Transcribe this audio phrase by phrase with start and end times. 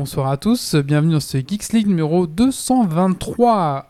[0.00, 3.89] Bonsoir à tous, bienvenue dans ce Geeks League numéro 223.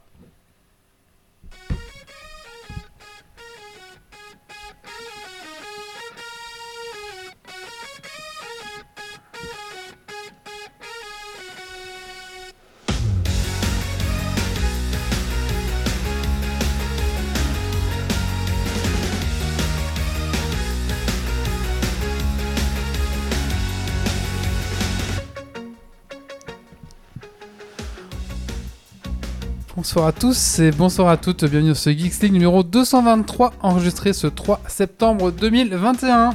[29.91, 34.13] Bonsoir à tous et bonsoir à toutes, bienvenue dans ce Geeks League numéro 223, enregistré
[34.13, 36.31] ce 3 septembre 2021.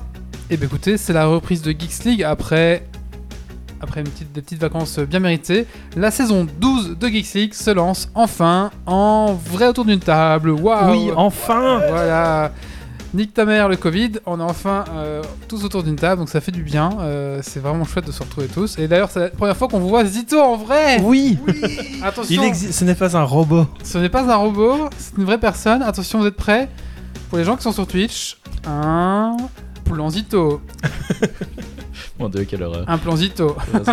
[0.49, 2.85] Et bien écoutez, c'est la reprise de Geeks League après,
[3.79, 5.67] après une petite, des petites vacances bien méritées.
[5.95, 10.49] La saison 12 de Geeks League se lance enfin en vrai autour d'une table.
[10.49, 12.51] Waouh Oui, enfin Voilà
[13.15, 16.41] Nique ta mère le Covid, on est enfin euh, tous autour d'une table, donc ça
[16.41, 16.89] fait du bien.
[16.99, 18.77] Euh, c'est vraiment chouette de se retrouver tous.
[18.77, 21.37] Et d'ailleurs, c'est la première fois qu'on vous voit Zito en vrai Oui
[22.03, 23.67] Attention Il existe, ce n'est pas un robot.
[23.85, 25.81] ce n'est pas un robot, c'est une vraie personne.
[25.81, 26.67] Attention, vous êtes prêts?
[27.29, 29.37] Pour les gens qui sont sur Twitch, un
[29.85, 30.61] plan Zito.
[32.19, 32.85] Mon dieu, quelle horreur.
[32.87, 33.55] Un plan Zito.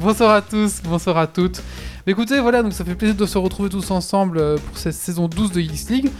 [0.00, 1.62] Bonsoir à tous, bonsoir à toutes.
[2.06, 4.94] Mais écoutez, voilà, donc ça fait plaisir de se retrouver tous ensemble euh, pour cette
[4.94, 6.10] saison 12 de Geeks League,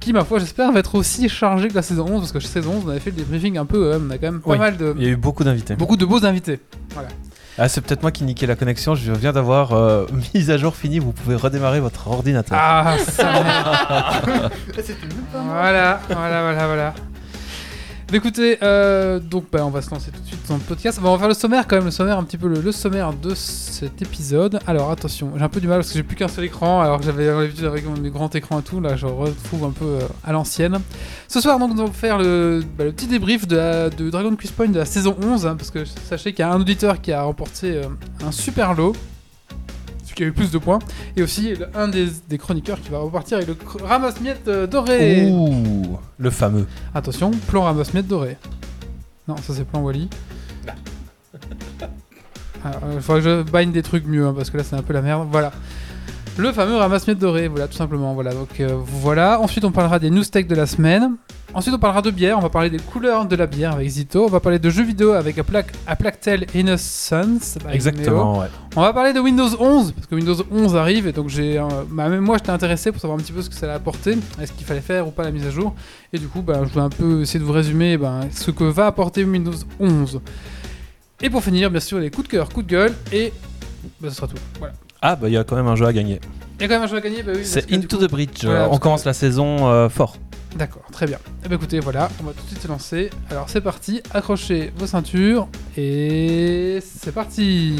[0.00, 2.74] qui, ma foi, j'espère, va être aussi chargée que la saison 11, parce que saison
[2.78, 4.58] 11, on avait fait le débriefing un peu, euh, on a quand même pas Oui.
[4.58, 4.94] mal de...
[4.98, 5.74] Il y a eu beaucoup d'invités.
[5.76, 6.60] Beaucoup de beaux invités.
[7.58, 8.94] Ah, c'est peut-être moi qui niquais la connexion.
[8.94, 10.04] Je viens d'avoir euh,
[10.34, 10.98] mise à jour finie.
[10.98, 12.58] Vous pouvez redémarrer votre ordinateur.
[12.60, 13.32] Ah, ça
[15.32, 16.94] Voilà, voilà, voilà, voilà.
[18.12, 21.00] Mais écoutez, euh, donc bah, on va se lancer tout de suite dans le podcast.
[21.02, 23.12] On va faire le sommaire quand même, le sommaire, un petit peu le, le sommaire
[23.12, 24.60] de cet épisode.
[24.68, 27.00] Alors attention, j'ai un peu du mal parce que j'ai plus qu'un seul écran, alors
[27.00, 30.00] que j'avais l'habitude avec mes grands écrans et tout, là je retrouve un peu euh,
[30.24, 30.78] à l'ancienne.
[31.26, 34.78] Ce soir donc nous allons faire le, bah, petit débrief de, Dragon Quest Point de
[34.78, 37.72] la saison 11, hein, parce que sachez qu'il y a un auditeur qui a remporté
[37.72, 37.88] euh,
[38.24, 38.94] un super lot,
[40.16, 40.80] qui a eu plus de points,
[41.16, 44.66] et aussi le- un des, des chroniqueurs qui va repartir avec le cr- ramasse-miettes euh,
[44.66, 45.30] doré.
[45.30, 46.66] Ouh, le fameux.
[46.94, 48.36] Attention, plan ramasse-miettes doré.
[49.28, 50.08] Non, ça c'est plan Wally.
[52.94, 54.92] Il faudrait que je bind des trucs mieux, hein, parce que là c'est un peu
[54.92, 55.28] la merde.
[55.30, 55.52] Voilà.
[56.38, 58.12] Le fameux ramasse-miettes doré, voilà, tout simplement.
[58.12, 59.40] Voilà, donc euh, voilà.
[59.40, 61.16] Ensuite, on parlera des news tech de la semaine.
[61.54, 62.36] Ensuite, on parlera de bière.
[62.36, 64.26] On va parler des couleurs de la bière avec Zito.
[64.26, 67.56] On va parler de jeux vidéo avec A, Plague, A Plague Tale Innocence.
[67.64, 67.72] Méo.
[67.72, 68.48] Exactement, ouais.
[68.76, 71.64] On va parler de Windows 11, parce que Windows 11 arrive, et donc j'ai, euh,
[71.88, 74.18] bah, même moi j'étais intéressé pour savoir un petit peu ce que ça allait apporter,
[74.38, 75.74] est-ce qu'il fallait faire ou pas la mise à jour,
[76.12, 77.98] et du coup bah, je vais un peu essayer de vous résumer
[78.32, 80.20] ce que va apporter Windows 11.
[81.22, 83.32] Et pour finir, bien sûr, les coups de cœur, coups de gueule, et
[83.98, 84.36] bah, ce sera tout.
[84.58, 84.74] Voilà.
[85.02, 86.20] Ah, bah il y a quand même un jeu à gagner.
[86.58, 87.42] Il y a quand même un jeu à gagner, bah oui.
[87.44, 88.44] C'est Into the Bridge.
[88.44, 90.16] voilà, Euh, on que- commence la saison euh, fort.
[90.56, 91.18] D'accord, très bien.
[91.44, 93.10] Et bah écoutez, voilà, on va tout de suite se lancer.
[93.30, 97.76] Alors c'est parti, accrochez vos ceintures, et c'est parti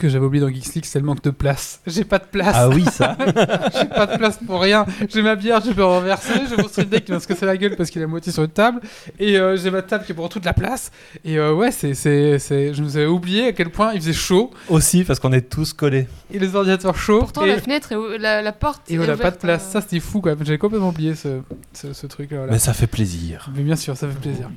[0.00, 1.80] que j'avais oublié dans Geeks League, c'est le manque de place.
[1.86, 2.54] J'ai pas de place.
[2.58, 3.16] Ah oui, ça.
[3.78, 4.84] J'ai pas de place pour rien.
[5.08, 6.32] J'ai ma bière, je peux renverser.
[6.48, 8.32] J'ai mon street deck qui va se casser la gueule parce qu'il est à moitié
[8.32, 8.80] sur une table.
[9.18, 10.90] Et euh, j'ai ma table qui prend toute la place.
[11.24, 12.74] Et euh, ouais, c'est, c'est, c'est...
[12.74, 14.50] je nous avais oublié à quel point il faisait chaud.
[14.68, 16.08] Aussi, parce qu'on est tous collés.
[16.32, 17.20] Et les ordinateurs chauds.
[17.20, 18.82] Pourtant, et, la fenêtre, ou- la, la porte.
[18.90, 19.66] et on n'a pas de place.
[19.68, 20.44] euh, Ça, c'était fou quand même.
[20.44, 21.40] J'avais complètement oublié ce,
[21.72, 22.38] ce, ce truc-là.
[22.38, 22.52] voilà.
[22.52, 23.50] Mais ça fait plaisir.
[23.54, 24.48] Mais bien sûr, ça fait plaisir.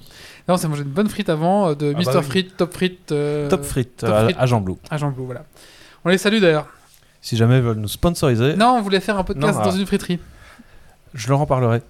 [0.48, 2.24] On s'est mangé une bonne frite avant euh, de Ah bah oui.
[2.24, 3.12] Frites, Top Frites.
[3.12, 4.04] euh, Top euh, frites.
[4.04, 4.78] à Jean Blou.
[4.90, 5.44] À Jean Blou, voilà.
[6.06, 6.68] On les salue d'ailleurs.
[7.22, 9.78] Si jamais ils veulent nous sponsoriser, Non, on voulait faire un podcast Non, dans ah.
[9.80, 10.20] une friterie.
[11.14, 11.82] je leur en parlerai.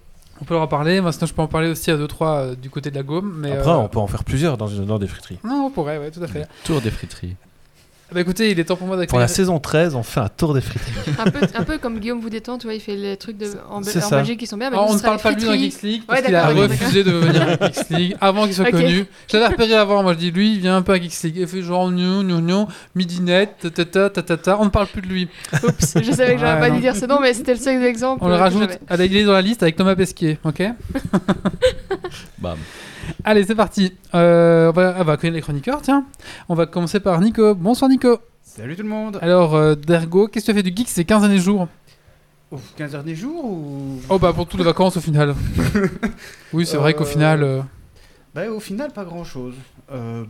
[0.41, 1.00] On peut leur en parler.
[1.02, 3.34] Moi, sinon, je peux en parler aussi à 2-3 du côté de la Gaume.
[3.38, 5.40] Mais, Après, euh, on peut en faire plusieurs dans, une- dans des friteries.
[5.44, 6.47] Non, on pourrait, ouais, tout à fait.
[6.64, 7.35] Tour des friteries.
[8.13, 9.22] Bah écoutez, il est temps pour moi Pour d'accueillir.
[9.22, 10.91] la saison 13, on fait un tour des friteries.
[11.19, 13.47] Un peu, un peu comme Guillaume vous détend, tu vois, il fait les trucs de,
[13.69, 14.09] en, en.
[14.09, 14.70] Belgique qui sont bien.
[14.70, 15.53] mais Alors, nous, on ne parle pas de lui dans.
[15.53, 18.66] Geeks League parce Ouais, qu'il a refusé de venir à Geeks League avant qu'il soit
[18.66, 18.72] Ok.
[18.72, 19.05] connu.
[19.32, 21.37] Je l'avais repéré avant, moi je dis lui, il vient un peu à Geeks League.
[21.37, 24.58] Il fait genre gnon, gnon, gnon, midinette, tatata, tatata.
[24.59, 25.28] On ne parle plus de lui.
[25.64, 27.84] Oups, je savais que j'aurais Ouais, pas dû dire ce nom, mais c'était le seul
[27.84, 28.23] exemple.
[28.23, 28.79] On le rajoute j'avais.
[28.90, 30.61] à la, il est dans la liste avec Thomas Pesquet, ok
[32.40, 32.58] Bam.
[33.23, 33.94] Allez, c'est parti.
[34.14, 36.05] Euh, on, va, on va accueillir les chroniqueurs, tiens.
[36.50, 37.55] On va commencer par Nico.
[37.55, 38.20] Bonsoir Nico.
[38.41, 41.05] Salut tout le monde Alors, euh, Dergo, qu'est-ce que tu as fait du geek ces
[41.05, 41.67] 15 derniers jours?
[42.52, 44.00] Ouf, 15 derniers jours ou...
[44.09, 45.34] Oh bah pour toutes les vacances au final.
[46.53, 47.41] oui, c'est vrai qu'au Euh, final...
[47.41, 47.61] euh,
[48.35, 49.56] Bah au final pas grand chose.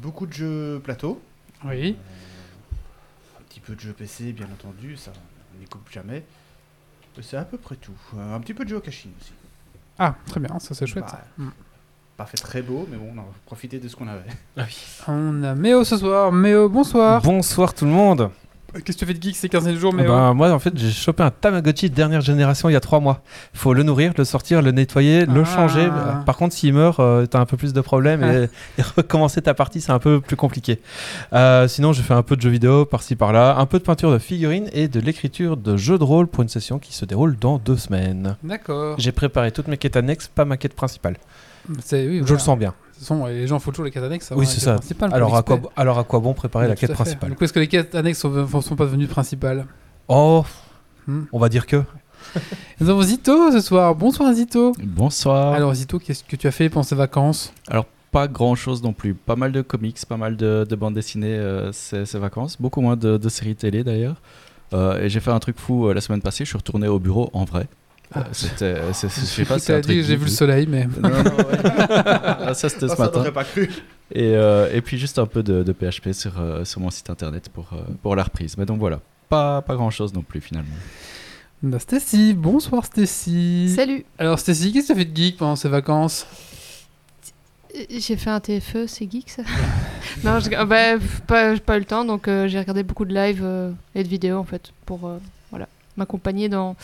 [0.02, 1.22] beaucoup de jeux plateau,
[1.66, 1.98] Oui.
[3.40, 5.12] un petit peu de jeux PC bien entendu, ça
[5.56, 6.24] on n'y coupe jamais.
[7.22, 7.92] C'est à peu près tout.
[8.18, 9.34] Un petit peu de geocaching aussi.
[10.00, 11.04] Ah, très bien, ça c'est chouette.
[11.04, 11.44] Bah, ça.
[12.18, 14.68] Pas fait très beau, mais bon, on a profité de ce qu'on avait.
[15.08, 16.32] On a Méo ce soir.
[16.32, 17.22] Méo, bonsoir.
[17.24, 18.30] Bonsoir tout le monde.
[18.74, 20.92] Qu'est-ce que tu fais de geek ces 15 jours, Méo Bah, moi, en fait, j'ai
[20.92, 23.22] chopé un Tamagotchi de dernière génération il y a 3 mois.
[23.54, 25.46] Il faut le nourrir, le sortir, le nettoyer, le Ah.
[25.46, 25.88] changer.
[26.26, 28.48] Par contre, s'il meurt, euh, t'as un peu plus de problèmes et,
[28.80, 30.82] et recommencer ta partie, c'est un peu plus compliqué.
[31.34, 34.12] Euh, sinon, j'ai fait un peu de jeux vidéo par-ci par-là, un peu de peinture
[34.12, 37.38] de figurines et de l'écriture de jeux de rôle pour une session qui se déroule
[37.40, 38.38] dans deux semaines.
[38.44, 38.96] D'accord.
[39.00, 41.18] J'ai préparé toutes mes quêtes annexes, pas ma quête principale.
[41.82, 42.34] C'est- oui, Je voilà.
[42.34, 42.70] le sens bien.
[42.70, 44.32] De toute façon, les gens font toujours les quêtes annexes.
[44.36, 44.78] Oui, c'est ça.
[45.12, 47.60] Alors à, quoi, alors à quoi bon préparer la quête principale Du coup, est-ce que
[47.60, 49.66] les quêtes annexes sont, sont pas devenues principales
[50.08, 50.44] Oh,
[51.08, 51.24] Hmm.
[51.34, 51.84] on va dire que.
[52.80, 53.94] Nous avons Zito ce soir.
[53.96, 54.72] Bonsoir Zito.
[54.82, 55.54] Bonsoir.
[55.54, 57.54] Alors Zito, qu'est-ce que tu as fait pendant ces vacances?
[58.12, 59.14] Pas grand chose non plus.
[59.16, 62.56] Pas mal de comics, pas mal de, de bandes dessinées euh, ces, ces vacances.
[62.62, 64.16] Beaucoup moins de, de séries télé d'ailleurs.
[64.74, 66.46] Euh, et j'ai fait un truc fou euh, la semaine passée.
[66.46, 67.68] Je suis retourné au bureau en vrai.
[68.16, 68.28] Euh, Ah.
[68.32, 68.76] C'était.
[68.94, 70.86] c'est- Je sais pas c'est un truc j'ai vu le soleil, mais.
[70.86, 71.58] Non, non, ouais.
[72.46, 73.32] Ah, ça c'était Ah, ce ça matin.
[73.32, 73.70] pas cru.
[74.12, 77.10] Et, euh, et puis juste un peu de, de PHP sur, euh, sur mon site
[77.10, 78.58] internet pour, euh, pour la reprise.
[78.58, 79.00] Mais donc voilà,
[79.30, 80.76] pas, pas grand chose non plus finalement.
[81.64, 82.34] On a Stacy.
[82.34, 83.74] Bonsoir Stacy.
[83.76, 84.06] Salut.
[84.20, 86.28] Alors Stacy, qu'est-ce que tu as fait de geek pendant ces vacances?
[87.76, 89.42] Euh, J'ai fait un TFE, c'est geek ça
[90.24, 90.50] Non, je...
[90.56, 93.72] ah bah, pas, pas eu le temps, donc euh, j'ai regardé beaucoup de live euh,
[93.96, 95.18] et de vidéos en fait pour euh,
[95.50, 95.68] voilà,
[95.98, 96.76] m'accompagner dans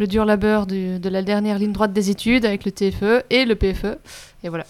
[0.00, 3.54] le dur labeur de la dernière ligne droite des études avec le TFE et le
[3.54, 3.98] PFE.
[4.42, 4.64] Et voilà.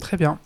[0.00, 0.38] Très bien.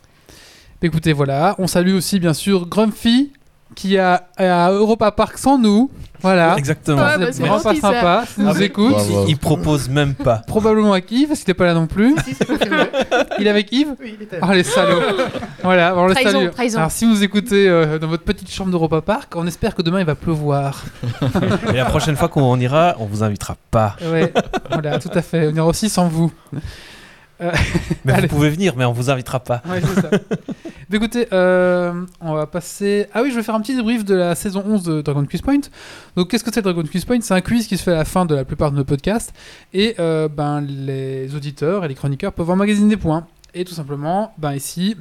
[0.83, 1.55] Écoutez, voilà.
[1.59, 3.33] On salue aussi bien sûr Grumpy
[3.77, 5.89] qui a à Europa Park sans nous.
[6.23, 6.57] Voilà.
[6.57, 6.97] Exactement.
[6.97, 8.25] Ouais, bah, c'est c'est vraiment pas sympa.
[8.27, 8.65] S'il nous Ah oui.
[8.65, 8.91] écoute.
[8.91, 9.25] Bravo.
[9.27, 10.43] Il, il propose même pas.
[10.47, 12.17] Probablement avec Yves, parce qu'il n'est pas là non plus.
[12.25, 12.35] Si.
[13.39, 14.39] Il est avec Yves Oui, il était.
[14.43, 15.03] Oh les salauds
[15.63, 16.51] Voilà, on le Trahison, salue.
[16.51, 16.79] trahison.
[16.79, 20.01] Alors si vous écoutez euh, dans votre petite chambre d'Europa Park, on espère que demain
[20.01, 20.85] il va pleuvoir.
[21.69, 23.97] Et la prochaine fois qu'on ira, on vous invitera pas.
[24.11, 24.33] Ouais,
[24.73, 25.49] voilà, tout à fait.
[25.53, 26.33] On ira aussi sans vous.
[28.05, 28.29] Mais Allez.
[28.29, 29.63] vous pouvez venir, mais on vous invitera pas.
[29.69, 30.11] Ouais, c'est ça.
[30.89, 33.09] Mais écoutez, euh, on va passer.
[33.13, 35.43] Ah oui, je vais faire un petit débrief de la saison 11 de Dragon Quiz
[35.43, 35.63] Point.
[36.15, 37.21] Donc, qu'est-ce que c'est Dragon Quiz Point?
[37.23, 39.33] C'est un quiz qui se fait à la fin de la plupart de nos podcasts.
[39.75, 43.27] Et euh, ben, les auditeurs et les chroniqueurs peuvent emmagasiner des points.
[43.53, 44.97] Et tout simplement, ben, ici,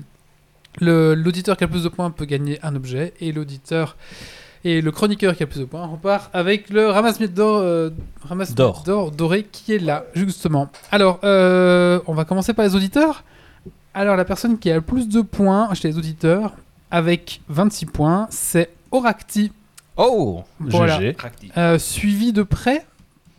[0.82, 3.14] l'auditeur qui a le plus de points peut gagner un objet.
[3.22, 3.96] Et l'auditeur.
[4.68, 7.92] Et le chroniqueur qui a le plus de points repart avec le ramasse-miettes d'or euh,
[8.28, 8.84] ramasse-miettes D'or.
[8.84, 10.70] d'or doré qui est là, justement.
[10.92, 13.24] Alors, euh, on va commencer par les auditeurs.
[13.94, 16.54] Alors, la personne qui a le plus de points chez les auditeurs,
[16.90, 19.52] avec 26 points, c'est Oracti,
[19.98, 21.00] Oh Voilà.
[21.00, 21.16] GG.
[21.58, 22.86] euh, suivi de près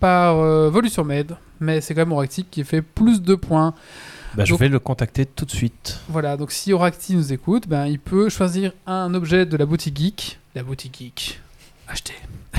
[0.00, 1.36] par euh, Volution Med.
[1.60, 3.74] Mais c'est quand même Oracti qui fait plus de points.
[4.36, 5.98] Bah, je vais le contacter tout de suite.
[6.08, 9.96] Voilà, donc si Oracti nous écoute, ben, il peut choisir un objet de la boutique
[9.96, 10.38] geek.
[10.54, 11.40] La boutique geek.
[11.88, 12.14] Acheter.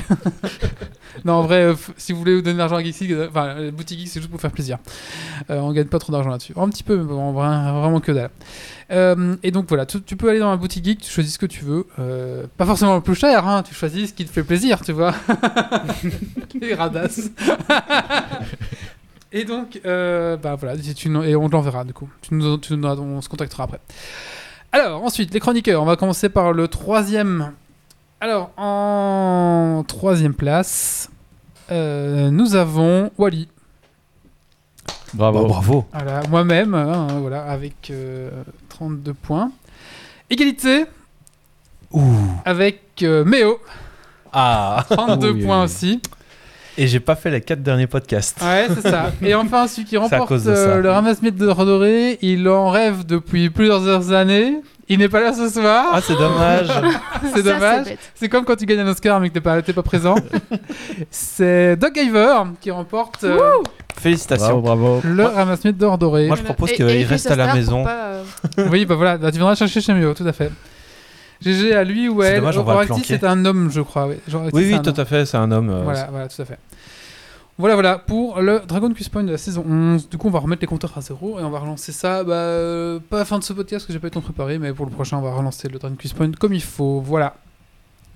[1.24, 3.54] non, en vrai, euh, si vous voulez vous donner de l'argent à Geeksy, euh, enfin,
[3.54, 4.78] la boutique geek, c'est juste pour faire plaisir.
[5.50, 6.52] Euh, on gagne pas trop d'argent là-dessus.
[6.56, 8.30] Un petit peu, mais bon, en vrai, vraiment que dalle.
[8.90, 11.38] Euh, et donc voilà, tu, tu peux aller dans la boutique geek, tu choisis ce
[11.38, 11.86] que tu veux.
[12.56, 15.14] Pas forcément le plus cher, hein, tu choisis ce qui te fait plaisir, tu vois.
[16.60, 17.30] Les radasses.
[19.32, 22.08] Et donc, euh, bah voilà, et on te l'enverra du coup.
[22.22, 23.80] Tu nous, tu nous- on se contactera après.
[24.72, 25.82] Alors, ensuite, les chroniqueurs.
[25.82, 27.52] On va commencer par le troisième.
[28.20, 31.08] Alors, en troisième place,
[31.70, 33.48] euh, nous avons Wally.
[35.14, 35.42] Bravo.
[35.42, 35.86] Bah, bravo.
[35.92, 38.30] Voilà, moi-même, hein, voilà, avec euh,
[38.68, 39.50] 32 points.
[40.30, 40.84] Égalité
[41.92, 42.02] Ouh.
[42.44, 43.58] avec euh, Méo,
[44.32, 45.64] Ah 32 Oui, points oui.
[45.64, 46.02] aussi.
[46.80, 48.40] Et j'ai pas fait les quatre derniers podcasts.
[48.40, 49.10] Ouais, c'est ça.
[49.22, 54.12] Et enfin, celui qui remporte euh, le ramasse-miettes de Redoré, il en rêve depuis plusieurs
[54.12, 54.60] années.
[54.88, 55.86] Il n'est pas là ce soir.
[55.92, 56.68] Ah, c'est dommage.
[57.34, 57.86] c'est dommage.
[58.14, 60.14] C'est comme quand tu gagnes un Oscar mais que t'es pas, t'es pas présent.
[61.10, 63.38] c'est Doug Iver qui remporte euh,
[63.98, 64.60] Félicitations.
[64.60, 65.00] Bravo, bravo.
[65.04, 66.26] le ramasse-miettes d'or doré.
[66.28, 67.84] Moi, je propose qu'il reste à la maison.
[67.84, 68.12] pas,
[68.58, 70.50] euh, oui, bah voilà, bah, tu viendras chercher chez Méo, tout à fait.
[71.40, 72.40] GG à lui ou C'est elle.
[72.40, 73.04] dommage, on va le Oracti, planquer.
[73.20, 74.06] c'est un homme, je crois.
[74.08, 75.00] Oui, Genre, Oui, c'est tout homme.
[75.00, 75.70] à fait, c'est un homme.
[75.70, 76.58] euh, Voilà, voilà, tout à fait.
[77.58, 80.08] Voilà, voilà, pour le Dragon Quest Point de la saison 11.
[80.08, 82.32] Du coup, on va remettre les compteurs à zéro et on va relancer ça, bah,
[82.34, 84.20] euh, pas à la fin de ce podcast parce que j'ai pas eu le temps
[84.20, 86.62] de préparer, mais pour le prochain, on va relancer le Dragon Quest Point comme il
[86.62, 87.00] faut.
[87.00, 87.34] Voilà.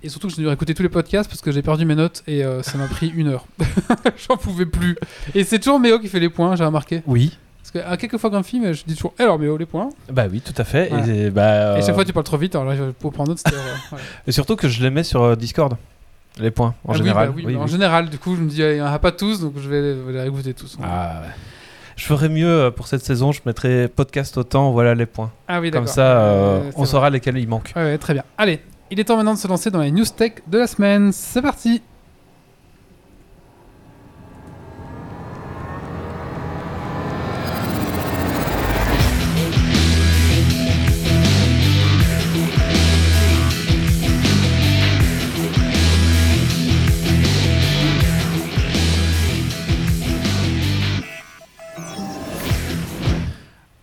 [0.05, 2.23] Et surtout que j'ai dû réécouter tous les podcasts parce que j'ai perdu mes notes
[2.29, 3.47] et euh, ça m'a pris une heure.
[4.29, 4.97] J'en pouvais plus.
[5.35, 7.03] Et c'est toujours Méo qui fait les points, j'ai remarqué.
[7.07, 7.37] Oui.
[7.63, 9.91] Parce que à quelques fois Grumpy, mais je dis toujours, alors Méo, les points.
[10.13, 10.89] Bah oui, tout à fait.
[10.89, 11.07] Voilà.
[11.07, 13.31] Et, bah, Et chaque euh, fois, tu parles trop vite, alors là, je- pour prendre
[13.31, 13.57] note, c'était.
[13.91, 14.05] voilà.
[14.27, 15.75] et surtout que je les mets sur Discord.
[16.39, 17.29] Les points, en Ah oui, général.
[17.29, 18.99] bah oui, Oui, mais En général, du coup, je me dis, il n'y en a
[18.99, 19.81] pas tous, donc je vais
[20.13, 20.79] les réécouter tous.
[20.83, 21.29] Ah, ouais.
[21.97, 25.31] Je ferais mieux euh, pour cette saison, je mettrais podcast autant, voilà les points.
[25.47, 27.73] Ah oui, Comme ça, euh, Euh, on saura lesquels il manque.
[27.77, 28.25] Ouais, ouais, très bien.
[28.39, 28.61] Allez,
[28.91, 31.13] il est temps maintenant de se lancer dans les news tech de la semaine.
[31.13, 31.83] C'est parti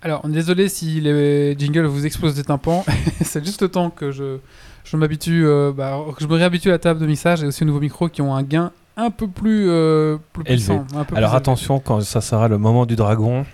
[0.10, 2.84] Alors, désolé si les jingles vous explosent des tympans.
[3.22, 4.38] c'est juste le temps que je,
[4.84, 7.64] je m'habitue, euh, bah, que je me réhabitue à la table de mixage et aussi
[7.64, 10.86] aux nouveaux micros qui ont un gain un peu plus, euh, plus puissant.
[10.96, 11.38] un peu plus Alors élevé.
[11.38, 13.46] attention, quand ça sera le moment du dragon,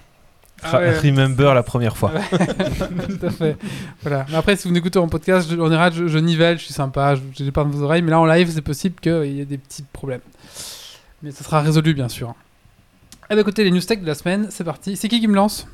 [0.63, 0.97] Ah ouais.
[1.03, 2.11] remember la première fois.
[2.31, 3.57] Tout à fait.
[4.01, 4.25] Voilà.
[4.29, 6.73] Mais après, si vous m'écoutez en podcast, je- en général, je, je nivelle, je suis
[6.73, 8.01] sympa, je, je déparle vos oreilles.
[8.01, 10.21] Mais là, en live, c'est possible qu'il y ait des petits problèmes.
[11.21, 12.33] Mais ça sera résolu, bien sûr.
[13.29, 14.95] Et bah, écoutez, les news tech de la semaine, c'est parti.
[14.95, 15.67] C'est qui qui me lance?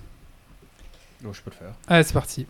[1.25, 1.73] Oh, je peux le faire.
[1.87, 2.45] Allez, c'est parti.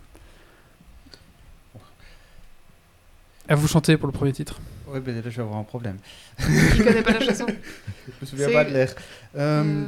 [3.47, 4.59] À vous chanter pour le premier titre.
[4.87, 5.97] Ouais, ben là, je vais avoir un problème.
[6.39, 7.45] Je connais pas la chanson.
[8.07, 8.93] Je me souviens pas de l'air.
[9.37, 9.85] Euh, Euh,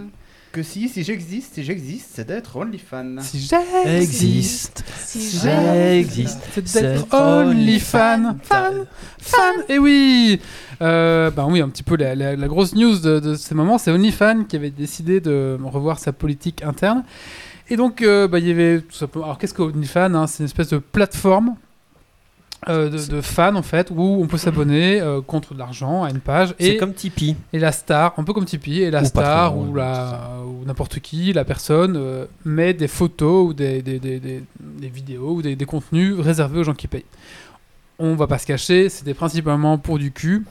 [0.52, 3.20] Que si, si j'existe, si j'existe, c'est d'être OnlyFan.
[3.22, 8.86] Si j'existe, si j'existe, c'est d'être d'être only fan, fan,
[9.20, 9.56] fan.
[9.70, 10.40] Et oui,
[10.82, 13.78] euh, ben oui, un petit peu la, la- la grosse news de, de ces moments,
[13.80, 17.04] c'est OnlyFan qui avait décidé de revoir sa politique interne.
[17.74, 19.26] Et donc, euh, bah, il y avait tout simplement.
[19.26, 21.56] Alors, qu'est-ce que OnlyFan hein C'est une espèce de plateforme.
[22.70, 26.10] euh, de, de fans en fait où on peut s'abonner euh, contre de l'argent à
[26.12, 27.36] une page C'est comme Tipeee.
[27.52, 31.00] et la star, un peu comme Tipeee, et la Ou star ou, la, ou n'importe
[31.02, 35.42] qui, la personne, euh, met des photos ou des, des, des, des- des vidéos ou
[35.42, 37.04] des, des contenus réservés aux gens qui payent.
[38.00, 40.46] On va pas se cacher, c'était principalement pour du cul.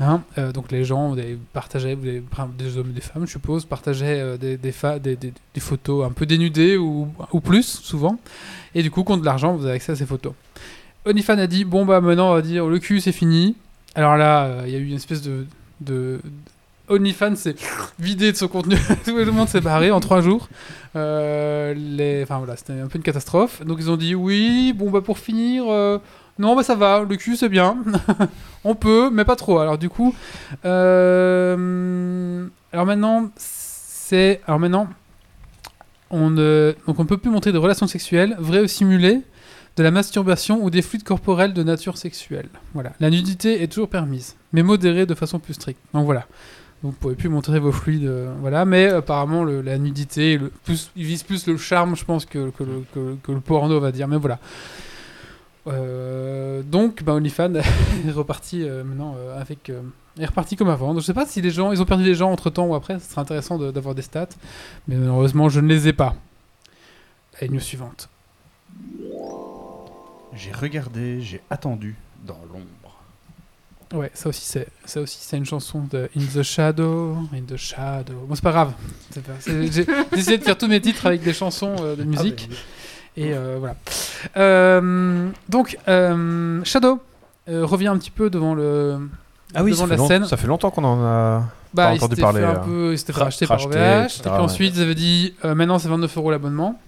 [0.00, 1.16] Hein, euh, donc les gens
[1.52, 2.22] partageaient, des,
[2.78, 7.08] hommes des femmes, je suppose, partageaient euh, des, photos un peu dénudées ou,
[7.42, 8.18] plus, souvent.
[8.74, 10.34] Et du coup, contre de l'argent, vous avez accès à ces photos.
[11.04, 13.56] OnlyFans a dit bon bah maintenant on va dire le cul c'est fini.
[13.94, 15.46] Alors là, euh, il y a eu une espèce de,
[15.80, 16.20] de...
[16.88, 17.54] OnlyFans s'est
[17.98, 18.76] vidé de son contenu.
[19.04, 20.48] Tout le monde s'est barré en trois jours.
[20.94, 23.64] Enfin voilà, c'était un peu une catastrophe.
[23.64, 25.64] Donc ils ont dit oui, bon bah pour finir,
[26.38, 27.76] non bah ça va, le cul c'est bien.
[28.64, 29.58] on peut, mais pas trop.
[29.58, 30.14] Alors du coup,
[30.64, 34.88] euh, alors maintenant c'est, alors maintenant
[36.10, 39.22] on ne, donc on peut plus montrer de relations sexuelles, vraies ou simulées,
[39.76, 42.48] de la masturbation ou des fluides corporels de nature sexuelle.
[42.74, 45.80] Voilà, la nudité est toujours permise, mais modérée de façon plus stricte.
[45.92, 46.26] Donc voilà.
[46.84, 48.64] Vous pouvez plus montrer vos fluides, euh, voilà.
[48.64, 52.84] Mais apparemment, la nudité, le, plus, il vise plus le charme, je pense, que, le,
[53.20, 54.06] que le porno, on va dire.
[54.06, 54.38] Mais voilà.
[55.68, 57.54] Euh, donc, bah, OnlyFans
[58.08, 59.70] est reparti euh, maintenant euh, avec.
[59.70, 59.80] euh,
[60.18, 60.92] est reparti comme avant.
[60.94, 62.74] Donc, je sais pas si les gens, ils ont perdu des gens entre temps ou
[62.74, 62.98] après.
[62.98, 64.26] Ce serait intéressant de- d'avoir des stats,
[64.88, 66.14] mais malheureusement, je ne les ai pas.
[67.40, 68.08] Et news suivante.
[70.34, 71.94] J'ai regardé, j'ai attendu
[72.26, 72.64] dans l'ombre.
[73.94, 77.56] Ouais, ça aussi c'est ça aussi c'est une chanson de In the Shadow, In the
[77.56, 78.26] Shadow.
[78.28, 78.72] Bon, c'est pas grave.
[79.46, 82.50] J'ai essayé de faire tous mes titres avec des chansons de musique
[83.20, 83.74] et euh, voilà.
[84.36, 87.00] Euh, donc euh, Shadow
[87.46, 88.98] revient un petit peu devant le
[89.54, 90.24] Ah oui, devant la scène.
[90.26, 91.44] ça fait longtemps qu'on en a.
[91.74, 93.74] Bah, Pas entendu parler, fait un peu, il s'était fait racheter par OVH.
[93.74, 94.36] Et puis ouais.
[94.38, 96.80] ensuite, ils avaient dit maintenant c'est 29 euros l'abonnement.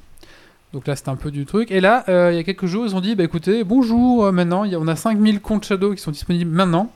[0.73, 1.71] Donc là, c'était un peu du truc.
[1.73, 4.33] Et là, euh, il y a quelques jours, ils ont dit bah écoutez, bonjour, euh,
[4.33, 6.91] maintenant, il y a- on a 5000 comptes Shadow qui sont disponibles maintenant.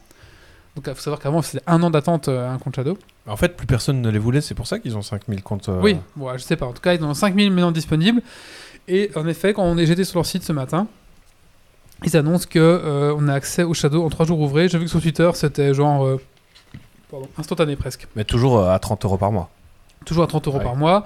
[0.76, 2.96] Donc il faut savoir qu'avant, c'était un an d'attente euh, un compte Shadow.
[3.26, 5.68] En fait, plus personne ne les voulait, c'est pour ça qu'ils ont 5000 comptes.
[5.82, 6.66] Oui, bon, je sais pas.
[6.66, 8.22] En tout cas, ils en ont 5000 maintenant disponibles.
[8.88, 10.86] Et en effet, quand on est j'étais sur leur site ce matin,
[12.04, 14.68] ils annoncent que euh, on a accès au Shadow en 3 jours ouvrés.
[14.68, 16.20] J'ai vu que sur Twitter, c'était genre euh,
[17.10, 18.06] pardon, instantané presque.
[18.16, 19.48] Mais toujours euh, à 30 euros par mois.
[20.04, 20.64] toujours à 30 euros Ouais.
[20.64, 21.04] par mois.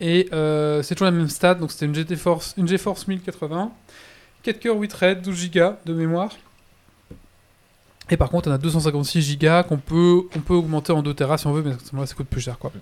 [0.00, 2.56] Et euh, c'est toujours la même stat, donc c'était une GeForce
[3.06, 3.70] 1080,
[4.42, 6.30] 4 cœurs, 8 threads, 12 Go de mémoire.
[8.10, 11.38] Et par contre, on a 256 Go qu'on peut, on peut augmenter en 2 Tera
[11.38, 12.58] si on veut, mais à ce moment-là, ça coûte plus cher.
[12.58, 12.72] Quoi.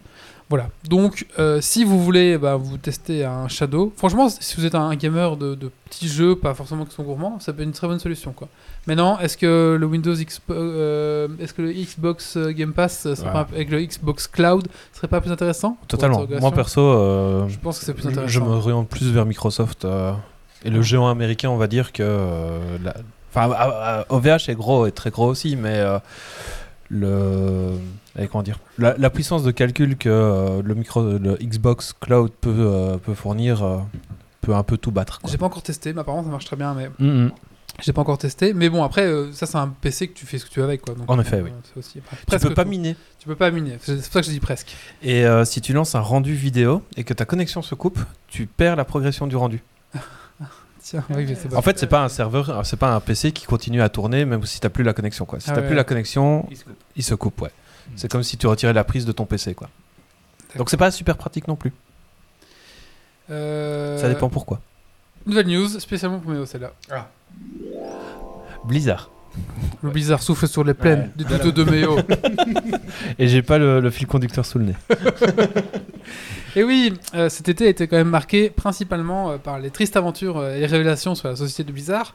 [0.50, 0.68] Voilà.
[0.88, 4.94] Donc, euh, si vous voulez bah, vous tester un Shadow, franchement, si vous êtes un
[4.96, 7.86] gamer de, de petits jeux, pas forcément qui sont gourmands, ça peut être une très
[7.86, 8.32] bonne solution.
[8.32, 8.48] Quoi.
[8.88, 13.14] Maintenant, est-ce que le Windows Xbox, euh, est-ce que le Xbox euh, Game Pass euh,
[13.14, 13.32] Ouais.
[13.32, 16.26] pas avec le Xbox Cloud serait pas plus intéressant Totalement.
[16.40, 18.26] Moi perso, je pense que c'est plus intéressant.
[18.28, 19.86] je m'oriente plus vers Microsoft
[20.64, 22.02] et le géant américain, on va dire que.
[22.82, 22.94] la-
[23.32, 26.00] Enfin, OVH est gros et très gros aussi, mais euh,
[26.90, 27.72] le.
[28.18, 32.30] eh, comment dire la, la puissance de calcul que euh, le, micro, le Xbox Cloud
[32.40, 33.78] peut, euh, peut fournir euh,
[34.40, 35.20] peut un peu tout battre.
[35.28, 37.30] J'ai pas encore testé, mais apparemment ça marche très bien, mais Mhm.
[37.82, 38.52] j'ai pas encore testé.
[38.54, 40.64] Mais bon, après, euh, ça c'est un PC que tu fais ce que tu veux
[40.66, 40.94] avec, quoi.
[40.94, 41.50] Donc, En effet, euh, oui.
[41.76, 42.70] aussi- Tu presque peux pas tout.
[42.70, 42.96] miner.
[43.18, 43.76] Tu peux pas miner.
[43.80, 44.74] C'est c'est pour ça que je dis presque.
[45.02, 48.46] Et euh, si tu lances un rendu vidéo et que ta connexion se coupe, tu
[48.46, 49.62] perds la progression du rendu.
[50.82, 53.44] Tiens, oui, mais c'est En fait, c'est pas un serveur, c'est pas un PC qui
[53.46, 55.26] continue à tourner même si t'as plus la connexion.
[55.26, 55.38] Quoi.
[55.40, 55.66] Si Ah t'as ouais.
[55.66, 56.76] plus la connexion, Il se coupe.
[56.96, 57.40] il se coupe.
[57.42, 57.50] Ouais.
[57.96, 59.54] C'est comme si tu retirais la prise de ton PC.
[59.54, 59.68] Quoi.
[60.56, 61.72] Donc c'est pas super pratique non plus.
[63.30, 64.60] Euh, Ça dépend pourquoi.
[65.26, 66.72] Nouvelle news, spécialement pour Méo, celle-là.
[68.64, 69.10] Blizzard.
[69.82, 71.24] Le blizzard souffle sur les plaines Ouais.
[71.24, 71.98] du doute de Méo.
[73.18, 74.74] Et j'ai pas le, le fil conducteur sous le nez.
[76.56, 79.96] Et oui, euh, cet été a été quand même marqué principalement euh, par les tristes
[79.96, 82.12] aventures euh, et révélations sur la société de Blizzard.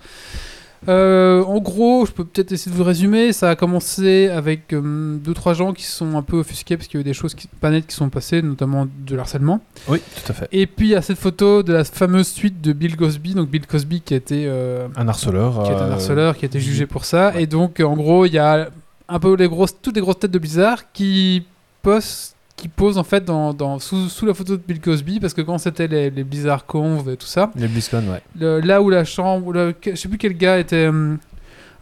[0.88, 3.34] Euh, en gros, je peux peut-être essayer de vous résumer.
[3.34, 7.00] Ça a commencé avec euh, deux trois gens qui sont un peu offusqués parce qu'il
[7.00, 9.62] y a eu des choses qui, pas nettes qui sont passées, notamment de l'harcèlement.
[9.88, 10.48] Oui, tout à fait.
[10.52, 13.50] Et puis il y a cette photo de la fameuse suite de Bill Cosby, donc
[13.50, 15.64] Bill Cosby qui a été euh, Un harceleur.
[15.64, 17.32] qui est un euh, harceleur, qui a été jugé pour ça.
[17.34, 17.44] ouais.
[17.44, 18.70] Et donc, en gros, il y a
[19.10, 21.44] un peu les grosses, toutes les grosses têtes de Blizzard qui
[21.82, 25.34] posent, qui posent en fait dans, dans- sous, sous la photo de Bill Cosby, parce
[25.34, 28.22] que quand c'était les, les Blizzard Conv et tout ça, Les BlizzCon, ouais.
[28.40, 30.90] le- là où la chambre, où le- que- je sais plus quel gars était.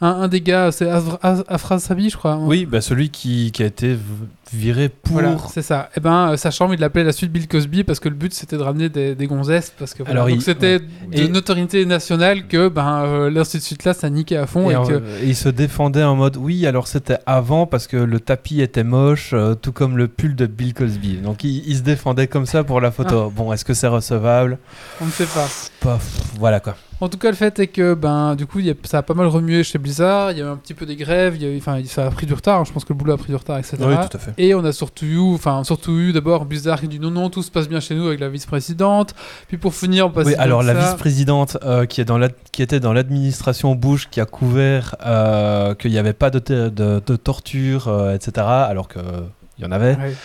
[0.01, 2.37] Un, un des gars, c'est Afra- Af- Afra Sabi, je crois.
[2.37, 3.97] Oui, bah celui qui, qui a été
[4.51, 5.13] viré pour.
[5.13, 5.89] Voilà, c'est ça.
[5.97, 8.33] Et ben, euh, sa chambre, il l'appelait la suite Bill Cosby parce que le but
[8.33, 9.73] c'était de ramener des, des gonzesses.
[9.79, 10.21] Parce que voilà.
[10.21, 14.37] Alors, Donc il- c'était de Et- notoriété nationale que ben, euh, l'institut là, ça niquait
[14.37, 14.69] à fond.
[14.69, 14.93] Et, que...
[15.23, 18.83] et il se défendait en mode oui, alors c'était avant parce que le tapis était
[18.83, 21.17] moche, euh, tout comme le pull de Bill Cosby.
[21.17, 23.31] Donc il, il se défendait comme ça pour la photo.
[23.35, 24.57] Bon, est-ce que c'est recevable?
[25.01, 25.47] On ne sait pas.
[25.79, 26.75] Pff, Voilà quoi.
[27.03, 29.01] En tout cas, le fait est que ben, du coup, il y a- ça a
[29.01, 30.31] pas mal remué chez Blizzard.
[30.31, 31.35] Il y a eu un petit peu des grèves.
[31.35, 32.61] il y a eu- Enfin, ça a pris du retard.
[32.61, 32.63] hein.
[32.65, 33.77] Je pense que le boulot a pris du retard, etc.
[33.81, 34.33] Oui, tout à fait.
[34.37, 37.43] Et on a surtout eu, enfin, surtout eu d'abord Blizzard qui dit non, non, tout
[37.43, 39.13] se passe bien chez nous avec la vice-présidente.
[39.47, 40.79] Puis pour finir, on passe Oui, alors la ça.
[40.79, 45.75] vice-présidente euh, qui, est dans l'ad- qui était dans l'administration Bush, qui a couvert euh,
[45.75, 49.01] qu'il n'y avait pas de, te- de, de torture, euh, etc., alors qu'il
[49.59, 49.95] y en avait.
[49.97, 50.15] Ouais.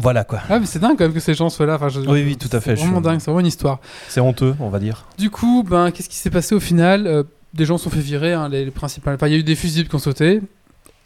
[0.00, 0.40] Voilà quoi.
[0.48, 1.74] Ah, mais c'est dingue quand même que ces gens soient là.
[1.74, 3.80] Enfin, je- Oui, oui, tout à fait, C'est vraiment dingue, c'est vraiment une histoire.
[4.08, 5.06] C'est honteux, on va dire.
[5.18, 7.06] Du coup, ben, qu'est-ce qui s'est passé au final?
[7.06, 7.22] Euh,
[7.54, 9.14] Des gens se sont fait virer, hein, les, les principales.
[9.14, 10.40] Enfin, il y a eu des fusibles qui ont sauté.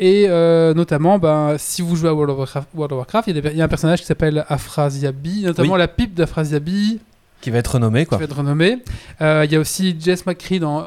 [0.00, 3.36] Et euh, notamment, ben, si vous jouez à World of Warcraft, World of Warcraft, il
[3.36, 5.78] y, a des- il y a un personnage qui s'appelle Afrasiabi, notamment Oui.
[5.78, 6.98] la pipe d'Afrasiabi,
[7.40, 8.18] Qui va être renommé qui quoi.
[8.18, 8.78] va être renommée.
[9.20, 10.84] Euh, il y a aussi Jess McCree dans,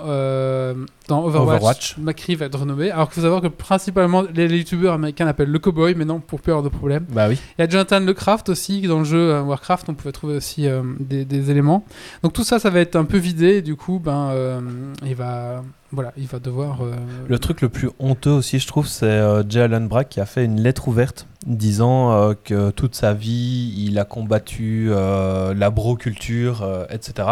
[1.07, 1.55] dans Overwatch.
[1.55, 1.97] Overwatch.
[1.97, 2.91] McCree va être renommé.
[2.91, 6.19] Alors qu'il faut savoir que principalement les, les youtubeurs américains l'appellent le cowboy, mais non,
[6.19, 7.05] pour peur de problème.
[7.09, 7.39] Bah oui.
[7.57, 10.67] Il y a Jonathan Lecraft aussi, dans le jeu euh, Warcraft, on pouvait trouver aussi
[10.67, 11.85] euh, des, des éléments.
[12.23, 14.61] Donc tout ça, ça va être un peu vidé, et du coup, ben, euh,
[15.05, 16.81] il va, voilà, il va devoir.
[16.83, 16.93] euh,
[17.27, 20.45] Le truc le plus honteux aussi, je trouve, c'est Jay Allen Brack qui a fait
[20.45, 27.27] une lettre ouverte disant que toute sa vie, il a combattu la broculture, etc.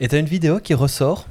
[0.00, 1.26] Et tu as une vidéo qui ressort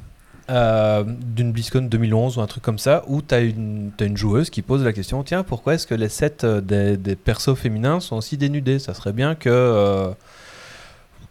[0.50, 4.62] euh, d'une BlizzCon 2011 ou un truc comme ça, où tu as, une joueuse qui
[4.62, 8.36] pose la question Tiens, pourquoi est-ce que les sets euh, des, persos féminins sont aussi
[8.36, 8.80] dénudés?
[8.80, 10.10] Ça serait bien que euh,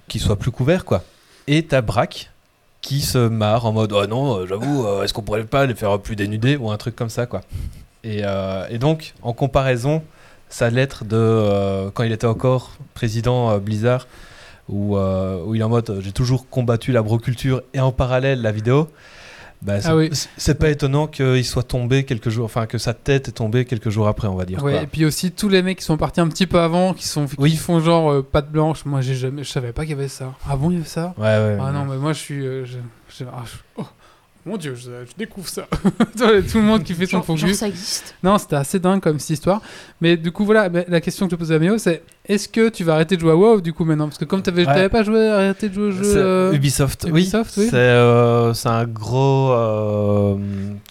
[0.08, 1.04] qu'ils soient plus couverts, quoi.
[1.48, 2.32] Et t'as Brack
[2.82, 6.16] qui se marre en mode oh non j'avoue est-ce qu'on pourrait pas les faire plus
[6.16, 7.42] dénudés ou un truc comme ça quoi
[8.06, 8.22] et,
[8.80, 10.02] donc en comparaison
[10.48, 14.08] sa lettre de quand il était encore président Blizzard
[14.70, 18.42] où, euh, où il est en mode j'ai toujours combattu la broculture et en parallèle
[18.42, 18.88] la vidéo
[19.62, 20.10] bah, c'est Ah oui.
[20.58, 24.08] pas étonnant qu'il soit tombé quelques jours enfin que sa tête est tombée quelques jours
[24.08, 24.82] après on va dire ouais, quoi.
[24.84, 27.26] et puis aussi tous les mecs qui sont partis un petit peu avant, qui sont,
[27.26, 27.56] qui Oui.
[27.58, 28.86] font genre euh, patte blanche.
[28.86, 30.34] Moi, j'ai jamais, je savais pas qu'il y avait ça.
[30.50, 31.14] Ah bon, il y avait ça?
[31.18, 33.86] Ouais ouais, Ah non, mais moi, je suis, euh, je- ah, je- oh,
[34.46, 35.68] mon dieu, je, je découvre ça.
[36.18, 37.58] Tout le monde qui fait son Genre, genre, focus.
[37.58, 38.16] ça existe.
[38.24, 39.62] Non, c'était assez dingue comme cette histoire.
[40.02, 42.70] Mais du coup, voilà, mais la question que je posais à Méo, c'est est-ce que
[42.70, 44.08] tu vas arrêter de jouer à WoW du coup maintenant?
[44.08, 44.64] Parce que comme tu Ouais.
[44.66, 46.04] n'avais pas joué, arrêté de jouer au jeu.
[46.16, 47.68] Euh, Ubisoft, Ubisoft, oui.
[47.70, 50.36] C'est euh, c'est un gros euh,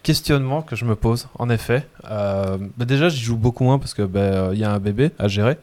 [0.02, 1.86] questionnement que je me pose, en effet.
[2.10, 5.10] Euh, bah déjà, j'y joue beaucoup moins parce que bah, il y a un bébé
[5.18, 5.58] à gérer.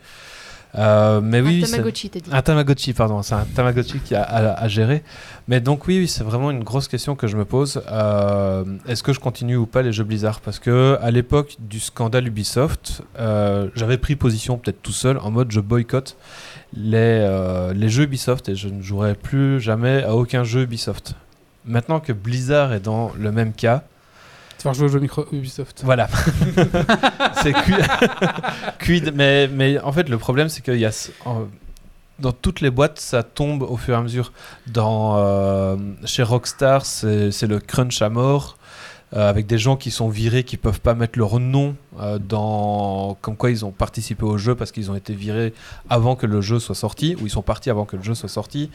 [0.77, 2.29] Euh, mais oui, un c'est- Tamagotchi, t'as dit.
[2.31, 5.03] un Tamagotchi, pardon, c'est un Tamagotchi qui a à, à gérer.
[5.47, 7.81] Mais donc oui, oui, c'est vraiment une grosse question que je me pose.
[7.91, 10.41] Euh, Est-ce que je continue ou pas les jeux Blizzard?
[10.41, 15.31] Parce que à l'époque du scandale Ubisoft, euh, j'avais pris position peut-être tout seul en
[15.31, 16.17] mode je boycotte
[16.73, 21.13] les, euh, les jeux Ubisoft et je ne jouerai plus jamais à aucun jeu Ubisoft.
[21.65, 23.83] Maintenant que Blizzard est dans le même cas,
[24.65, 25.81] Vas jouer au jeu micro Ubisoft.
[25.83, 26.07] voilà.
[27.41, 27.53] c'est
[28.79, 29.11] quid.
[29.15, 30.91] Mais, mais en fait, le problème, c'est qu'il y a.
[32.19, 34.31] dans toutes les boîtes, ça tombe au fur et à mesure.
[34.75, 38.57] Euh, chez Rockstar, c'est le crunch à mort.
[39.15, 43.15] euh, avec des gens qui sont virés, qui peuvent pas mettre leur nom euh, dans
[43.21, 45.53] comme quoi ils ont participé au jeu parce qu'ils ont été virés
[45.89, 48.29] avant que le jeu soit sorti ou ils sont partis avant que le jeu soit
[48.29, 48.71] sorti.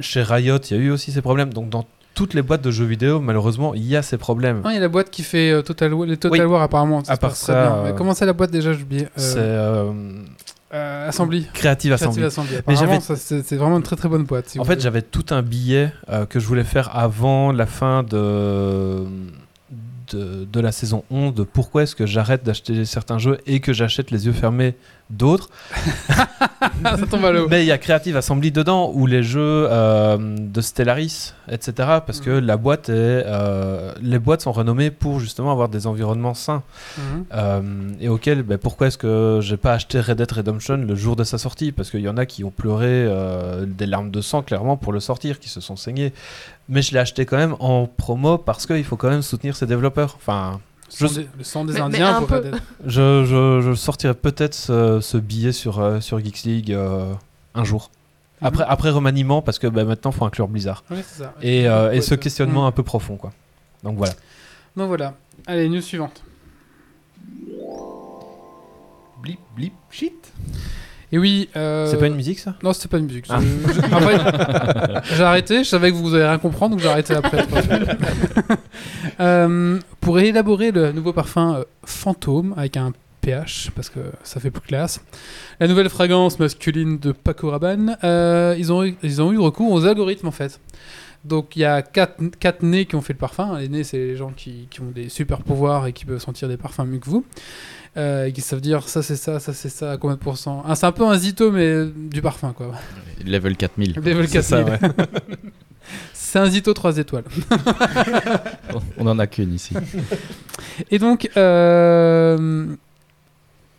[0.00, 1.52] Chez Riot, il y a eu aussi ces problèmes.
[1.52, 4.60] Donc dans toutes les boîtes de jeux vidéo, malheureusement, il y a ces problèmes.
[4.62, 6.52] Non, il y a la boîte qui fait euh, Total War, les Total Oui.
[6.52, 7.02] War apparemment.
[7.08, 7.72] À part ça, bien.
[7.86, 9.02] euh, comment c'est la boîte déjà J'ai oublié.
[9.04, 9.92] Euh, C'est euh,
[10.74, 11.46] euh, Assembly.
[11.52, 12.20] Creative Assembly.
[12.22, 12.56] Creative Assembly.
[12.68, 14.48] Mais j'avais- c'est vraiment une très très bonne boîte.
[14.48, 15.92] si En fait, j'avais tout un billet
[16.30, 19.04] que je voulais faire avant la fin de
[20.12, 23.72] de, de la saison 11 de pourquoi est-ce que j'arrête d'acheter certains jeux et que
[23.72, 24.74] j'achète les yeux fermés
[25.12, 25.48] d'autres.
[26.82, 27.46] ça tombe à l'eau.
[27.48, 31.72] Mais il y a Creative Assembly dedans, ou les jeux euh, de Stellaris, etc.
[32.06, 32.46] Parce que Mhm.
[32.46, 32.92] la boîte est,
[33.26, 36.62] euh, les boîtes sont renommées pour justement avoir des environnements sains.
[36.98, 37.24] Mhm.
[37.34, 37.60] Euh,
[38.00, 41.24] et auquel, ben, pourquoi est-ce que j'ai pas acheté Red Dead Redemption le jour de
[41.24, 41.72] sa sortie?
[41.72, 43.08] Parce qu'il y en a qui ont pleuré
[43.66, 46.12] des larmes de sang clairement pour le sortir, qui se sont saignés.
[46.68, 49.66] Mais je l'ai acheté quand même en promo parce qu'il faut quand même soutenir ses
[49.66, 50.14] développeurs.
[50.16, 50.60] Enfin,
[50.98, 52.36] Je- le sang des Mais- mais Indiens un pour
[52.86, 57.12] je, je, je sortirai peut-être ce, ce billet sur, euh, sur Geeks League euh,
[57.54, 57.90] un jour.
[58.40, 60.82] Après, après remaniement, parce que ben, maintenant, il faut inclure Blizzard.
[60.90, 61.32] Oui, ça.
[61.42, 62.66] Et, euh, et ce questionnement Mhm.
[62.68, 63.16] un peu profond.
[63.16, 63.32] quoi.
[63.84, 64.12] Donc voilà.
[64.76, 65.14] Donc voilà.
[65.46, 66.22] Allez, news suivante.
[69.22, 70.32] Blip, blip, shit.
[71.12, 71.48] Et oui.
[71.56, 72.54] euh, C'est pas une musique ça?
[72.62, 73.26] Non, c'était pas une musique.
[73.28, 73.38] Ah.
[73.40, 75.62] Je- j'ai arrêté.
[75.64, 77.44] Je savais que vous allez rien comprendre, donc j'ai arrêté après.
[79.20, 84.50] Euh, pour élaborer le nouveau parfum euh, Fantôme avec un pH, parce que ça fait
[84.50, 85.00] plus classe,
[85.60, 89.70] la nouvelle fragrance masculine de Paco Rabanne, euh, ils, ont eu, ils ont eu recours
[89.70, 90.58] aux algorithmes en fait.
[91.24, 93.58] Donc il y a quatre, quatre nés qui ont fait le parfum.
[93.58, 96.48] Les nés, c'est les gens qui, qui ont des super pouvoirs et qui peuvent sentir
[96.48, 97.24] des parfums mieux que vous.
[97.96, 100.62] Euh, et qui savent dire ça c'est ça, ça c'est ça, à combien de pourcents.
[100.66, 102.72] Ah, c'est un peu un zito, mais du parfum quoi.
[103.24, 103.94] Level 4000.
[103.96, 104.94] Level C'est ça, 4000.
[106.14, 107.24] C'est un Zito 3 étoiles.
[108.96, 109.74] On en a qu'une ici.
[110.90, 112.66] Et donc, euh,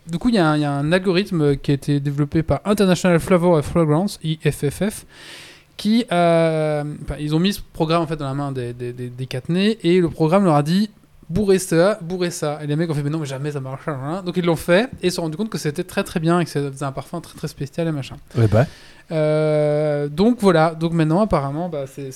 [0.08, 2.44] du coup, il y, a un- il y a un algorithme qui a été développé
[2.44, 5.06] par International Flavor and Fragrance, IFFF,
[5.78, 8.94] qui, euh, enfin, ils ont mis ce programme en fait dans la main des, des,
[8.94, 10.90] des, des catenets, et le programme leur a dit
[11.30, 12.60] bourrez ça, bourrez ça.
[12.62, 13.88] Et les mecs ont fait mais non, mais jamais ça marche.
[13.88, 14.22] hein.
[14.24, 16.40] Donc ils l'ont fait, et ils se sont rendus compte que c'était très très bien,
[16.40, 18.18] et que ça faisait un parfum très très spécial et machin.
[18.38, 18.66] Ouais, bah.
[19.12, 22.12] Euh, donc voilà, donc maintenant apparemment, bah, c'est,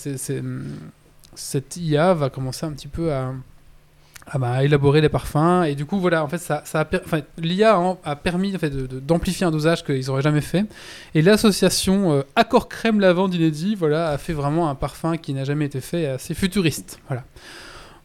[1.36, 3.34] cette IA va commencer un petit peu à,
[4.30, 6.86] à, bah, à élaborer les parfums et du coup voilà, en fait ça, ça a,
[7.06, 10.42] enfin, l'IA a, a permis en fait, de- de- d'amplifier un dosage qu'ils n'auraient jamais
[10.42, 10.66] fait
[11.16, 15.44] et l'association euh, Accord Crème Lavande Inédit voilà, a fait vraiment un parfum qui n'a
[15.46, 17.00] jamais été fait assez futuriste.
[17.08, 17.24] Voilà.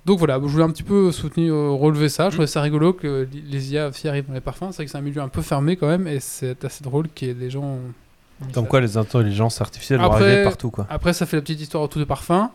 [0.05, 2.25] Donc voilà, je voulais un petit peu soutenir, euh, relever ça.
[2.29, 4.67] Je trouvais ça rigolo que les IA aussi arrivent dans les parfums.
[4.71, 7.09] C'est vrai que c'est un milieu un peu fermé quand même et c'est assez drôle
[7.15, 7.79] qu'il y ait des gens.
[8.53, 10.71] Comme quoi les intelligences artificielles vont arriver partout.
[10.73, 10.89] Quoi.
[10.91, 12.49] Après, ça fait la petite histoire autour des parfums.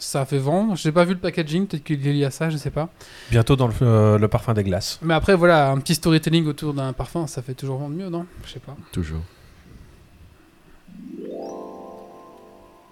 [0.00, 0.76] Ça fait vendre.
[0.76, 2.88] J'ai pas vu le packaging, peut-être qu'il est lié à ça, je sais pas.
[3.30, 5.00] Bientôt dans le, euh, le parfum des glaces.
[5.02, 8.24] Mais après, voilà, un petit storytelling autour d'un parfum, ça fait toujours vendre mieux, non?
[8.46, 8.76] Je sais pas.
[8.92, 9.20] Toujours.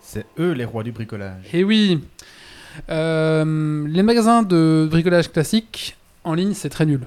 [0.02, 1.44] C'est eux les rois du bricolage.
[1.52, 2.02] Et oui
[2.90, 7.00] Euh, Les magasins de bricolage classique en ligne, c'est très nul.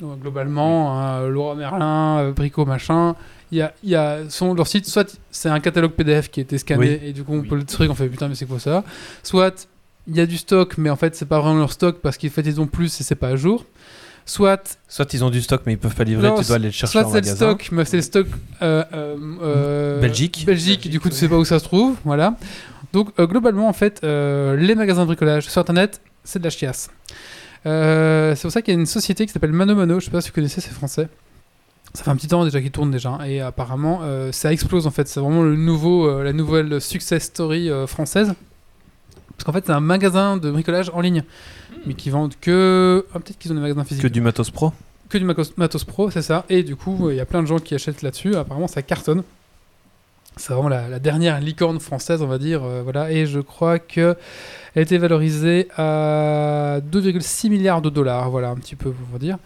[0.00, 3.14] Donc, globalement, hein, Laura Merlin, euh, Brico, machin,
[3.56, 6.42] y a, il y a sur leur site, soit c'est un catalogue PDF qui a
[6.42, 7.48] été scanné et du coup on Oui.
[7.48, 8.84] peut le truc, on fait putain, mais c'est quoi ça?
[9.22, 9.68] Soit
[10.06, 12.28] il y a du stock, mais en fait c'est pas vraiment leur stock parce qu'en
[12.28, 13.64] fait ils ont plus et c'est pas à jour.
[14.26, 16.66] Soit Soit ils ont du stock mais ils peuvent pas livrer, Non, tu dois aller
[16.66, 17.36] le chercher Soit en c'est le magasin.
[17.36, 18.26] stock, mais c'est le stock
[18.62, 20.44] euh, euh, euh, Belgique.
[20.46, 22.36] Belgique, du coup tu sais pas où ça se trouve, voilà.
[22.94, 26.50] Donc euh, globalement en fait, euh, les magasins de bricolage sur internet, c'est de la
[26.50, 26.88] chiasse.
[27.66, 30.10] Euh, c'est pour ça qu'il y a une société qui s'appelle Mano Mano, je sais
[30.10, 31.08] pas si vous connaissez, c'est français.
[31.94, 34.90] Ça fait un petit temps déjà qu'ils tournent déjà et apparemment euh, ça explose en
[34.90, 35.06] fait.
[35.08, 38.34] C'est vraiment le nouveau, euh, la nouvelle success story euh, française.
[39.36, 41.22] Parce qu'en fait c'est un magasin de bricolage en ligne,
[41.86, 44.72] mais qui vendent que, ah, peut-être qu'ils ont des magasins physiques Que du matos pro.
[45.08, 46.44] que du Matos, Matos Pro, c'est ça.
[46.48, 48.34] Et du coup, il y a plein de gens qui achètent là-dessus.
[48.34, 49.22] Apparemment, ça cartonne.
[50.36, 52.64] C'est vraiment la, la dernière licorne française, on va dire.
[52.64, 53.12] euh, voilà.
[53.12, 54.16] Et je crois que
[54.74, 58.30] elle a été valorisée à 2,6 milliards de dollars.
[58.30, 59.38] Voilà, un petit peu pour vous dire.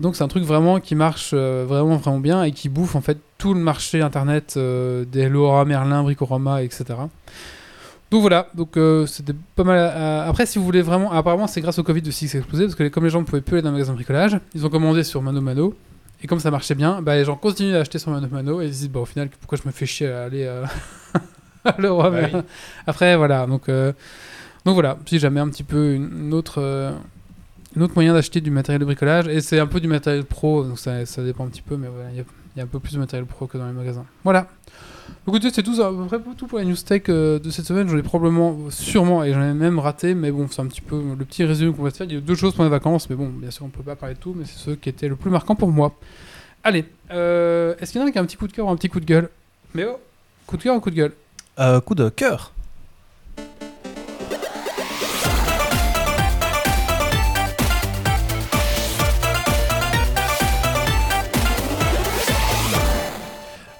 [0.00, 2.96] Et donc, c'est un truc vraiment qui marche euh, vraiment, vraiment bien et qui bouffe
[2.96, 6.84] en fait tout le marché internet euh, des Laura, Merlin, Bricorama, etc.
[8.10, 9.78] Donc voilà, donc euh, c'était pas mal.
[9.78, 12.64] à- Après, si vous voulez vraiment, apparemment c'est grâce au Covid aussi que c'est explosé
[12.64, 14.64] parce que comme les gens ne pouvaient plus aller dans un magasin de bricolage, ils
[14.64, 15.74] ont commandé sur Mano Mano
[16.22, 18.72] et comme ça marchait bien, bah, les gens continuent d'acheter sur Mano Mano et ils
[18.74, 20.46] se disent bah au final pourquoi je me fais chier à aller
[21.64, 22.40] à l'Euro Bah oui.
[22.86, 26.92] Après voilà, donc donc voilà, si jamais un petit peu une, une autre
[27.76, 30.64] un autre moyen d'acheter du matériel de bricolage et c'est un peu du matériel pro
[30.64, 32.24] donc ça, ça dépend un petit peu mais voilà il y a-
[32.56, 34.04] il y a un peu plus de matériel pro que dans les magasins.
[34.24, 34.48] Voilà.
[35.28, 35.92] Écoutez, c'est tout, ça,
[36.36, 37.88] tout pour la news tech euh, de cette semaine.
[37.88, 41.00] J'en ai probablement, sûrement, et j'en ai même raté, mais bon, c'est un petit peu
[41.16, 42.08] le petit résumé qu'on va se faire.
[42.08, 43.94] Il y a deux choses pour les vacances, mais bon, bien sûr, on peut pas
[43.94, 45.94] parler de tout, mais c'est ceux qui étaient le plus marquants pour moi.
[46.64, 48.70] Allez, euh, est-ce qu'il y en a qui a un petit coup de cœur ou
[48.70, 49.28] un petit coup de gueule?
[49.74, 50.00] Mais oh,
[50.48, 51.12] coup de cœur ou coup de gueule?
[51.60, 52.52] Euh, coup de cœur.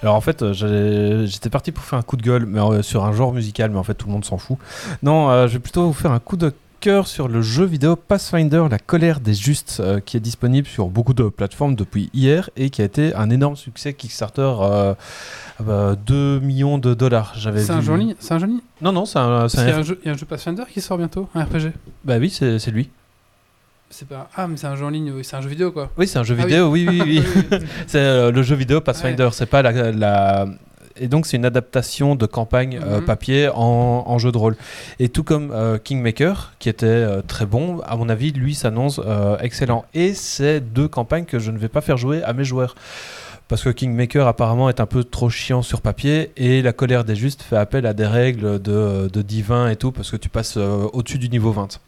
[0.03, 3.05] Alors en fait, euh, j'étais parti pour faire un coup de gueule mais, euh, sur
[3.05, 4.57] un genre musical, mais en fait tout le monde s'en fout.
[5.03, 7.95] Non, euh, je vais plutôt vous faire un coup de cœur sur le jeu vidéo
[7.95, 12.49] Pathfinder La colère des justes, euh, qui est disponible sur beaucoup de plateformes depuis hier
[12.57, 14.55] et qui a été un énorme succès Kickstarter.
[14.63, 14.95] euh,
[15.69, 17.35] euh, 2 millions de dollars.
[17.37, 19.47] J'avais C'est un jeu en ligne C'est un jeu en ligne Non, non, c'est un.
[19.51, 21.73] C'est jeu- il y a un jeu Pathfinder qui sort bientôt, un RPG.
[22.07, 22.89] Bah oui, c'est lui.
[23.91, 24.29] C'est pas.
[24.37, 25.91] Ah, mais c'est un jeu en ligne, c'est un jeu vidéo quoi.
[25.99, 27.23] Oui, c'est un jeu Ah vidéo, oui, oui, oui.
[27.53, 27.59] oui.
[27.89, 30.47] c'est euh, le jeu vidéo Pathfinder, c'est pas la, la-
[30.97, 33.05] Et donc, c'est une adaptation de campagne euh, Mhm.
[33.07, 34.57] papier en, en jeu de rôle.
[35.01, 39.01] Et tout comme euh, Kingmaker, qui était très bon, à mon avis, lui s'annonce
[39.41, 39.85] excellent.
[39.95, 42.75] Et c'est deux campagnes que je ne vais pas faire jouer à mes joueurs.
[43.49, 47.17] Parce que Kingmaker apparemment est un peu trop chiant sur papier et la colère des
[47.17, 50.57] justes fait appel à des règles de, de divin et tout parce que tu passes
[50.57, 51.81] euh, au-dessus du niveau 20.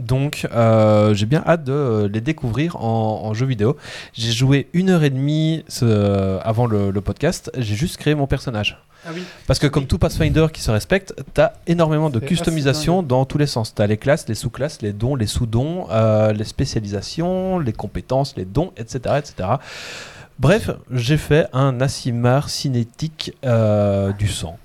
[0.00, 3.76] Donc euh, j'ai bien hâte de euh, les découvrir en, en jeu vidéo.
[4.12, 8.26] J'ai joué une heure et demie ce- avant le, le podcast, j'ai juste créé mon
[8.26, 8.78] personnage.
[9.06, 9.22] Ah oui.
[9.46, 13.46] Parce que comme tout Pathfinder qui se respecte, t'as énormément de customisation dans tous les
[13.46, 13.74] sens.
[13.74, 18.44] T'as les classes, les sous-classes, les dons, les sous-dons, euh, les spécialisations, les compétences, les
[18.44, 18.98] dons, etc.
[19.18, 19.48] etc.
[20.38, 24.58] Bref, j'ai fait un Asimar cinétique euh, du sang.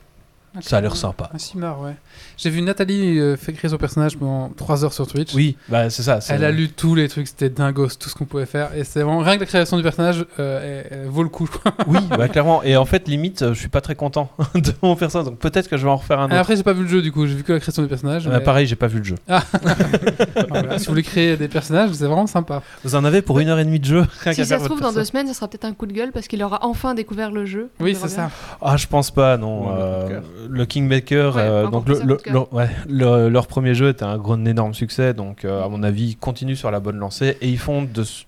[0.62, 1.30] Ça a l'air sympa.
[1.34, 1.96] Un Simar, ouais.
[2.38, 5.34] J'ai vu Nathalie euh, fait créer son personnage pendant 3 heures sur Twitch.
[5.34, 6.22] Oui, bah c'est ça.
[6.22, 8.70] c'est- Elle a lu tous les trucs, c'était dingos, tout ce qu'on pouvait faire.
[8.76, 11.50] Et c'est vraiment rien que la création du personnage euh, elle- elle vaut le coup.
[11.88, 12.63] Oui, bah, clairement.
[12.63, 15.28] Et en fait, limite, euh, je suis pas très content de mon personnage.
[15.28, 16.41] Donc peut-être que je vais en refaire un Et autre.
[16.41, 18.28] après, j'ai pas vu le jeu du coup, j'ai vu que la création du personnage.
[18.28, 19.15] Euh, mais- pareil, j'ai pas vu le jeu.
[20.50, 22.62] Voilà, si vous voulez créer des personnages, c'est vraiment sympa.
[22.84, 24.60] Vous en avez pour une heure et demie de jeu rien Si qu'à ça faire
[24.62, 26.60] se trouve, dans deux semaines, ça sera peut-être un coup de gueule parce qu'il aura
[26.65, 27.70] enfin découvert le jeu.
[27.80, 28.30] Oui, c'est ça.
[28.62, 29.68] Ah, je pense pas, non.
[29.70, 34.03] Ouais, le Kingmaker, Ouais, euh, donc le, le- leur- ouais, le- leur premier jeu était
[34.03, 36.97] un gros un énorme succès, donc euh, à mon avis, ils continuent sur la bonne
[36.97, 38.25] lancée et ils font de, s-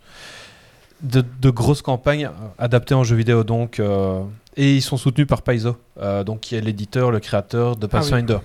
[1.02, 4.22] de, de grosses campagnes euh, adaptées en jeu vidéo, donc euh,
[4.60, 7.90] et ils sont soutenus par Paizo, euh, donc qui est l'éditeur, le créateur de Ah
[7.94, 8.10] oui.
[8.10, 8.38] Pathfinder.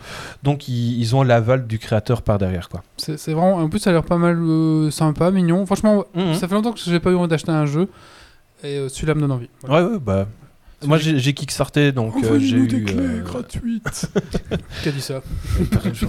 [0.43, 2.83] Donc ils, ils ont l'aval du créateur par derrière, quoi.
[2.99, 3.55] C'est vraiment.
[3.57, 5.65] En plus, ça a l'air pas mal euh, sympa, mignon.
[5.65, 6.35] Franchement, Mhm.
[6.35, 7.89] ça fait longtemps que j'ai pas eu envie d'acheter un jeu.
[8.63, 9.49] Et euh, celui-là me donne envie.
[9.63, 9.87] Voilà.
[9.87, 10.27] Ouais, ouais, bah.
[10.85, 12.87] Moi j'ai kickstarté donc euh, j'ai eu.
[12.89, 14.07] euh, gratuites.
[14.83, 15.23] Qui a dit ça
[15.93, 16.07] je,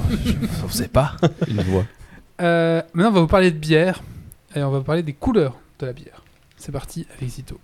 [0.68, 1.16] je sais pas.
[1.48, 1.86] Une voix.
[2.42, 4.02] Euh, Maintenant, on va vous parler de bière.
[4.56, 6.24] Et on va vous parler des couleurs de la bière.
[6.58, 7.60] C'est parti avec Zito.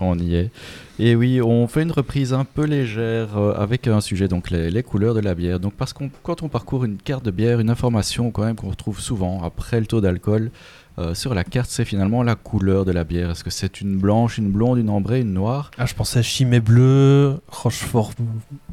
[0.00, 0.50] On y est.
[1.00, 4.68] Et oui, on fait une reprise un peu légère euh, avec un sujet, donc les,
[4.68, 5.60] les couleurs de la bière.
[5.60, 8.70] Donc parce qu'on quand on parcourt une carte de bière, une information quand même qu'on
[8.70, 10.50] retrouve souvent après le taux d'alcool
[10.98, 13.30] euh, sur la carte, c'est finalement la couleur de la bière.
[13.30, 15.70] Est-ce que c'est une blanche, une blonde, une ambrée, une noire?
[15.78, 18.12] Ah, je pensais chimée bleue, Rochefort.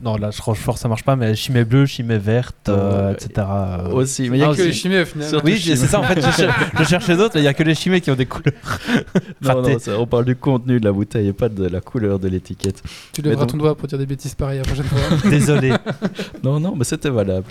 [0.03, 3.47] Non, là, Rochefort, ça marche pas, mais chimée bleue, chimée verte, euh, Euh, etc.
[3.49, 3.91] euh.
[3.91, 5.29] Aussi, mais il y a Ah, que que les chimées au final.
[5.29, 5.75] Surtout Oui, chimée.
[5.75, 7.75] c'est ça, en fait, je, cher- je cherchais d'autres, mais il n'y a que les
[7.75, 8.53] chimées qui ont des couleurs.
[9.41, 12.17] Non, non, ça, on parle du contenu de la bouteille et pas de la couleur
[12.19, 12.81] de l'étiquette.
[13.13, 14.99] Tu lèveras donc- ton doigt pour dire des bêtises pareilles la prochaine fois.
[15.29, 15.73] Désolé.
[16.43, 17.45] Non, non, mais c'était valable.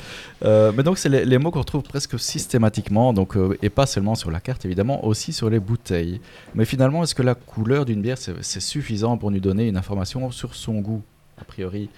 [0.44, 3.86] Euh, mais donc, c'est les, les mots qu'on retrouve presque systématiquement, donc, euh, et pas
[3.86, 6.20] seulement sur la carte, évidemment, aussi sur les bouteilles.
[6.54, 10.30] Mais finalement, est-ce que la couleur d'une bière, c'est suffisant pour nous donner une information
[10.30, 11.02] sur son goût?
[11.40, 11.88] A priori,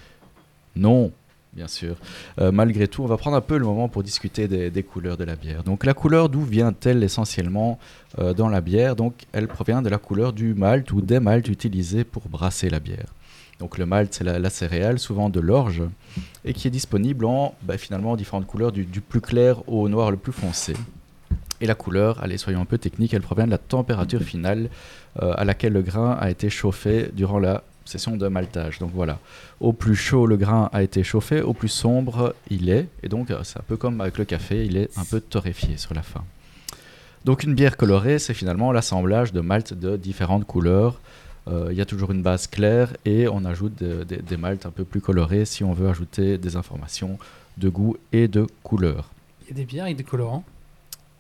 [0.75, 1.13] non.
[1.53, 1.97] Bien sûr.
[2.39, 5.25] Euh, malgré tout, on va prendre un peu le moment pour discuter des, couleurs de
[5.25, 5.63] la bière.
[5.63, 7.79] Donc la couleur, d'où vient-elle essentiellement
[8.19, 8.95] euh, dans la bière?
[8.95, 12.79] Donc elle provient de la couleur du malt ou des maltes utilisés pour brasser la
[12.79, 13.07] bière.
[13.59, 15.83] Donc le malt, c'est la, céréale, souvent de l'orge,
[16.45, 20.19] et qui est disponible en bah, finalement différentes couleurs, du plus clair au noir le
[20.19, 20.75] plus foncé.
[21.61, 24.69] Et la couleur, allez, soyons un peu techniques, elle provient de la température finale
[25.23, 28.79] euh, à laquelle le grain a été chauffé durant la session de maltage.
[28.81, 29.19] Donc voilà,
[29.61, 33.31] au plus chaud le grain a été chauffé, au plus sombre il est, et donc
[33.31, 36.03] euh, c'est un peu comme avec le café, il est un peu torréfié sur la
[36.03, 36.25] fin.
[37.25, 41.01] Donc une bière colorée, c'est finalement l'assemblage de maltes de différentes couleurs.
[41.49, 44.67] Euh, Il y a toujours une base claire et on ajoute de- de- des maltes
[44.67, 47.19] un peu plus colorés si on veut ajouter des informations
[47.57, 49.11] de goût et de couleur.
[49.43, 50.45] Il y a des bières avec des colorants.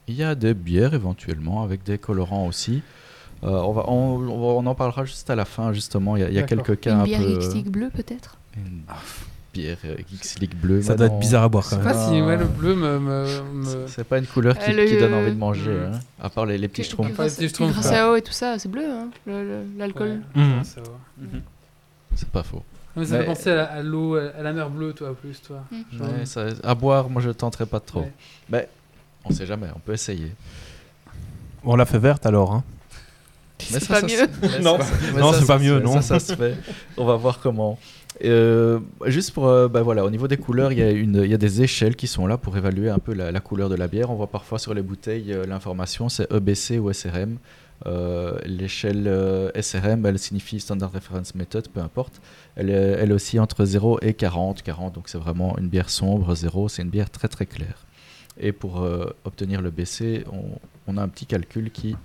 [0.08, 2.82] Il y a des bières éventuellement avec des colorants aussi.
[3.44, 6.16] Euh, on, va, on, on va- on en parlera juste à la fin justement.
[6.16, 7.30] Il y a, il y a quelques cas Une un bière peu.
[7.32, 8.36] X-League bleue peut-être?
[8.56, 8.80] Une
[9.52, 10.80] bière euh, X-League bleue.
[10.82, 11.14] Ça doit non.
[11.14, 11.92] être bizarre à boire Je quand sais même.
[11.94, 12.24] pas si Ah.
[12.26, 12.98] ouais, le bleu me.
[12.98, 15.98] me, me- C'est- pas une couleur qui, Euh, le- qui donne envie de manger, hein,
[16.22, 17.18] à part les, les petits schtroumpfs.
[17.90, 20.20] À eau et tout ça, c'est bleu, hein, le- le- l'alcool.
[20.34, 20.62] Ouais, Mhm.
[20.62, 20.62] va.
[22.14, 22.62] C'est pas faux.
[22.96, 25.62] Mais ça Mais- fait penser à, l'eau, à la mer bleue, toi, plus, toi.
[25.92, 28.00] Genre- Ouais, ça- à boire, moi je tenterai pas trop.
[28.00, 28.12] Ouais.
[28.48, 28.68] Mais
[29.28, 30.32] on sait jamais, on peut essayer.
[31.64, 32.52] On l'a fait verte alors.
[32.52, 32.64] Hein.
[33.72, 34.62] Mais c'est pas mieux.
[34.62, 34.78] non,
[35.18, 36.00] non c'est pas mieux, non.
[36.00, 36.56] Ça, ça se fait.
[36.96, 37.78] On va voir comment.
[38.24, 41.30] Euh, juste pour, euh, bah voilà, au niveau des couleurs, il y, a une, il
[41.30, 43.74] y a des échelles qui sont là pour évaluer un peu la, la couleur de
[43.74, 44.10] la bière.
[44.10, 47.36] On voit parfois sur les bouteilles euh, l'information, c'est EBC ou SRM.
[47.84, 52.22] Euh, L'échelle SRM, elle signifie Standard Reference Method, peu importe.
[52.54, 54.62] Elle est, elle est aussi entre 0 et 40.
[54.62, 56.34] 40, donc c'est vraiment une bière sombre.
[56.34, 57.85] 0, c'est une bière très très claire.
[58.38, 58.86] Et pour
[59.24, 61.96] obtenir le BC, on, on, a un petit calcul qui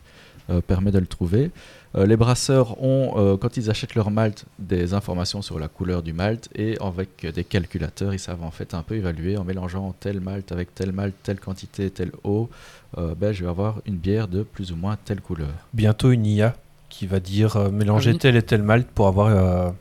[0.67, 1.52] permet de le trouver.
[1.96, 6.04] Euh, les brasseurs ont, euh, quand ils achètent leur malt, des informations sur la couleur
[6.04, 9.94] du malt et avec des calculateurs, ils savent en fait un peu évaluer en mélangeant
[10.00, 12.50] tel malt avec tel malt, telle quantité, telle eau,
[12.98, 15.50] euh, ben, je vais avoir une bière de plus ou moins telle couleur.
[15.74, 16.56] Bientôt une IA
[16.88, 19.74] qui va dire mélanger ah tel et tel malt pour avoir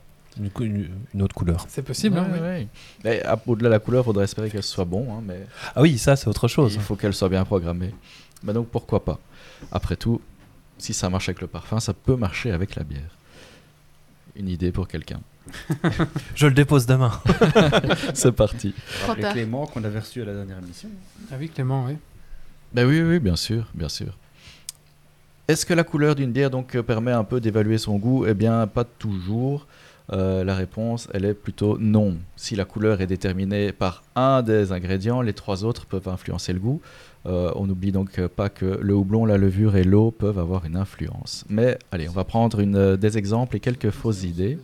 [0.60, 1.66] une, autre couleur.
[1.68, 2.28] C'est possible, hein,
[3.04, 3.10] oui.
[3.46, 5.12] Au-delà de la couleur, il faudrait espérer qu'elle soit bon.
[5.12, 6.74] Hein, mais ah oui, ça c'est autre chose.
[6.74, 7.94] Il faut qu'elle soit bien programmée.
[8.42, 9.18] Mais donc pourquoi pas?
[9.72, 10.20] Après tout,
[10.78, 13.16] si ça marche avec le parfum, ça peut marcher avec la bière.
[14.36, 15.20] Une idée pour quelqu'un.
[16.34, 17.12] Je le dépose demain.
[18.14, 18.74] C'est parti.
[19.06, 20.88] Rappelez Clément qu'on avait reçu à la dernière émission.
[21.30, 21.96] Ah oui, Clément, oui.
[22.72, 24.16] Ben oui, oui, bien sûr, bien sûr.
[25.48, 28.24] Est-ce que la couleur d'une bière donc permet un peu d'évaluer son goût?
[28.26, 29.66] Eh bien, pas toujours.
[30.12, 32.16] Euh, la réponse, elle est plutôt non.
[32.36, 36.58] Si la couleur est déterminée par un des ingrédients, les trois autres peuvent influencer le
[36.58, 36.80] goût.
[37.26, 40.76] Euh, on n'oublie donc pas que le houblon, la levure et l'eau peuvent avoir une
[40.76, 41.44] influence.
[41.48, 44.58] Mais allez, on va prendre une, euh, des exemples et quelques fausses idées.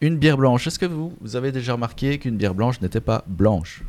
[0.00, 0.66] Une bière blanche.
[0.66, 3.84] Est-ce que vous, vous avez déjà remarqué qu'une bière blanche n'était pas blanche?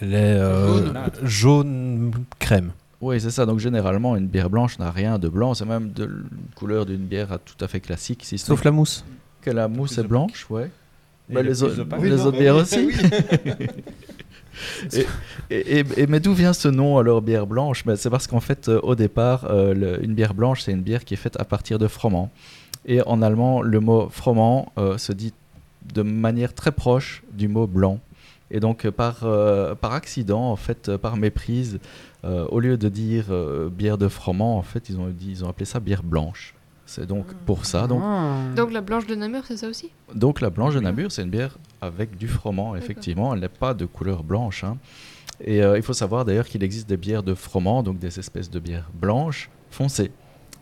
[0.00, 2.12] Elle est euh, jaune.
[2.38, 2.72] crème.
[3.00, 3.46] Oui, c'est ça.
[3.46, 5.54] Donc généralement, une bière blanche n'a rien de blanc.
[5.54, 6.12] C'est même de la
[6.56, 8.24] couleur d'une bière tout à fait classique.
[8.36, 9.04] Sauf la mousse.
[9.40, 10.70] Que la mousse est blanche, ouais.
[11.30, 12.90] Bah, les, les autres bières aussi.
[15.50, 17.84] et, mais d'où vient ce nom alors bière blanche?
[17.84, 21.04] Mais C'est parce qu'en fait, euh, au départ, euh, une bière blanche, c'est une bière
[21.04, 22.30] qui est faite à partir de froment.
[22.86, 25.32] Et en allemand, le mot froment euh, se dit
[25.94, 28.00] de manière très proche du mot blanc.
[28.50, 29.26] Et donc, par,
[29.80, 31.80] par accident, en fait, par méprise,
[32.24, 33.26] au lieu de dire
[33.70, 36.54] bière de froment, en fait, ils ont, dit, ils ont appelé ça bière blanche.
[36.88, 37.86] C'est donc pour ça.
[37.86, 38.38] Donc, ah.
[38.56, 39.90] donc la blanche de Namur, c'est ça aussi?
[40.14, 43.34] Donc la blanche de Namur, c'est une bière avec du froment, effectivement.
[43.34, 44.64] Elle n'est pas de couleur blanche.
[44.64, 44.78] Hein.
[45.40, 48.50] Et euh, il faut savoir d'ailleurs qu'il existe des bières de froment, donc des espèces
[48.50, 50.10] de bières blanches foncées.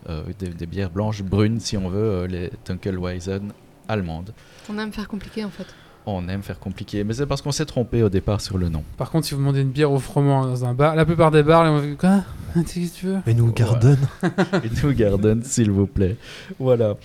[0.09, 3.53] Euh, des, bières blanches brunes, si on veut, euh, les Dunkelweizen
[3.87, 4.33] allemandes.
[4.69, 5.67] On aime faire compliqué en fait
[6.13, 8.83] on aime faire compliqué, mais c'est parce qu'on s'est trompé au départ sur le nom.
[8.97, 11.43] Par contre, si vous demandez une bière au froment dans un bar, la plupart des
[11.43, 13.19] bars, on va quoi Qu'est-ce que tu veux?
[13.27, 13.97] Et nous Garden.
[14.23, 16.17] Et nous Garden, s'il vous plaît.
[16.59, 16.95] Voilà.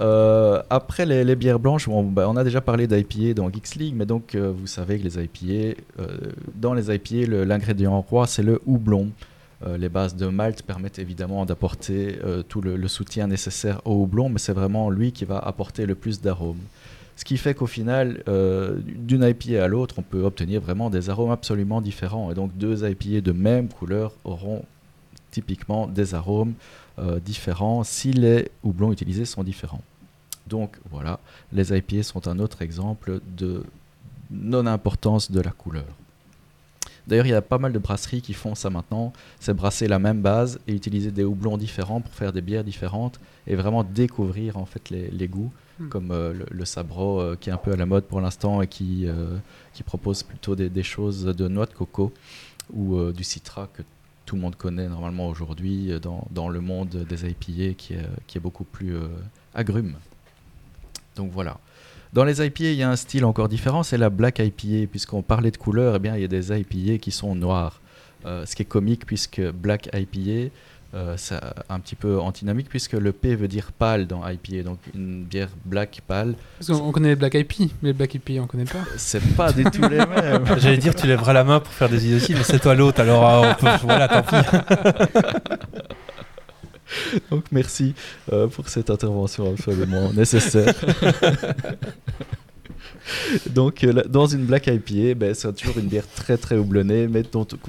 [0.00, 4.06] Euh, après les, bières blanches, bah, on a déjà parlé d'IPA dans Geeks League, mais
[4.06, 6.06] donc euh, vous savez que les IPA, euh,
[6.54, 9.10] dans les IPA, l'ingrédient roi c'est le houblon.
[9.78, 14.38] les bases de malt permettent évidemment d'apporter tout le, le, soutien nécessaire au houblon, mais
[14.38, 16.62] c'est vraiment lui qui va apporter le plus d'arômes.
[17.20, 21.10] Ce qui fait qu'au final, euh, d'une IPA à l'autre, on peut obtenir vraiment des
[21.10, 22.30] arômes absolument différents.
[22.30, 24.64] Et donc deux IPA de même couleur auront
[25.30, 26.54] typiquement des arômes
[26.98, 29.82] euh, différents si les houblons utilisés sont différents.
[30.46, 31.20] Donc voilà,
[31.52, 33.64] les IPA sont un autre exemple de
[34.30, 35.84] non-importance de la couleur.
[37.06, 39.98] D'ailleurs, il y a pas mal de brasseries qui font ça maintenant, c'est brasser la
[39.98, 44.56] même base et utiliser des houblons différents pour faire des bières différentes et vraiment découvrir
[44.56, 45.52] en fait les goûts.
[45.80, 45.88] Hmm.
[45.88, 48.66] comme euh, le, Sabro euh, qui est un peu à la mode pour l'instant et
[48.66, 49.38] qui, euh,
[49.72, 52.12] qui propose plutôt des, choses de noix de coco
[52.74, 53.82] ou du citra que
[54.26, 58.36] tout le monde connaît normalement aujourd'hui dans, dans, le monde des IPA qui est, qui
[58.36, 58.94] est beaucoup plus
[59.54, 59.94] agrume.
[61.16, 61.58] Donc voilà.
[62.12, 64.86] Dans les IPA, il y a un style encore différent, c'est la Black IPA.
[64.88, 67.80] Puisqu'on parlait de couleurs, eh bien, il y a des IPA qui sont noirs.
[68.24, 70.54] ce qui est comique, puisque Black IPA,
[70.92, 74.78] euh, c'est un petit peu antinomique puisque le P veut dire pâle dans IPA, donc
[74.94, 76.34] une bière black pâle.
[76.58, 78.80] Parce qu'on connaît les Black IP, mais les Black IPA on connaît pas.
[78.96, 80.44] C'est pas du tout les mêmes.
[80.58, 83.28] J'allais dire tu lèveras la main pour faire des idées mais c'est toi l'autre, alors
[83.28, 84.34] euh, on peut, voilà, tant pis.
[87.30, 87.94] donc merci
[88.32, 90.74] euh, pour cette intervention absolument nécessaire.
[93.50, 97.22] donc, euh, dans une Black IPA, ben, c'est toujours une bière très très houblonnée, mais,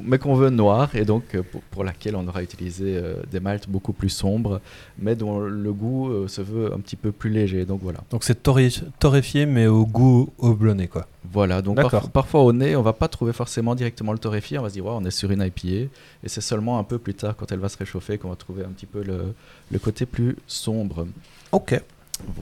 [0.03, 3.69] mais qu'on veut noire, et donc euh, pour, laquelle on aura utilisé euh, des maltes
[3.69, 4.61] beaucoup plus sombres,
[4.99, 7.65] mais dont le goût se veut un petit peu plus léger.
[7.65, 7.99] Donc voilà.
[8.09, 11.07] Donc c'est torréfié, mais au goût houblonné, quoi.
[11.31, 11.79] Voilà, donc
[12.11, 14.85] parfois au nez, on va pas trouver forcément directement le torréfié, on va se dire,
[14.85, 15.89] on est sur une IPA, et
[16.25, 18.69] c'est seulement un peu plus tard, quand elle va se réchauffer, qu'on va trouver un
[18.69, 19.33] petit peu le,
[19.71, 21.07] le côté plus sombre.
[21.51, 21.79] Ok.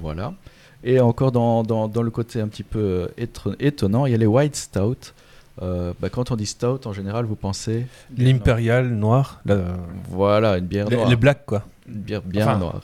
[0.02, 0.34] Voilà.
[0.84, 4.18] Et encore dans, dans, dans, le côté un petit peu euh, étonnant, il y a
[4.18, 5.14] les White Stout.
[5.62, 7.86] Euh, bah, quand on dit stout, en général, vous pensez
[8.18, 9.42] L'impérial noir.
[9.46, 9.76] la-
[10.10, 11.10] Voilà, une bière noire.
[11.10, 11.64] les blacks, quoi.
[11.88, 12.82] Une bière bien Enfin, noire.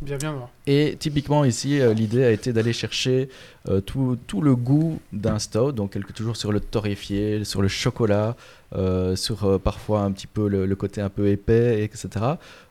[0.00, 0.50] Bien, bien voir.
[0.66, 3.28] Et typiquement ici, euh, l'idée a été d'aller chercher
[3.68, 7.68] euh, tout, tout le goût d'un stout, donc quelque, toujours sur le torréfié, sur le
[7.68, 8.36] chocolat,
[8.74, 12.08] euh, sur euh, parfois un petit peu le, le côté un peu épais, etc.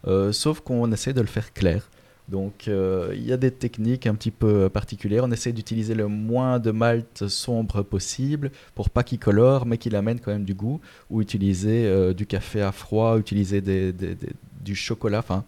[0.08, 1.89] Euh, sauf qu'on essaie de le faire clair.
[2.28, 5.23] Donc euh, il y a des techniques un petit peu particulières.
[5.26, 9.95] On essaie d'utiliser le moins de malt sombre possible pour pas qu'il colore, mais qu'il
[9.95, 10.82] amène quand même du goût.
[11.11, 14.30] Ou utiliser euh, du café à froid, utiliser des- des- des-
[14.63, 15.19] du chocolat.
[15.19, 15.43] Enfin,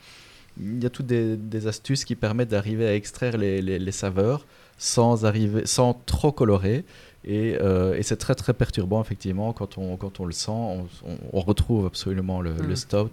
[0.60, 3.92] il y a toutes des, des astuces qui permettent d'arriver à extraire les, les- les
[3.92, 4.46] saveurs
[4.78, 6.86] sans, arriver, sans trop colorer.
[7.26, 10.52] Et, euh, et c'est très très perturbant effectivement quand on, quand on le sent,
[11.34, 12.76] on, retrouve absolument le, le Mm.
[12.76, 13.12] stout,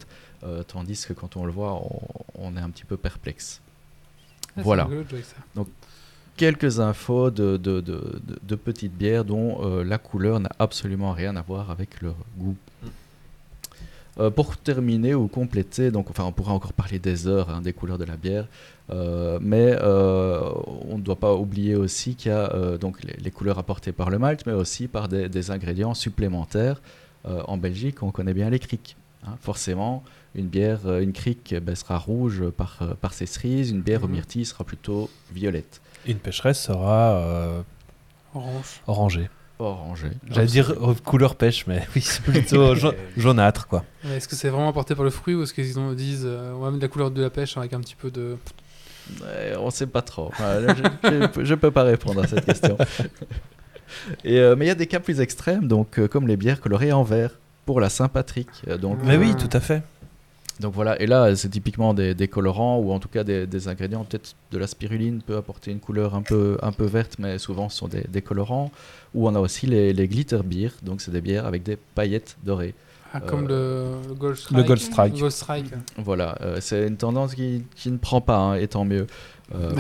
[0.67, 2.01] tandis que quand on le voit, on,
[2.39, 3.61] on est un petit peu perplexe.
[4.57, 4.89] Ah, Voilà.
[5.23, 5.63] ça.
[6.37, 11.43] Quelques infos de, de, de- petites bières dont euh, la couleur n'a absolument rien à
[11.43, 12.57] voir avec leur goût.
[14.21, 17.73] Euh, pour terminer ou compléter, donc enfin on pourra encore parler des heures hein, des
[17.73, 18.47] couleurs de la bière,
[18.91, 20.41] euh, mais euh,
[20.89, 23.91] on ne doit pas oublier aussi qu'il y a euh, donc les, les couleurs apportées
[23.91, 26.81] par le malt, mais aussi par des, des ingrédients supplémentaires.
[27.27, 28.97] Euh, en Belgique, on connaît bien les criques.
[29.27, 29.35] hein.
[29.41, 33.71] Forcément, une bière, euh, une crique eh ben, sera rouge par, euh, par ses cerises,
[33.71, 34.13] une bière au Mhm.
[34.15, 35.81] myrtille sera plutôt violette.
[36.07, 37.61] Une pêcheresse sera euh,
[38.35, 38.81] Orange.
[38.87, 39.31] orangée.
[39.61, 40.09] Orangé.
[40.31, 43.85] J'allais dire euh, couleur pêche, mais oui, c'est plutôt ja- jaunâtre, quoi.
[44.05, 46.71] Est-ce que c'est vraiment apporté par le fruit ou est-ce qu'ils disent euh, on va
[46.73, 48.37] mettre la couleur de la pêche avec un petit peu de.
[49.23, 50.33] Ouais, on sait pas trop.
[50.39, 52.77] Voilà, je, je peux pas répondre à cette question.
[54.25, 56.61] Et, euh, mais il y a des cas plus extrêmes, donc euh, comme les bières
[56.61, 57.31] colorées en vert
[57.67, 58.49] pour la Saint-Patrick.
[58.69, 59.83] Euh, donc, Mais oui, tout à fait.
[60.61, 61.01] Donc voilà.
[61.03, 64.05] Et là, c'est typiquement des, des colorants ou en tout cas des, des ingrédients.
[64.05, 67.69] Peut-être de la spiruline peut apporter une couleur un peu, un peu verte, mais souvent
[67.69, 68.71] ce sont des, des colorants.
[69.15, 72.37] Ou on a aussi les, les glitter beers, donc c'est des bières avec des paillettes
[72.45, 72.75] dorées.
[73.13, 74.57] Ah, comme le, le Gold Strike.
[74.59, 75.15] Le Gold Strike.
[75.15, 75.67] Le Gold Strike.
[75.99, 79.07] Voilà, euh, c'est une tendance qui, qui ne prend pas, hein, et tant mieux.
[79.55, 79.71] Euh,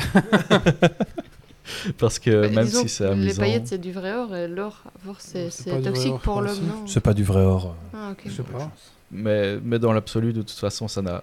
[1.98, 3.26] Parce que Bah, même si c'est amusant.
[3.26, 5.48] Les paillettes, c'est du vrai or et l'or, or, c'est
[5.82, 7.74] toxique or, pour l'homme, C'est pas du vrai or.
[7.94, 8.22] Ah, ok.
[8.26, 8.70] Je sais pas.
[9.14, 11.22] Mais, mais dans l'absolu, de toute façon, ça n'a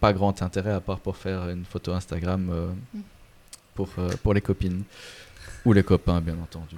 [0.00, 3.00] pas grand intérêt à part pour faire une photo Instagram euh, Mm.
[3.74, 4.82] pour, euh, pour les copines.
[5.64, 6.76] Ou les copains, bien entendu.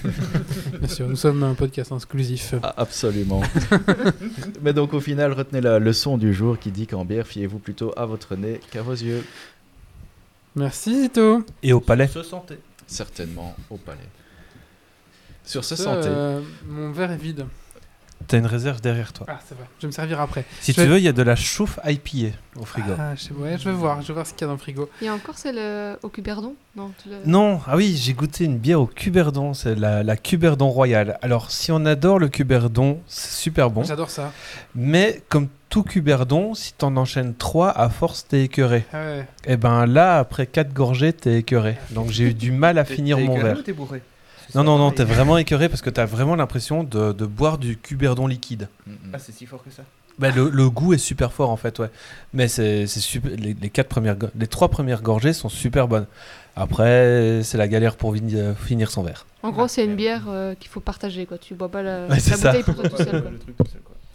[0.78, 2.54] Bien sûr, nous sommes un podcast exclusif.
[2.62, 3.42] Ah, absolument.
[4.62, 7.92] mais donc, au final, retenez la leçon du jour qui dit qu'en bière, fiez-vous plutôt
[7.96, 9.24] à votre nez qu'à vos yeux.
[10.54, 11.44] Merci Zito.
[11.62, 12.06] Et au palais.
[12.06, 12.58] Se santé.
[12.86, 14.08] Certainement au palais.
[15.44, 16.06] Sur ce, santé.
[16.08, 17.44] euh, mon verre est vide.
[18.26, 19.26] T'as une réserve derrière toi.
[19.28, 19.64] Ah, c'est vrai.
[19.78, 20.44] Je vais me servir après.
[20.60, 22.92] Si Je tu vais- veux, il y a de la chouffe IPA au frigo.
[22.98, 24.00] Ah, je sais, ouais, je vais voir.
[24.02, 24.88] Je vais voir ce qu'il y a dans le frigo.
[25.00, 26.54] Il y a encore celle euh, au Cuberdon?
[26.76, 30.68] Non, tu Non, ah oui, j'ai goûté une bière au Cuberdon, c'est la, la Cuberdon
[30.70, 31.18] Royale.
[31.22, 33.84] Alors, si on adore le Cuberdon, c'est super bon.
[33.84, 34.32] J'adore ça.
[34.74, 38.84] Mais comme tout Cuberdon, si t'en enchaînes 3, à force, t'es écœuré.
[38.92, 39.26] Ah ouais.
[39.46, 41.76] Et ben là, après 4 gorgées, t'es écœuré.
[41.90, 43.58] Donc j'ai eu du mal à finir mon verre.
[43.58, 44.02] ou t'es bourré?
[44.54, 47.76] Non, non, non, t'es vraiment écœuré parce que t'as vraiment l'impression de, de boire du
[47.76, 48.68] Cuberdon liquide.
[49.12, 49.82] Ah, c'est si fort que ça.
[50.18, 51.88] Bah, le, le goût est super fort en fait, ouais.
[52.34, 53.30] Mais c'est c'est super.
[53.36, 56.06] Les, les quatre premières, les trois premières gorgées sont super bonnes.
[56.54, 59.24] Après, c'est la galère pour euh, finir son verre.
[59.42, 61.38] En gros, c'est une bière euh, qu'il faut partager, quoi.
[61.38, 62.52] Tu bois pas la, Ouais, c'est la ça.
[62.52, 63.66] bouteille pour toi seul, tout quoi.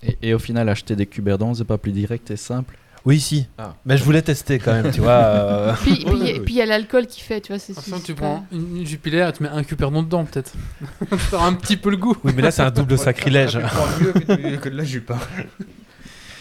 [0.04, 2.78] Et, et au final, acheter des cuberdons, c'est pas plus direct et simple
[3.08, 3.48] Oui, si.
[3.58, 3.74] Ah.
[3.86, 5.12] Mais je voulais tester quand même, tu vois.
[5.14, 5.74] euh.
[5.82, 7.58] Puis il y a l'alcool qui fait, tu vois.
[7.60, 10.52] c'est tu prends une, une jupilaire et tu mets un cuperdon dedans, peut-être.
[11.32, 12.18] Ça aura un petit peu le goût.
[12.26, 13.58] Oui, mais là, c'est un double sacrilège.
[14.02, 15.12] Mieux que de, que de la jupe.
[15.12, 15.20] hein.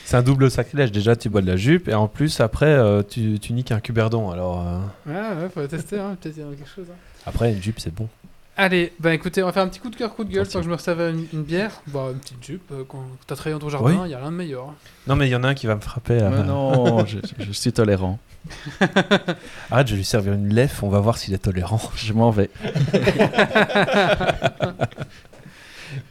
[0.05, 0.91] C'est un double sacrilège.
[0.91, 3.81] Déjà, tu bois de la jupe et en plus, après, euh, tu, tu niques un
[3.81, 4.31] cuberdon.
[4.31, 6.17] Alors, euh, Ouais, ouais, faut tester, hein.
[6.21, 6.87] peut-être il y a quelque chose.
[6.91, 6.95] hein.
[7.27, 8.09] après, une jupe, c'est bon.
[8.59, 10.61] Allez, bah écoutez, on va faire un petit coup de cœur, coup de gueule, tant
[10.61, 11.83] que je me servais une, une bière.
[11.89, 14.09] Bah, une petite jupe, euh, quand t'as travaillé dans ton jardin, il Oui.
[14.11, 14.73] y a rien de meilleur.
[15.07, 16.23] Non, mais il y en a un qui va me frapper.
[16.23, 18.19] euh, Mais non, je, je suis tolérant.
[19.71, 20.73] Arrête, je vais lui servir une lèvre.
[20.85, 21.81] On va voir s'il est tolérant.
[21.97, 22.49] Je m'en vais.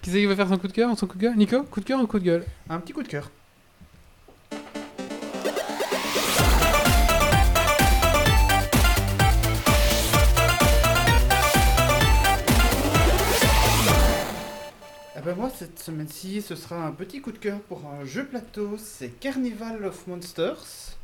[0.02, 1.36] Qui c'est qui va faire son coup de cœur Son coup de gueule?
[1.36, 1.64] Nico?
[1.64, 2.44] Coup de cœur ou coup de gueule?
[2.70, 3.30] Un petit coup de cœur.
[15.26, 18.78] Ben moi, cette semaine-ci, ce sera un petit coup de cœur pour un jeu plateau.
[18.78, 20.96] C'est Carnival of Monsters.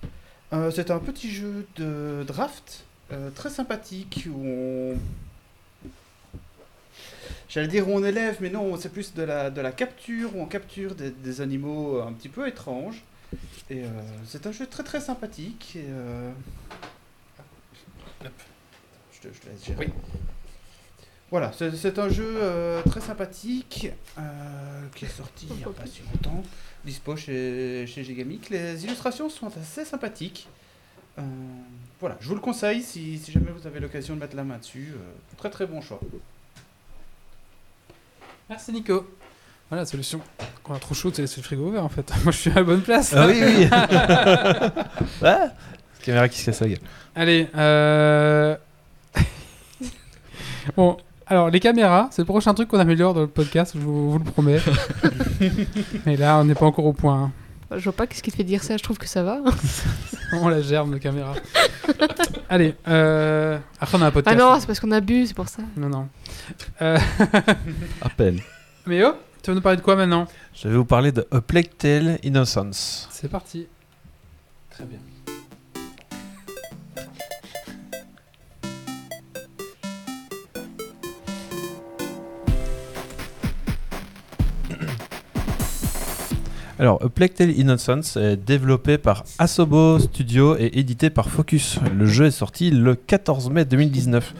[0.54, 4.98] Euh, c'est un petit jeu de draft euh, très sympathique où on.
[7.50, 10.42] J'allais dire où on élève, mais non, c'est plus de la, de la capture, où
[10.42, 13.04] on capture des, des animaux un petit peu étranges.
[13.72, 13.88] Et euh,
[14.28, 15.78] c'est un jeu très très sympathique.
[15.78, 15.88] Et.
[18.22, 18.28] Je,
[19.28, 19.90] te, je te laisse gérer.
[21.32, 22.40] Voilà, c'est un jeu
[22.90, 23.90] très sympathique
[24.96, 26.44] qui est sorti il n'y a pas si longtemps,
[26.84, 28.50] dispo chez, chez Gigamic.
[28.50, 30.50] Les illustrations sont assez sympathiques.
[32.02, 34.58] voilà, je vous le conseille si, si jamais vous avez l'occasion de mettre la main
[34.58, 34.94] dessus.
[35.38, 36.02] très très bon choix.
[38.50, 39.08] Merci Nico.
[39.70, 40.20] Voilà la solution.
[40.62, 42.12] Quand on a trop chaud, c'est laisser le frigo ouvert en fait.
[42.24, 43.14] Moi je suis à la bonne place.
[43.16, 43.66] Ah oui, oui.
[45.22, 45.48] ouais.
[46.04, 46.80] Caméra qui se casse la gueule.
[47.16, 48.58] Allez, euh...
[50.76, 50.98] bon,
[51.32, 54.24] alors les caméras, c'est le prochain truc qu'on améliore dans le podcast, je vous, le
[54.26, 54.60] promets.
[56.06, 57.24] Mais là, on n'est pas encore au point.
[57.24, 57.32] Hein.
[57.70, 59.40] Bah, je vois pas qu'est-ce qui te fait dire ça, je trouve que ça va.
[60.34, 61.34] on la germe, la caméra.
[62.50, 63.58] Allez, euh...
[63.80, 64.38] après on a un podcast.
[64.38, 65.64] Ah non, c'est parce qu'on abuse, c'est pour ça.
[65.78, 66.10] Non, non.
[66.82, 66.98] Euh...
[68.02, 68.42] à peine.
[68.86, 70.28] Mais oh tu vas nous parler de quoi maintenant?
[70.54, 73.08] Je vais vous parler de A Plague Tale Innocence.
[73.10, 73.68] C'est parti.
[74.70, 75.00] Très bien.
[86.82, 91.78] Alors, A Plague Tale Innocence est développé par Asobo Studio et édité par Focus.
[91.96, 94.34] Le jeu est sorti le 14 mai 2019.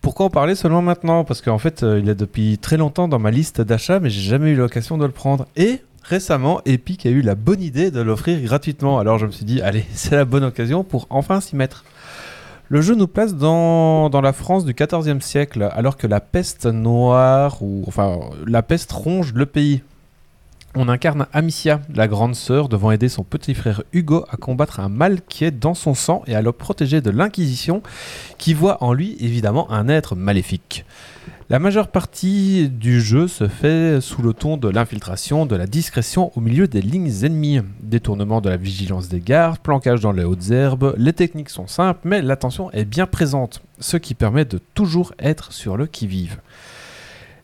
[0.00, 1.22] Pourquoi en parler seulement maintenant?
[1.22, 4.22] Parce qu'en fait, euh, il est depuis très longtemps dans ma liste d'achats, mais j'ai
[4.22, 5.44] jamais eu l'occasion de le prendre.
[5.54, 8.98] Et récemment, Epic a eu la bonne idée de l'offrir gratuitement.
[8.98, 11.84] Alors je me suis dit, allez, c'est la bonne occasion pour enfin s'y mettre.
[12.70, 16.64] Le jeu nous place dans, dans la France du XIVe siècle, alors que la peste
[16.64, 19.82] noire, ou enfin la peste ronge le pays.
[20.76, 24.88] On incarne Amicia, la grande sœur, devant aider son petit frère Hugo à combattre un
[24.88, 27.82] mal qui est dans son sang et à le protéger de l'Inquisition,
[28.38, 30.84] qui voit en lui évidemment un être maléfique.
[31.48, 36.30] La majeure partie du jeu se fait sous le ton de l'infiltration, de la discrétion
[36.36, 40.52] au milieu des lignes ennemies, détournement de la vigilance des gardes, planquage dans les hautes
[40.52, 40.94] herbes.
[40.96, 45.52] Les techniques sont simples, mais l'attention est bien présente, ce qui permet de toujours être
[45.52, 46.38] sur le qui-vive.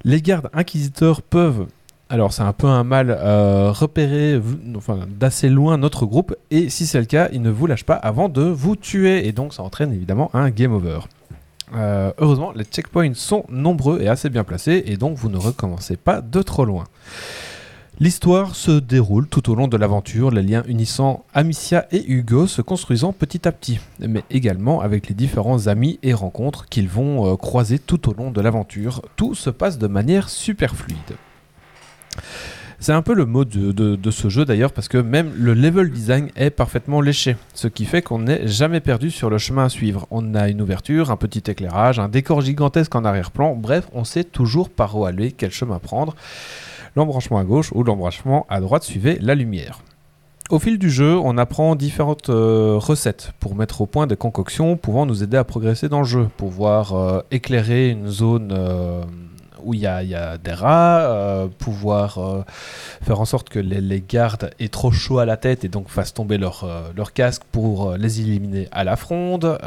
[0.05, 1.67] Les gardes inquisiteurs peuvent
[2.09, 3.73] alors c'est un peu un mal euh,
[4.77, 7.95] enfin, d'assez loin notre groupe et si c'est le cas, il ne vous lâche pas
[7.95, 11.01] avant de vous tuer et donc ça entraîne évidemment un game over.
[11.75, 15.97] Euh, heureusement, les checkpoints sont nombreux et assez bien placés et donc vous ne recommencez
[15.97, 16.85] pas de trop loin.
[17.99, 22.61] L'histoire se déroule tout au long de l'aventure, les liens unissant Amicia et Hugo se
[22.61, 27.37] construisant petit à petit, mais également avec les différents amis et rencontres qu'ils vont euh,
[27.37, 29.03] croiser tout au long de l'aventure.
[29.17, 31.17] Tout se passe de manière super fluide.
[32.79, 36.29] C'est un peu le mot de, ce jeu d'ailleurs parce que même le level design
[36.37, 40.07] est parfaitement léché, ce qui fait qu'on n'est jamais perdu sur le chemin à suivre.
[40.11, 44.25] On a une ouverture, un petit éclairage, un décor gigantesque en arrière-plan, bref, on sait
[44.25, 46.15] toujours par où aller, quel chemin prendre.
[46.97, 49.81] L'embranchement à gauche ou l'embranchement à droite suivait la lumière.
[50.49, 54.77] Au fil du jeu, on apprend différentes euh, recettes pour mettre au point des concoctions
[54.77, 59.03] pouvant nous aider à progresser dans le jeu, pouvoir euh, éclairer une zone euh,
[59.67, 62.43] où il y a, des rats, euh, pouvoir euh,
[63.03, 66.15] faire en sorte que les, gardes aient trop chaud à la tête et donc fassent
[66.15, 69.59] tomber leur, euh, leur casque pour les éliminer à la fronde.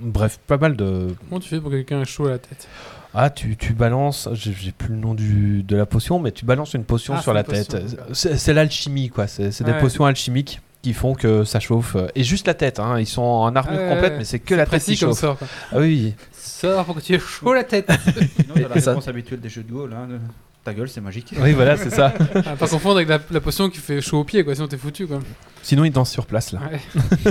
[0.00, 1.08] bref, pas mal de...
[1.28, 2.68] Comment tu fais pour que quelqu'un ait chaud à la tête?
[3.12, 6.74] Ah, tu, tu balances, j'ai plus le nom du, de la potion, mais tu balances
[6.74, 7.76] une potion ah, sur la tête.
[8.12, 9.26] C'est l'alchimie, quoi.
[9.26, 11.96] C'est des potions alchimiques qui font que ça chauffe.
[12.14, 13.00] Et juste la tête, hein.
[13.00, 15.24] ils sont en armure complète, mais c'est que la tête qui chauffe.
[15.24, 16.14] ah oui
[16.56, 17.90] sors pour que tu aies chaud la tête.
[18.40, 20.06] Sinon, t'as la réponse habituelle des jeux de Go, là.
[20.66, 21.32] Ta gueule, c'est magique.
[21.40, 22.12] Oui, voilà, c'est ça.
[22.44, 24.52] Ah, pas confondre avec la, potion qui fait chaud aux pieds, quoi.
[24.52, 25.20] Sinon, t'es foutu, quoi.
[25.62, 26.58] Sinon, il danse sur place, là.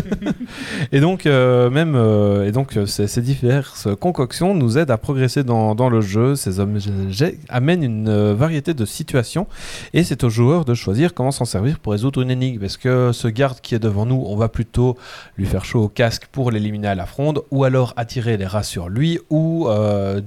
[0.94, 5.44] et donc, euh, même, euh, et donc euh, ces, diverses concoctions nous aident à progresser
[5.44, 6.36] dans, dans le jeu.
[6.36, 9.48] Ces objets amènent une variété de situations
[9.94, 12.64] et c'est au joueur de choisir comment s'en servir pour résoudre une énigme.
[12.64, 14.98] Est-ce que ce garde qui est devant nous, on va plutôt
[15.38, 18.64] lui faire chaud au casque pour l'éliminer à la fronde ou alors attirer les rats
[18.64, 20.22] sur lui ou euh,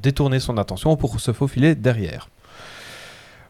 [0.00, 2.28] détourner son attention pour se faufiler derrière.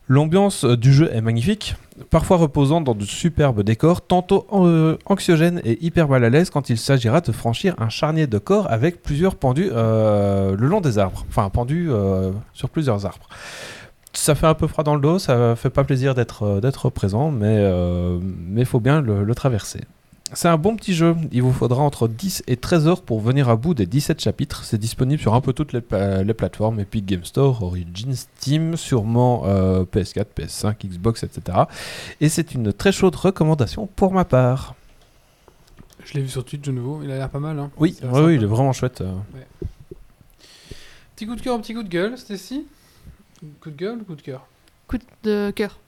[0.09, 1.75] L'ambiance euh, du jeu est magnifique,
[2.11, 6.71] parfois reposant dans de superbes décors, tantôt euh, anxiogènes et hyper mal à l'aise quand
[6.71, 11.27] il s'agira de franchir un charnier de corps avec plusieurs pendus le long des arbres,
[11.29, 11.91] enfin pendus
[12.53, 13.27] sur plusieurs arbres.
[14.13, 17.69] Ça fait un peu froid dans le dos, ça fait pas plaisir d'être présent, mais
[18.57, 19.81] il faut bien le traverser.
[20.33, 21.15] C'est un bon petit jeu.
[21.31, 24.65] Il vous faudra entre 10 et 13 heures pour venir à bout des 17 chapitres.
[24.65, 30.27] C'est disponible sur un peu toutes les, plateformes Epic Game Store, Origin, Steam, sûrement PS4,
[30.37, 31.59] PS5, Xbox, etc.
[32.21, 34.75] Et c'est une très chaude recommandation pour ma part.
[36.07, 37.03] Je l'ai vu sur Twitch de nouveau.
[37.03, 37.59] Il a l'air pas mal.
[37.59, 37.71] Hein.
[37.79, 39.01] Oui, oui, il est vraiment chouette.
[39.01, 39.13] Euh.
[41.15, 42.67] Petit coup de cœur, petit coup de gueule, Stacy?
[43.61, 44.47] Coup de gueule ou coup de cœur?
[44.87, 45.79] Coup de cœur.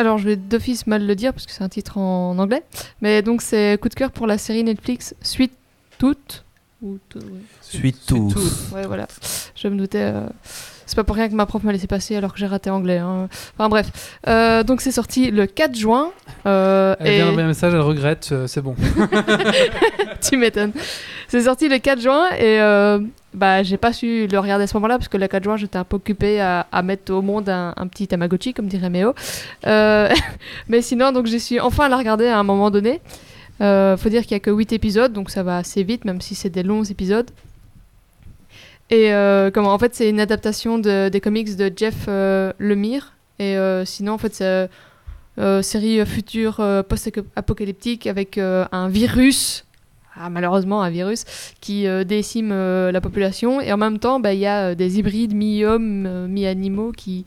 [0.00, 2.62] Alors je vais d'office mal le dire parce que c'est un titre en anglais.
[3.02, 5.52] Mais donc c'est coup de cœur pour la série Netflix Suite
[5.98, 6.44] Toute.
[6.82, 6.98] Ou
[7.60, 8.34] Suite Toute.
[8.72, 9.06] Ouais, voilà.
[9.54, 10.12] Je me doutais.
[10.14, 10.26] Euh,
[10.90, 12.98] c'est pas pour rien que ma prof m'a laissé passer alors que j'ai raté anglais.
[12.98, 13.28] Hein.
[13.56, 14.18] Enfin bref.
[14.26, 16.10] Euh, donc c'est sorti le 4 juin.
[16.46, 18.74] Euh, elle vient d'envoyer un message, elle regrette, euh, c'est bon.
[20.20, 20.72] tu m'étonnes.
[21.28, 22.58] C'est sorti le 4 juin et
[23.34, 25.76] bah, j'ai pas su le regarder à ce moment-là parce que le 4 juin j'étais
[25.76, 29.14] un peu occupée à, mettre au monde un, petit Tamagotchi comme dirait Méo.
[29.64, 33.00] mais sinon donc j'ai su enfin la regarder à un moment donné.
[33.60, 36.34] faut dire qu'il y a que 8 épisodes donc ça va assez vite même si
[36.34, 37.30] c'est des longs épisodes.
[38.90, 43.14] Et euh, comment, en fait, c'est une adaptation de, des comics de Jeff euh, Lemire.
[43.38, 44.68] Et euh, sinon, en fait, c'est
[45.38, 46.56] une série future
[46.88, 49.64] post-apocalyptique avec un virus.
[50.16, 51.24] Ah, malheureusement, un virus
[51.60, 53.60] qui décime la population.
[53.60, 57.24] Et en même temps, bah, il y a des hybrides mi-hommes, mi-animaux qui,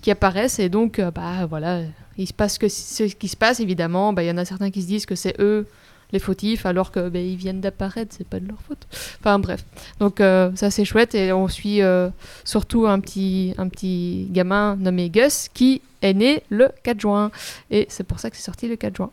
[0.00, 0.60] qui apparaissent.
[0.60, 1.80] Et donc, bah, voilà,
[2.16, 4.14] il se passe ce qui se passe, évidemment.
[4.14, 5.66] Bah, il y en a certains qui se disent que c'est eux
[6.12, 8.86] les fautifs alors que ben, ils viennent d'apparaître, c'est pas de leur faute.
[9.20, 9.64] Enfin bref,
[9.98, 12.10] donc euh, ça c'est chouette et on suit euh,
[12.44, 17.30] surtout un petit, un petit gamin nommé Gus qui est né le 4 juin
[17.70, 19.10] et c'est pour ça que c'est sorti le 4 juin.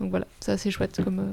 [0.00, 1.18] Donc voilà, ça c'est chouette comme.
[1.20, 1.32] Euh,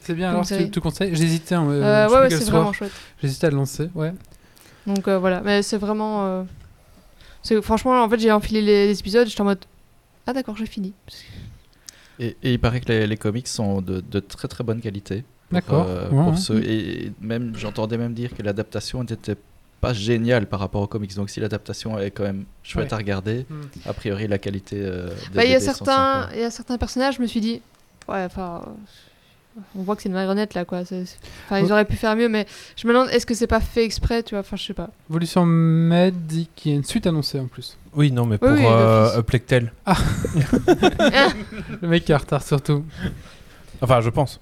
[0.00, 1.54] c'est bien, alors tu, tu conseilles J'hésitais.
[1.54, 2.92] Hein, ouais, ouais c'est vraiment chouette.
[3.20, 4.12] J'hésitais à le lancer, ouais.
[4.86, 6.44] Donc voilà, mais c'est vraiment.
[7.62, 9.64] Franchement, en fait, j'ai enfilé les, les épisodes, j'étais en mode.
[10.26, 10.92] Ah d'accord, j'ai fini.
[12.22, 15.24] Et, il paraît que les, comics sont de, très très bonne qualité.
[15.50, 15.86] D'accord.
[15.88, 19.36] Euh, et même, j'entendais même dire que l'adaptation n'était
[19.80, 21.14] pas géniale par rapport aux comics.
[21.14, 23.88] Donc si l'adaptation est quand même chouette à regarder, hmm.
[23.88, 24.76] a priori la qualité.
[24.80, 27.60] Euh, bah, il y a certains, il y a certains personnages, je me suis dit,
[28.08, 28.62] ouais, enfin
[29.76, 30.80] on voit que c'est une marionnette là quoi.
[30.80, 32.46] Enfin, ils auraient pu faire mieux, mais
[32.76, 34.40] je me demande est-ce que c'est pas fait exprès, tu vois?
[34.40, 34.90] Enfin, je sais pas.
[35.10, 37.76] Evolution Med dit qu'il y a une suite annoncée en plus.
[37.94, 39.20] Oui, non, mais pour oui, euh,
[39.84, 39.96] Ah
[41.82, 42.84] Le mec est en retard surtout.
[43.82, 44.40] Enfin, je pense.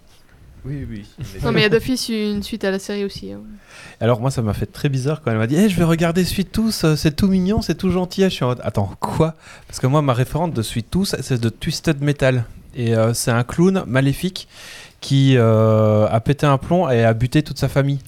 [0.64, 1.06] Oui, oui.
[1.42, 3.32] non, mais il y a d'office une suite à la série aussi.
[3.32, 3.40] Hein.
[3.98, 6.22] Alors, moi, ça m'a fait très bizarre quand elle m'a dit hey, Je vais regarder
[6.24, 8.22] Suite Tous, euh, c'est tout mignon, c'est tout gentil.
[8.24, 9.36] Je suis en mode Attends, quoi?
[9.66, 12.44] Parce que moi, ma référente de Suite Tous, c'est de Twisted Metal.
[12.74, 14.48] Et euh, c'est un clown maléfique
[15.00, 18.00] qui euh, a pété un plomb et a buté toute sa famille.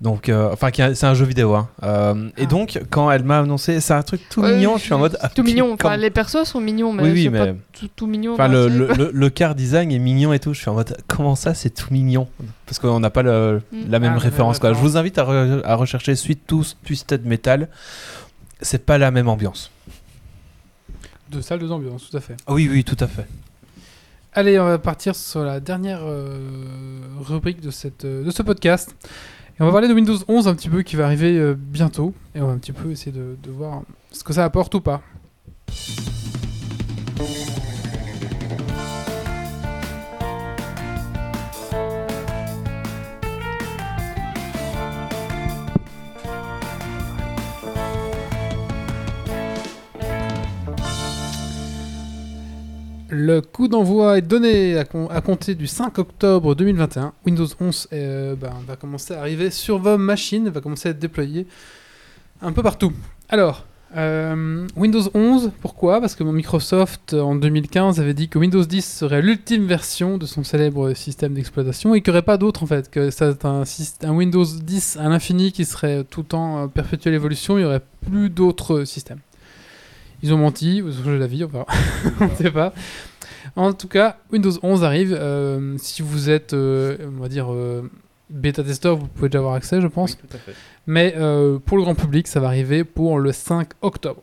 [0.00, 1.54] Donc, euh, enfin, c'est un jeu vidéo.
[1.54, 1.68] Hein.
[1.82, 2.46] Euh, et ah.
[2.46, 5.16] donc, quand elle m'a annoncé, c'est un truc tout mignon, je suis en mode.
[5.34, 5.72] tout mignon.
[5.72, 7.54] Enfin, les persos sont mignons, mais, oui, mais...
[7.54, 7.58] pas
[7.96, 8.34] tout, mignon.
[8.34, 8.68] Enfin, le,
[9.12, 10.52] le, car design est mignon et tout.
[10.52, 12.28] Je suis en mode, comment ça, c'est tout mignon?
[12.66, 13.76] Parce qu'on n'a pas le, mm.
[13.88, 14.58] la même ah, référence.
[14.58, 14.72] Quoi.
[14.74, 15.22] Je vous invite à,
[15.64, 17.68] à rechercher Suite Tous Twisted Metal.
[18.60, 19.70] C'est pas la même ambiance.
[21.30, 22.36] De salle, de ambiance, tout à fait.
[22.48, 23.26] Oui, oui, tout à fait.
[24.36, 26.36] Allez, on va partir sur la dernière euh,
[27.20, 28.96] rubrique de, cette, euh, de ce podcast.
[29.56, 32.12] Et on va parler de Windows 11 un petit peu qui va arriver euh, bientôt.
[32.34, 34.80] Et on va un petit peu essayer de, de voir ce que ça apporte ou
[34.80, 35.02] pas.
[53.16, 54.84] Le coup d'envoi est donné à,
[55.20, 57.12] compter du 5 octobre 2021.
[57.24, 60.98] Windows 11 euh, ben, va commencer à arriver sur vos machines, va commencer à être
[60.98, 61.46] déployé
[62.42, 62.92] un peu partout.
[63.28, 66.00] Alors, euh, Windows 11, pourquoi?
[66.00, 70.42] Parce que Microsoft en 2015 avait dit que Windows 10 serait l'ultime version de son
[70.42, 73.62] célèbre système d'exploitation et qu'il n'y aurait pas d'autre en fait, que c'est un,
[74.02, 77.82] un, Windows 10 à l'infini qui serait tout le temps perpétuelle évolution, il n'y aurait
[78.10, 79.20] plus d'autres systèmes.
[80.22, 81.64] Ils ont menti, ils ont changé la vie, enfin,
[82.20, 82.72] on ne sait pas.
[83.56, 85.16] En tout cas, Windows 11 arrive.
[85.18, 87.88] Euh, si vous êtes, euh, on va dire, euh,
[88.30, 90.16] bêta-testeur, vous pouvez déjà avoir accès, je pense.
[90.16, 90.54] tout à fait.
[90.86, 91.12] Mais
[91.64, 94.22] pour le grand public, ça va arriver pour le 5 octobre.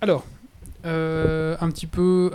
[0.00, 0.24] Alors,
[0.84, 2.30] un petit peu...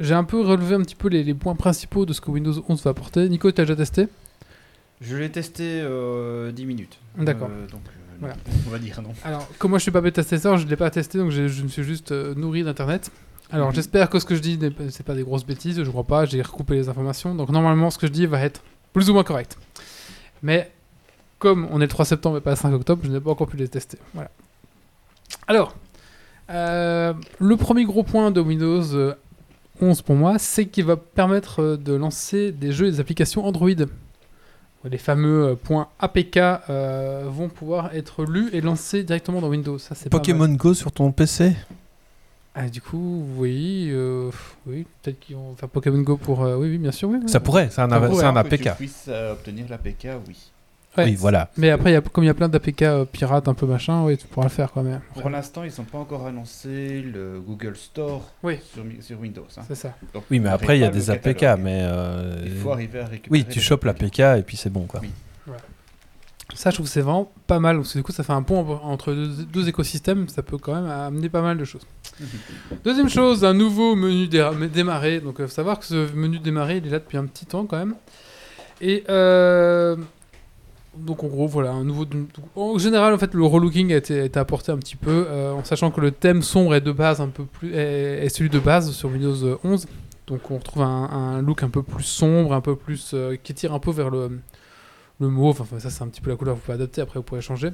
[0.00, 2.82] J'ai un peu relevé un petit peu les, points principaux de ce que Windows 11
[2.82, 3.28] va apporter.
[3.28, 4.08] Nico, tu as déjà testé?
[5.00, 5.84] Je l'ai testé
[6.52, 6.98] 10 minutes.
[7.16, 7.50] D'accord.
[7.70, 7.82] donc
[8.24, 8.36] voilà.
[8.66, 9.10] On va dire non.
[9.22, 11.68] Alors, comme moi je suis pas bêta-testeur, je ne l'ai pas testé, donc je, me
[11.68, 13.10] suis juste euh, nourri d'internet.
[13.50, 13.74] Alors, mhm.
[13.74, 14.58] j'espère que ce que je dis,
[14.88, 17.34] c'est pas des grosses bêtises, je crois pas, j'ai recoupé les informations.
[17.34, 18.62] Donc, normalement, ce que je dis va être
[18.94, 19.58] plus ou moins correct.
[20.42, 20.72] Mais,
[21.38, 23.46] comme on est le 3 septembre et pas le 5 octobre, je n'ai pas encore
[23.46, 23.98] pu les tester.
[24.14, 24.30] Voilà.
[25.46, 25.76] Alors,
[26.48, 31.76] euh, le premier gros point de Windows 11 euh, pour moi, c'est qu'il va permettre
[31.76, 33.68] de lancer des jeux et des applications Android
[34.84, 39.78] les fameux euh, points APK euh, vont pouvoir être lus et lancés directement dans Windows.
[39.78, 41.54] Ça, c'est Pokémon Go sur ton PC
[42.56, 44.30] ah, du coup, oui, euh,
[44.68, 46.38] oui peut-être qu'ils vont faire Pokémon Go pour.
[46.38, 47.08] oui, oui, bien sûr.
[47.08, 48.50] Oui, ça pourrait, c'est un, un, APK.
[48.50, 50.52] Que tu puisses obtenir l'APK, oui.
[50.96, 51.04] Ouais.
[51.06, 51.50] Oui, voilà.
[51.56, 53.66] Mais après, il y a, comme il y a plein d'APK euh, pirates un peu
[53.66, 55.00] machin, oui, tu pourras le faire quand même.
[55.20, 58.58] Pour l'instant, ils n'ont pas encore annoncé le Google Store Oui.
[58.72, 59.46] sur, sur Windows.
[59.56, 59.62] hein.
[59.66, 59.94] C'est ça.
[60.12, 61.80] Donc, Oui, mais après, il y a des APK, mais.
[61.82, 63.28] euh, Il faut arriver à récupérer.
[63.30, 64.18] Oui, tu chopes APK.
[64.18, 65.00] l'APK et puis c'est bon, quoi.
[65.02, 65.10] Oui.
[66.54, 67.76] Ça, je trouve que c'est vraiment pas mal.
[67.78, 70.28] Parce que du coup, ça fait un pont entre deux, deux écosystèmes.
[70.28, 71.82] Ça peut quand même amener pas mal de choses.
[72.84, 75.18] Deuxième chose, un nouveau menu dé- démarrer.
[75.20, 77.64] Donc, il faut savoir que ce menu démarrer, il est là depuis un petit temps
[77.66, 77.94] quand même.
[78.80, 79.96] Et euh,
[80.96, 82.04] donc, en gros, voilà, un nouveau.
[82.56, 85.52] En général, en fait, le relooking a été, a été apporté un petit peu, euh,
[85.52, 88.58] en sachant que le thème sombre est de base un peu plus est, celui de
[88.58, 89.86] base sur Windows 11.
[90.26, 93.74] Donc, on retrouve un, look un peu plus sombre, un peu plus euh, qui tire
[93.74, 94.40] un peu vers le
[95.20, 95.60] le mauve.
[95.60, 96.54] Enfin, ça, c'est un petit peu la couleur.
[96.54, 97.00] Vous pouvez adapter.
[97.00, 97.70] Après, vous pourrez changer.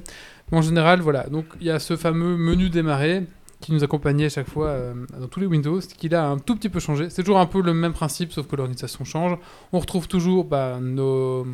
[0.51, 1.23] Mais en général, voilà.
[1.23, 3.23] Donc, il y a ce fameux menu démarrer
[3.61, 6.55] qui nous accompagnait à chaque fois euh, dans tous les Windows, qui a un tout
[6.55, 7.09] petit peu changé.
[7.09, 9.37] C'est toujours un peu le même principe, sauf que l'organisation change.
[9.71, 11.45] On retrouve toujours bah, nos,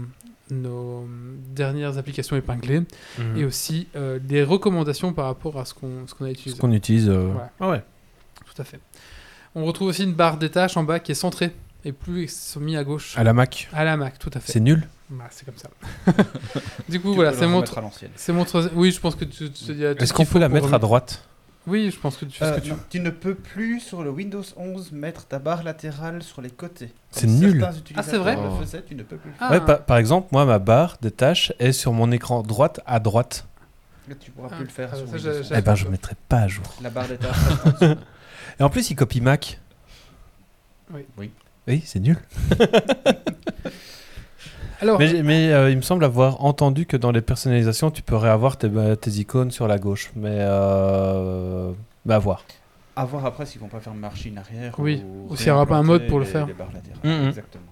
[0.51, 1.07] nos
[1.53, 2.81] dernières applications épinglées
[3.17, 3.37] Mhm.
[3.37, 6.59] et aussi euh, des recommandations par rapport à ce qu'on ce qu'on a Ce utilisé.
[6.59, 7.09] qu'on utilise.
[7.09, 7.41] euh, Ouais.
[7.59, 7.83] Ah ouais.
[8.45, 8.79] Tout à fait.
[9.55, 11.51] On retrouve aussi une barre des tâches en bas qui est centrée
[11.85, 13.17] et plus mis à gauche.
[13.17, 13.69] À la Mac.
[13.73, 14.51] À la Mac, tout à fait.
[14.51, 14.87] C'est nul.
[15.09, 15.69] Bah, c'est comme ça.
[16.89, 18.11] du coup, Tu voilà, c'est le mon, remettre à l'ancienne.
[18.15, 20.39] c'est mon troisi- Oui, je pense que tu, tu- tout Est-ce ce qu'on peut faut
[20.39, 21.23] la mettre à droite?
[21.67, 23.79] Oui, je pense que tu fais ce Euh, que tu non, tu ne peux plus
[23.81, 26.93] sur le Windows 11 mettre ta barre latérale sur les côtés.
[27.11, 27.59] C'est Comme nul.
[27.59, 29.47] certains Ah, c'est vrai le faisaient, tu ne peux plus le faire.
[29.49, 29.51] Ah.
[29.51, 32.99] Ouais, pa- par exemple, moi, ma barre des tâches est sur mon écran droite à
[32.99, 33.45] droite.
[34.07, 34.55] Là, tu pourras Ah.
[34.55, 35.47] plus le faire Ah, sur ça, Windows j'ai- 11.
[35.49, 36.63] j'ai- Eh ben, je ne mettrai pas à jour.
[36.81, 37.85] La barre dessous.
[38.59, 39.59] Et en plus, il copie Mac.
[40.93, 41.05] Oui.
[41.17, 41.31] Oui.
[41.67, 42.17] Oui, c'est nul.
[44.81, 48.29] Alors, Mais, mais, euh, il me semble avoir entendu que dans les personnalisations, tu pourrais
[48.29, 50.11] avoir tes, bah, tes icônes sur la gauche.
[50.15, 51.71] Mais euh,
[52.05, 52.43] bah, à voir.
[52.95, 54.73] À voir après s'ils vont pas faire machine arrière.
[54.79, 55.03] Oui.
[55.05, 56.47] ou Ou s'il y aura pas un mode pour le faire.
[56.47, 57.21] les latérales.
[57.21, 57.27] Mhm.
[57.29, 57.63] Exactement.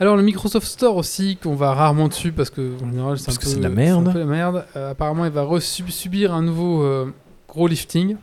[0.00, 3.34] alors, le Microsoft Store aussi, qu'on va rarement dessus parce que en général, c'est un
[3.34, 4.08] peu de la merde.
[4.08, 4.64] un peu la merde.
[4.76, 7.12] Euh, apparemment, il va subir un nouveau euh,
[7.48, 8.16] gros lifting.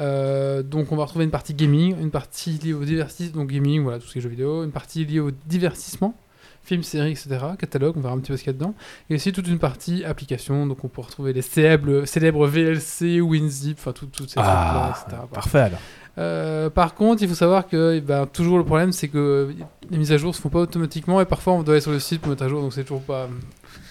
[0.00, 3.82] Euh, donc, on va retrouver une partie gaming, une partie liée au divertissement, donc gaming,
[3.82, 6.14] voilà, tout ce qui est jeux vidéo, une partie liée au divertissement,
[6.62, 8.74] films, séries, etc., catalogue, on verra un petit peu ce qu'il y a dedans,
[9.08, 13.78] et aussi toute une partie application, donc on peut retrouver les célèbres, célèbres VLC, WinZip,
[13.78, 15.06] enfin tout- toutes ces trucs-là, Ah, etc.
[15.10, 15.26] Voilà.
[15.32, 15.80] parfait alors.
[16.18, 19.54] Euh, par contre, il faut savoir que eh ben, toujours le problème, c'est que
[19.90, 22.00] les mises à jour se font pas automatiquement et parfois on doit aller sur le
[22.00, 23.28] site pour mettre à jour, donc c'est toujours pas.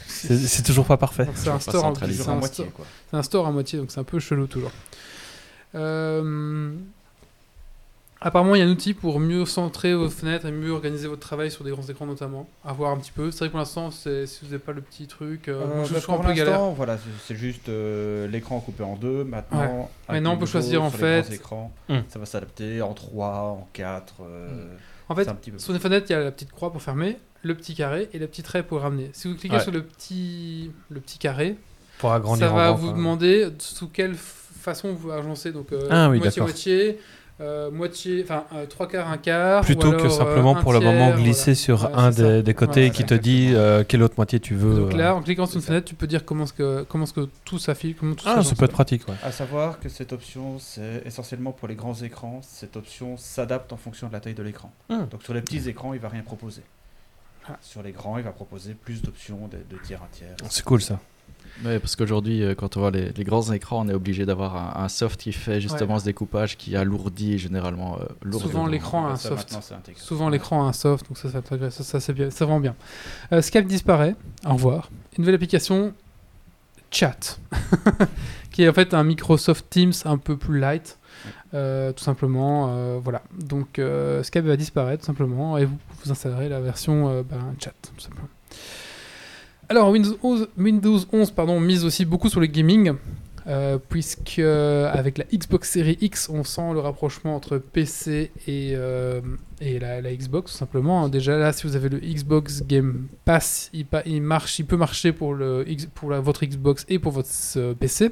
[0.07, 1.28] C'est toujours pas parfait.
[1.34, 1.86] C'est un store
[3.47, 4.72] à moitié, donc c'est un peu chelou toujours.
[5.76, 6.72] Euh,
[8.22, 11.22] Apparemment, il y a un outil pour mieux centrer vos fenêtres et mieux organiser votre
[11.22, 12.49] travail sur des grands écrans notamment.
[12.65, 13.32] À voir un petit peu.
[13.32, 15.86] C'est vrai que pour l'instant, c'est- si vous n'avez pas le petit truc, euh, Euh,
[15.86, 16.45] je bah, suis un pour peu galère.
[16.53, 19.24] l'instant, voilà, c'est- juste euh, l'écran coupé en deux.
[19.24, 21.99] Maintenant, on peut choisir, en fait- écrans, Hmm.
[22.09, 24.15] ça va s'adapter en 3, en 4.
[25.07, 26.72] En fait, c'est un petit peu Sur les fenêtres, il y a la petite croix
[26.74, 29.11] pour fermer, le petit carré et la petite raie pour ramener.
[29.13, 29.61] Si vous cliquez Ouais.
[29.63, 31.55] sur le petit, le petit carré,
[31.99, 35.51] Pour agrandir ça va grand, vous demander sous quelle façon vous agencez.
[35.53, 36.47] Donc euh, Ah oui, moitié d'accord.
[36.47, 36.99] moitié,
[37.42, 39.62] euh, moitié, enfin euh, trois quarts, un quart.
[39.62, 41.56] ou Plutôt que simplement euh, un pour le moment glisser voilà.
[41.56, 44.56] sur Ouais, un des, des côtés Voilà, qui te dit euh, quelle autre moitié tu
[44.56, 44.82] veux.
[44.82, 47.14] Donc là, en cliquant sur une fenêtre, tu peux dire comment ce que comment ce
[47.14, 47.58] que tout
[48.00, 49.16] comment tout Ah, ça peut être pratique, ouais.
[49.24, 52.42] À savoir que cette option, c'est essentiellement pour les grands écrans.
[52.44, 54.72] Cette option s'adapte en fonction de la taille de l'écran.
[54.90, 55.06] Hmm.
[55.10, 56.62] Donc sur les petits écrans, il va rien proposer.
[57.48, 57.58] Ah.
[57.62, 60.36] Sur les grands, il va proposer plus d'options de, de tiers à tiers.
[60.50, 61.00] C'est cool ça.
[61.66, 64.56] Oui, parce qu'aujourd'hui, euh, quand on voit les, les grands écrans, on est obligé d'avoir
[64.56, 68.52] un, un soft qui fait justement ce découpage qui alourdit généralement euh, lourdement.
[68.52, 69.58] Souvent, l'écran a un soft.
[69.95, 72.76] Souvent l'écran a un soft, donc ça, ça, ça, ça, ça, c'est bien, vraiment bien.
[73.34, 74.16] Euh, Skype disparaît,
[74.47, 74.89] au revoir.
[75.18, 75.93] Une nouvelle application,
[76.91, 77.39] Chat,
[78.52, 80.97] qui est en fait un Microsoft Teams un peu plus light,
[81.54, 82.70] euh, tout simplement.
[82.72, 87.10] euh, voilà, donc euh, Skype va disparaître tout simplement et vous vous installerez la version
[87.10, 88.28] euh, ben, Chat, tout simplement.
[89.72, 92.93] Alors Windows 11, Windows 11 pardon, mise aussi beaucoup sur le gaming.
[93.47, 98.74] euh, puisque euh, avec la Xbox Series X, on sent le rapprochement entre PC et,
[98.76, 99.22] euh,
[99.61, 101.07] et la, Xbox tout simplement.
[101.07, 105.34] Déjà là, si vous avez le Xbox Game Pass, il, marche, il peut marcher pour
[105.36, 105.65] le
[105.95, 108.11] pour votre Xbox et pour votre PC.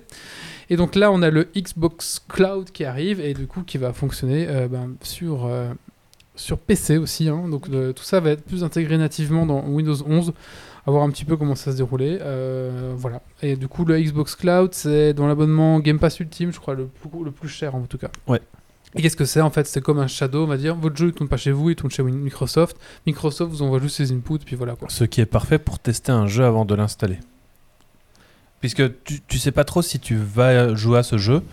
[0.69, 3.93] Et donc là, on a le Xbox Cloud qui arrive et du coup qui va
[3.93, 5.49] fonctionner ben, sur
[6.35, 7.29] sur PC aussi.
[7.29, 7.47] hein.
[7.49, 10.33] Donc tout ça va être plus intégré nativement dans Windows 11
[10.87, 12.17] à voir un petit peu comment ça se déroulait.
[12.21, 13.21] Euh, voilà.
[13.41, 16.85] Et du coup, le Xbox Cloud, c'est dans l'abonnement Game Pass Ultime, je crois, le
[16.87, 18.09] plus, le plus cher en tout cas.
[18.25, 18.41] Ouais.
[18.95, 19.67] Et qu'est-ce que c'est en fait?
[19.67, 20.75] C'est comme un Shadow, on va dire.
[20.75, 22.77] Votre jeu, il tourne pas chez vous, il tourne chez Microsoft.
[23.05, 24.87] Microsoft vous envoie juste ses inputs, puis voilà quoi.
[24.89, 27.19] Ce qui est parfait pour tester un jeu avant de l'installer.
[28.61, 31.43] Puisque tu, tu sais pas trop si tu vas jouer à ce jeu.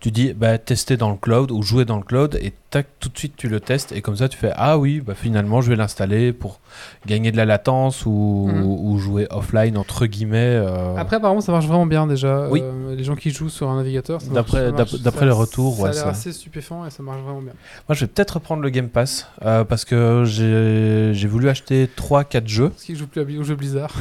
[0.00, 3.08] Tu dis bah, tester dans le cloud ou jouer dans le cloud et tac, tout
[3.08, 5.70] de suite tu le testes et comme ça tu fais ah oui, bah, finalement je
[5.70, 6.60] vais l'installer pour
[7.06, 8.62] gagner de la latence ou, Mhm.
[8.64, 10.36] ou jouer offline entre guillemets.
[10.54, 12.48] euh, Après, apparemment, ça marche vraiment bien déjà.
[12.48, 12.60] Oui.
[12.62, 14.70] Euh, les gens qui jouent sur un navigateur, D'après-
[15.02, 17.52] d'après les retours, ça ouais, a l'air assez stupéfiant et ça marche vraiment bien.
[17.88, 22.46] Moi je vais peut-être reprendre le Game Pass euh, parce que j'ai voulu acheter 3-4
[22.46, 22.68] jeux.
[22.70, 23.92] Parce qu'ils jouent plus à Bli- au jeu Blizzard.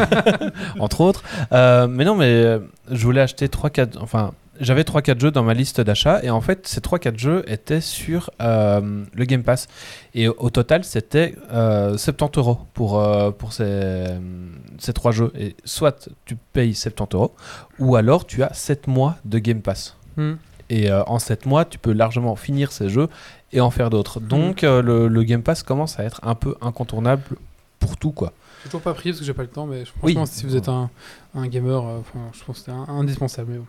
[0.78, 1.22] entre autres.
[1.52, 2.58] Euh, mais non, mais
[2.90, 3.98] je voulais acheter 3-4.
[4.00, 6.22] Enfin, j'avais 3-4 jeux dans ma liste d'achat.
[6.22, 9.68] Et en fait, ces 3-4 jeux étaient sur euh, le Game Pass.
[10.14, 14.04] Et au, au total, c'était euh, 70 euros pour, euh, pour ces,
[14.78, 15.32] ces 3 jeux.
[15.38, 17.34] Et soit tu payes 70 euros,
[17.78, 19.96] ou alors tu as 7 mois de Game Pass.
[20.16, 20.34] Hmm.
[20.70, 23.08] Et euh, en 7 mois, tu peux largement finir ces jeux
[23.52, 24.20] et en faire d'autres.
[24.20, 24.26] Hmm.
[24.28, 27.22] Donc, euh, le, le Game Pass commence à être un peu incontournable
[27.78, 28.32] pour tout, quoi.
[28.62, 30.14] J'ai toujours pas pris parce que j'ai pas le temps, mais Oui.
[30.14, 30.88] franchement, si vous êtes un,
[31.34, 33.50] un gamer, euh, enfin, je pense que c'est indispensable.
[33.52, 33.66] mais bon.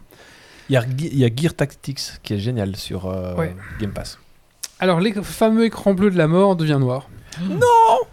[0.69, 3.55] Il y, a, Ge- il y a Gear Tactics qui est génial sur euh, Ouais.
[3.79, 4.17] Game Pass.
[4.79, 7.07] Alors, les fameux écran bleu de la mort devient noir.
[7.49, 7.59] Non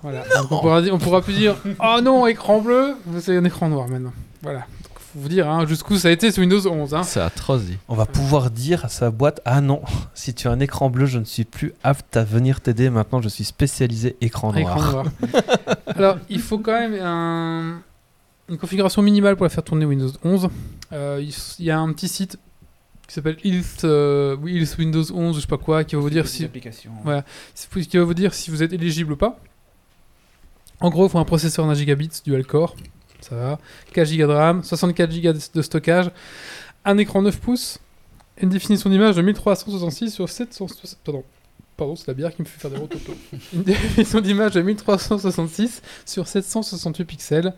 [0.03, 0.25] Voilà.
[0.41, 4.13] On, pourra, on pourra plus dire Oh non, écran bleu C'est un écran noir maintenant.
[4.43, 4.59] Voilà.
[4.61, 6.95] Donc, faut vous dire hein, jusqu'où ça a été sur Windows 11.
[6.95, 7.03] Hein.
[7.05, 7.63] C'est atroce.
[7.63, 7.79] dit.
[7.89, 9.81] On va pouvoir dire à sa boîte Ah non,
[10.15, 12.91] si tu as un écran bleu, je ne suis plus apte à venir t'aider.
[12.91, 14.77] Maintenant, je suis spécialisé écran noir.
[14.77, 15.05] Écran noir.
[15.97, 17.81] Alors, il faut quand même un-
[18.53, 20.49] une configuration minimale pour la faire tourner Windows 11.
[20.93, 21.25] Euh,
[21.59, 22.39] il y a un petit site
[23.09, 26.39] qui s'appelle Ilth, euh, Windows 11, je sais pas quoi, qui va vous dire si,
[26.39, 26.49] c'est-
[27.89, 29.39] qui va vous dire si vous êtes éligible ou pas.
[30.81, 32.75] En gros, il faut un processeur d'un gigabit dual core,
[33.21, 33.59] ça va,
[33.93, 36.11] 4 Go de RAM, 64 Go de stockage,
[36.85, 37.79] un écran 9 pouces,
[38.41, 40.99] une définition d'image de 1366 sur 760.
[41.05, 41.25] Pardon.
[41.77, 43.15] Pardon, c'est la bière qui me fait faire des rototos.
[43.55, 47.55] Une définition d'image de 1366 sur 768 pixels.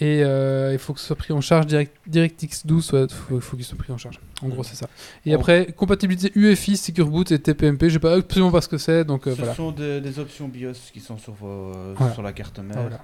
[0.00, 3.40] Et euh, il faut que ce soit pris en charge direct, DirectX 12, soit- faut,
[3.40, 4.20] faut qu'il soit pris en charge.
[4.42, 4.88] En gros, c'est ça.
[5.24, 7.88] Et après, compatibilité UEFI, Secure Boot et TPMP.
[7.88, 9.54] Je sais pas absolument pas ce que c'est, donc euh, Ce voilà.
[9.54, 12.12] sont des, des options BIOS qui sont sur, vos, euh, Voilà.
[12.12, 12.80] sur la carte mère.
[12.80, 13.00] Voilà.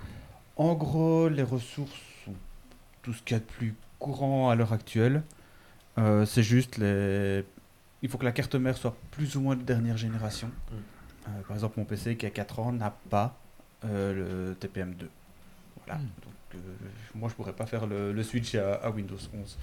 [0.57, 1.91] En gros, les ressources
[2.25, 2.35] sont
[3.03, 5.23] tout ce qu'il y a de plus courant à l'heure actuelle.
[5.99, 7.45] Euh, c'est juste les.
[8.03, 10.51] Il faut que la carte mère soit plus ou moins de dernière génération.
[10.73, 13.37] Euh, par exemple, mon PC qui a 4 ans n'a pas
[13.85, 15.07] euh, le TPM2.
[15.87, 16.01] Voilà.
[16.01, 16.07] Mm.
[17.15, 19.59] Moi, je pourrais pas faire le, le switch à, à Windows 11.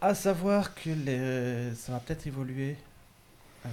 [0.00, 1.74] À savoir que les...
[1.76, 2.76] ça va peut-être évoluer.
[3.64, 3.68] Euh,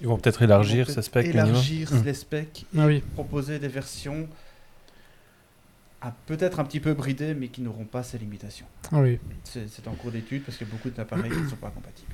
[0.00, 1.50] Ils vont peut-être élargir ces specs peut-être minimum.
[1.52, 2.02] Élargir Mm.
[2.04, 3.00] les specs Ah oui.
[3.14, 4.28] proposer des versions
[6.00, 8.66] à peut-être un petit peu bridées, mais qui n'auront pas ces limitations.
[8.90, 9.18] Ah oui.
[9.44, 11.70] C'est c'est en cours d'étude parce qu'il y a beaucoup d'appareils qui ne sont pas
[11.70, 12.10] compatibles.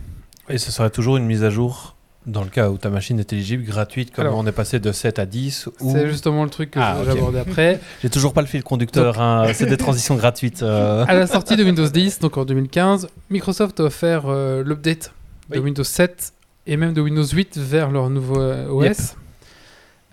[0.48, 1.95] Et ce serait toujours une mise à jour
[2.26, 4.90] dans le cas où ta machine est éligible, gratuite, comme Alors, on est passé de
[4.90, 5.68] 7 à 10.
[5.80, 5.92] Ou...
[5.92, 7.18] C'est justement le truc que Ah, je vais ok.
[7.18, 7.80] aborder après.
[8.02, 10.62] J'ai toujours pas le fil conducteur, hein, c'est des transitions gratuites.
[10.62, 11.04] euh.
[11.06, 15.12] À la sortie de Windows 10, donc en 2015, Microsoft a offert euh, l'update
[15.50, 15.64] de Oui.
[15.66, 16.32] Windows 7
[16.66, 18.84] et même de Windows 8 vers leur nouveau euh, OS.
[18.86, 18.96] Yep.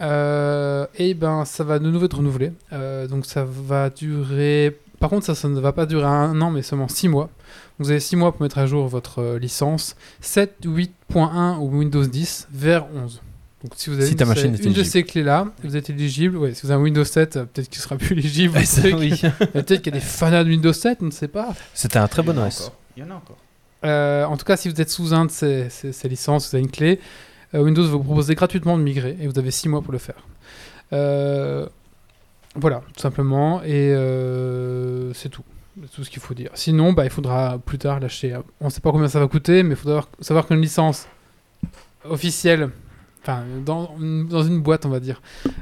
[0.01, 2.51] Euh, et ben, ça va de nouveau être renouvelé.
[3.09, 4.77] Donc ça va durer.
[5.03, 7.29] Par contre, ça, ça ne va pas durer un an, mais seulement 6 mois.
[7.77, 12.05] Vous avez 6 mois pour mettre à jour votre euh, licence 7, 8.1 ou Windows
[12.05, 13.21] 10 vers 11.
[13.63, 14.85] Donc si vous avez Si une, ta de machine ces- est une de éligible.
[14.85, 16.37] ces clés-là, vous êtes éligible.
[16.37, 18.57] Ouais, si vous avez un Windows 7, euh, peut-être qu'il sera plus éligible.
[18.97, 19.11] Oui.
[19.51, 21.53] Peut-être qu'il y a des fanats de Windows 7, on ne sait pas.
[21.73, 22.61] C'était un très Il y bon en a OS.
[22.61, 22.73] encore.
[22.95, 23.37] Il y en a encore.
[23.83, 26.55] Euh, en tout cas, si vous êtes sous un de ces, ces- ces licences, vous
[26.55, 27.01] avez une clé,
[27.55, 29.99] euh, Windows va vous proposer gratuitement de migrer et vous avez 6 mois pour le
[29.99, 30.15] faire.
[30.93, 31.67] Euh,
[32.55, 33.63] voilà, tout simplement.
[33.63, 35.43] Et euh, c'est tout.
[35.81, 36.51] C'est tout ce qu'il faut dire.
[36.53, 38.37] Sinon, bah, il faudra plus tard lâcher.
[38.61, 41.07] On ne sait pas combien ça va coûter, mais il faudra savoir qu'une licence
[42.05, 42.69] officielle,
[43.23, 43.91] enfin, dans,
[44.29, 45.21] dans une boîte, on va dire,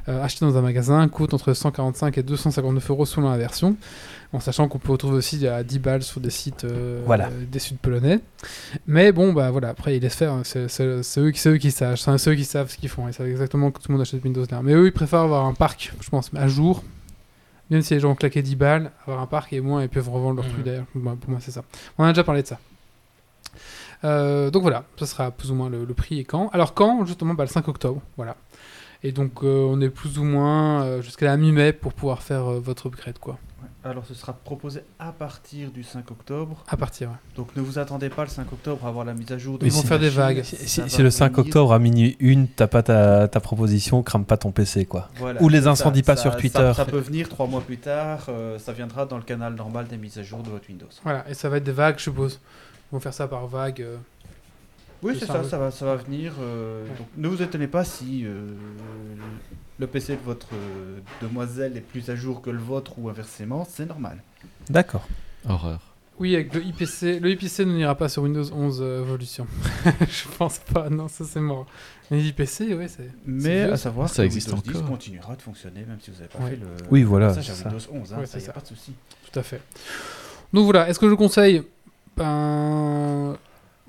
[0.09, 3.77] euh, achetée dans un magasin, coûte entre 145 et 259 euros selon la version.
[4.33, 7.27] En sachant qu'on peut retrouver aussi à 10 balles sur des sites euh, Voilà.
[7.27, 8.19] euh, des sites polonais.
[8.87, 10.43] Mais bon, bah voilà, après ils laissent faire, hein.
[10.45, 10.67] c'est
[11.19, 13.27] eux, qui- c'est eux qui savent, c'est eux qui savent ce qu'ils font, ils savent
[13.27, 14.61] exactement que tout le monde achète Windows là.
[14.63, 16.81] Mais eux, ils préfèrent avoir un parc, je pense, à jour.
[17.69, 20.09] Même si les gens ont claqué 10 balles, avoir un parc et moins, ils peuvent
[20.09, 20.51] revendre leur Mhm.
[20.51, 20.85] truc d'ailleurs.
[20.95, 21.63] Moi, pour moi, c'est ça.
[21.97, 22.59] On a déjà parlé de ça.
[24.03, 26.49] Euh, donc voilà, ça sera plus ou moins le, le prix et quand.
[26.53, 28.35] Alors quand, justement, bah, le 5 octobre, voilà.
[29.03, 32.51] Et donc euh, on est plus ou moins euh, jusqu'à la mi-mai pour pouvoir faire
[32.51, 33.37] euh, votre upgrade, quoi.
[33.83, 36.63] Alors, ce sera proposé à partir du 5 octobre.
[36.67, 37.09] À partir.
[37.09, 37.15] ouais.
[37.35, 39.65] Donc, ne vous attendez pas le 5 octobre à avoir la mise à jour de
[39.65, 40.43] Ils vont faire des vagues.
[40.43, 41.39] Si, si- le 5 venir.
[41.47, 45.09] octobre à minuit 1, t'as pas ta, ta proposition, crame pas ton PC quoi.
[45.15, 46.71] Voilà, Ou les incendies pas ça- sur ça- Twitter.
[46.75, 48.25] Ça, peut venir trois mois plus tard.
[48.29, 50.85] euh, ça viendra dans le canal normal des mises à jour de votre Windows.
[51.03, 52.39] Voilà, et ça va être des vagues, je suppose.
[52.91, 53.81] Ils vont faire ça par vagues.
[53.81, 53.97] euh.
[55.03, 55.49] Oui, C'est ça, ça, oui.
[55.49, 56.33] ça va, ça va venir.
[56.39, 56.89] euh, Ouais.
[56.97, 58.53] donc, ne vous étonnez pas si euh,
[59.79, 63.65] le PC de votre euh, demoiselle est plus à jour que le vôtre ou inversement,
[63.67, 64.21] c'est normal.
[64.69, 65.07] D'accord.
[65.47, 65.79] Horreur.
[66.19, 67.19] Oui, avec le IPC.
[67.19, 69.47] Le IPC ne n'ira pas sur Windows 11 euh, Evolution.
[70.01, 71.65] je pense pas, non, ça c'est mort.
[72.11, 73.09] Mais l'IPC, ouais, c'est.
[73.25, 73.77] Mais à ça.
[73.85, 74.89] savoir Ça que existe Windows 10 encore.
[74.89, 76.49] continuera de fonctionner même si vous n'avez pas Ouais.
[76.51, 77.41] fait le Oui, voilà, ça.
[77.63, 78.13] Windows 11.
[78.13, 78.53] Hein, Ouais, ça, c'est y a ça.
[78.53, 78.93] pas de souci.
[79.31, 79.61] Tout à fait.
[80.53, 81.63] Donc voilà, est-ce que je conseille
[82.17, 83.37] Ben.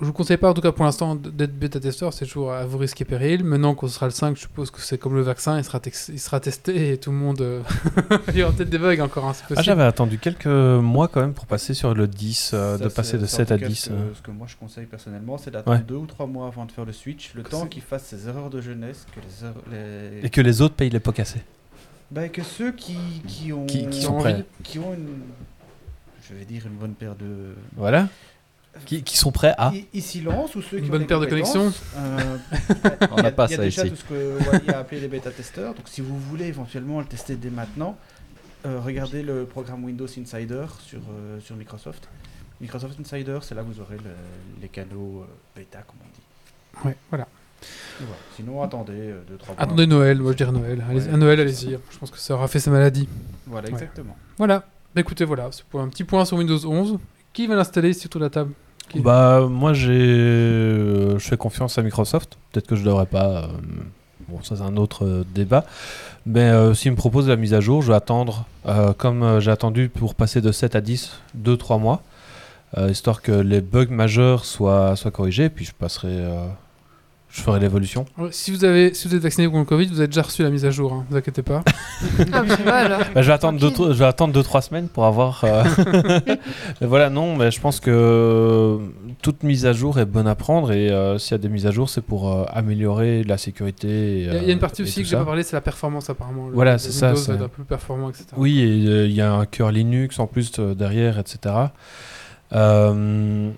[0.00, 2.76] Je vous conseille pas en tout cas pour l'instant d'être bêta-testeur, c'est toujours à vos
[2.78, 3.44] risques et périls.
[3.44, 6.08] Maintenant qu'on sera le 5, je suppose que c'est comme le vaccin, il sera, tex-
[6.12, 7.40] il sera testé et tout le monde.
[7.40, 7.62] euh,
[8.28, 11.20] il y aura peut-être des bugs encore, hein, c'est Ah, j'avais attendu quelques mois quand
[11.20, 13.54] même pour passer sur le 10, euh, Ça, de passer de c'est en 7 tout
[13.54, 13.74] à cas 10.
[13.76, 14.14] Ce que, euh.
[14.14, 15.84] ce que moi je conseille personnellement, c'est d'attendre Ouais.
[15.86, 18.02] deux ou trois mois avant de faire le switch, le Que temps c'est- qu'il fasse
[18.04, 19.20] ses erreurs de jeunesse, que
[19.70, 21.42] les, Et que les autres payent les pots cassés.
[22.10, 22.96] Bah, que ceux qui,
[23.28, 24.44] qui ont Qui- qui sont envie- prêts.
[24.64, 25.08] qui ont une,
[26.28, 28.08] je vais dire une bonne paire de Voilà.
[28.86, 29.70] Qui, qui sont prêts à.
[30.00, 32.38] S'y lancent ou ceux Une qui ont bonne paire de compétences, euh,
[33.10, 33.90] On n'a pas il y a ça déjà ici.
[33.90, 35.74] tout ce que Wally a appelé les bêta-testeurs.
[35.74, 37.98] Donc si vous voulez éventuellement le tester dès maintenant,
[38.64, 42.08] euh, regardez le programme Windows Insider sur, euh, sur Microsoft.
[42.62, 46.08] Microsoft Insider, c'est là que vous aurez le- les canaux euh, bêta, comme on
[46.84, 46.86] dit.
[46.88, 47.26] Ouais, voilà.
[48.36, 49.56] Sinon, attendez 2-3 mois.
[49.58, 50.82] Attendez Noël, moi je dirais Noël.
[50.88, 51.12] Allez, Ouais.
[51.12, 51.78] À Noël, allez-y.
[51.90, 53.06] Je pense que ça aura fait sa maladie.
[53.46, 53.74] Voilà, Ouais.
[53.74, 54.16] exactement.
[54.38, 54.64] Voilà.
[54.95, 55.49] Bah écoutez, voilà.
[55.53, 56.99] C'est pour un petit point sur Windows 11.
[57.32, 58.53] Qui va l'installer sur toute la table?
[58.97, 59.90] Bah, moi, j'ai.
[59.93, 62.36] euh, je fais confiance à Microsoft.
[62.53, 63.45] Peut-être que je devrais pas.
[63.45, 63.47] euh,
[64.28, 65.64] Bon, ça, c'est un autre euh, débat.
[66.26, 68.47] Mais euh, s'ils me proposent la mise à jour, je vais attendre,
[68.99, 72.03] comme j'ai attendu pour passer de 7 à 10, 2-3 mois,
[72.88, 76.16] histoire que les bugs majeurs soient, soient corrigés, puis je passerai.
[77.35, 78.05] Je ferai l'évolution.
[78.30, 80.51] Si vous, avez, si vous êtes vacciné contre le Covid, vous avez déjà reçu la
[80.51, 81.62] mise à jour, hein, vous inquiétez pas.
[82.30, 82.99] Ah, bah.
[83.14, 83.87] Bah, je vais attendre Tranquille.
[83.87, 85.43] 2 je vais attendre deux, trois semaines pour avoir.
[85.45, 85.64] euh,
[86.83, 88.76] voilà, non, mais je pense que euh,
[89.22, 91.66] toute mise à jour est bonne à prendre et euh, s'il y a des mises
[91.66, 94.20] à jour, c'est pour euh, améliorer la sécurité.
[94.20, 95.62] Il y, a- il y a une partie aussi que j'ai pas parlé, c'est la
[95.62, 96.49] performance apparemment.
[96.49, 98.26] Le- Voilà, c'est ça, c'est- peu performant, etc.
[98.37, 101.55] Oui, et euh, il y a un cœur Linux en plus euh, derrière, etc.
[102.53, 103.51] Euh,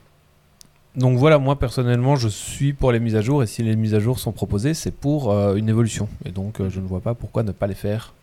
[0.97, 3.95] donc voilà, moi personnellement, je suis pour les mises à jour et si les mises
[3.95, 6.09] à jour sont proposées, c'est pour euh, une évolution.
[6.24, 8.14] Et donc euh, je ne vois pas pourquoi ne pas les faire.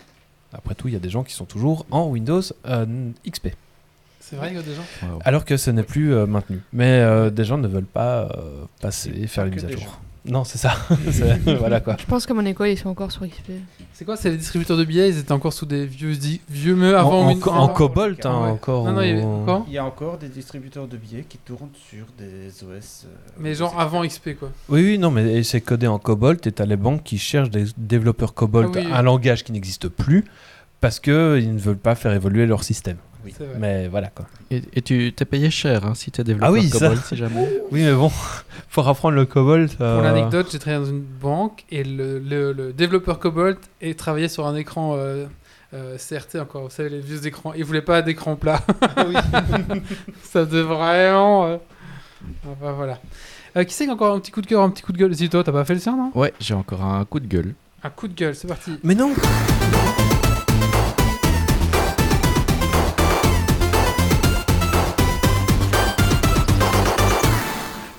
[0.53, 2.85] Après tout, il y a des gens qui sont toujours en Windows euh,
[3.29, 3.49] XP.
[4.19, 4.85] C'est vrai, il y a des gens.
[5.03, 5.19] Wow.
[5.25, 6.61] Alors que ce n'est plus euh, maintenu.
[6.71, 9.81] Mais euh, des gens ne veulent pas euh, passer, faire les que mises à jour.
[9.81, 9.99] gens.
[10.25, 10.73] Non, c'est ça.
[11.59, 11.97] Voilà quoi.
[11.99, 13.51] Je pense qu'à mon école, ils sont encore sur XP.
[14.01, 16.17] C'est quoi C'est les distributeurs de billets, ils étaient encore sous des vieux,
[16.49, 18.49] vieux meux avant en, en- en Cobalt, hein, Ouais.
[18.49, 18.85] encore.
[18.85, 21.23] Non, non, il y avait- ou- encore Il y a encore des distributeurs de billets
[21.29, 23.05] qui tournent sur des OS.
[23.05, 24.49] euh, Mais genre avant XP, quoi.
[24.69, 27.65] Oui, oui, non, mais c'est codé en Cobalt et t'as les banques qui cherchent des
[27.77, 28.91] développeurs Cobalt, Ah oui, oui.
[28.91, 30.25] un langage qui n'existe plus,
[30.79, 32.97] parce qu'ils ne veulent pas faire évoluer leur système.
[33.23, 33.33] Oui.
[33.59, 34.25] Mais voilà quoi.
[34.49, 36.79] Et, et tu t'es payé cher hein, si t'es développeur Ah oui, ça.
[36.79, 37.47] Cobol, si jamais.
[37.71, 38.11] Oui, mais bon,
[38.71, 39.75] pour apprendre le Cobalt.
[39.77, 43.95] Pour euh, l'anecdote, j'ai travaillé dans une banque et le, le- le développeur Cobalt et
[43.95, 45.25] travaillait sur un écran euh,
[45.73, 47.53] euh, CRT encore, vous savez, les vieux écrans.
[47.53, 48.61] Il voulait pas d'écran plat.
[50.23, 51.45] Ça devait vraiment.
[51.47, 51.57] euh,
[52.45, 52.99] Enfin voilà.
[53.57, 54.97] Euh, qui c'est qui a encore un petit coup de cœur, un petit coup de
[54.97, 55.15] gueule?
[55.15, 56.11] Si toi, t'as pas fait le sien, non?
[56.15, 57.53] Ouais, j'ai encore un coup de gueule.
[57.83, 58.79] Un coup de gueule, c'est parti.
[58.83, 59.11] Mais non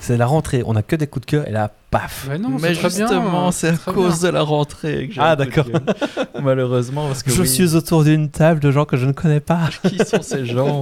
[0.05, 2.49] C'est la rentrée, on a que des coups de cœur et là, paf Mais non,
[2.59, 4.29] Mais c'est justement, hein, c'est à cause bien.
[4.29, 5.65] de la rentrée que j'ai Ah, d'accord.
[6.41, 9.39] Malheureusement, parce que Je oui, suis autour d'une table de gens que je ne connais
[9.39, 9.69] pas.
[9.87, 10.81] qui sont ces gens?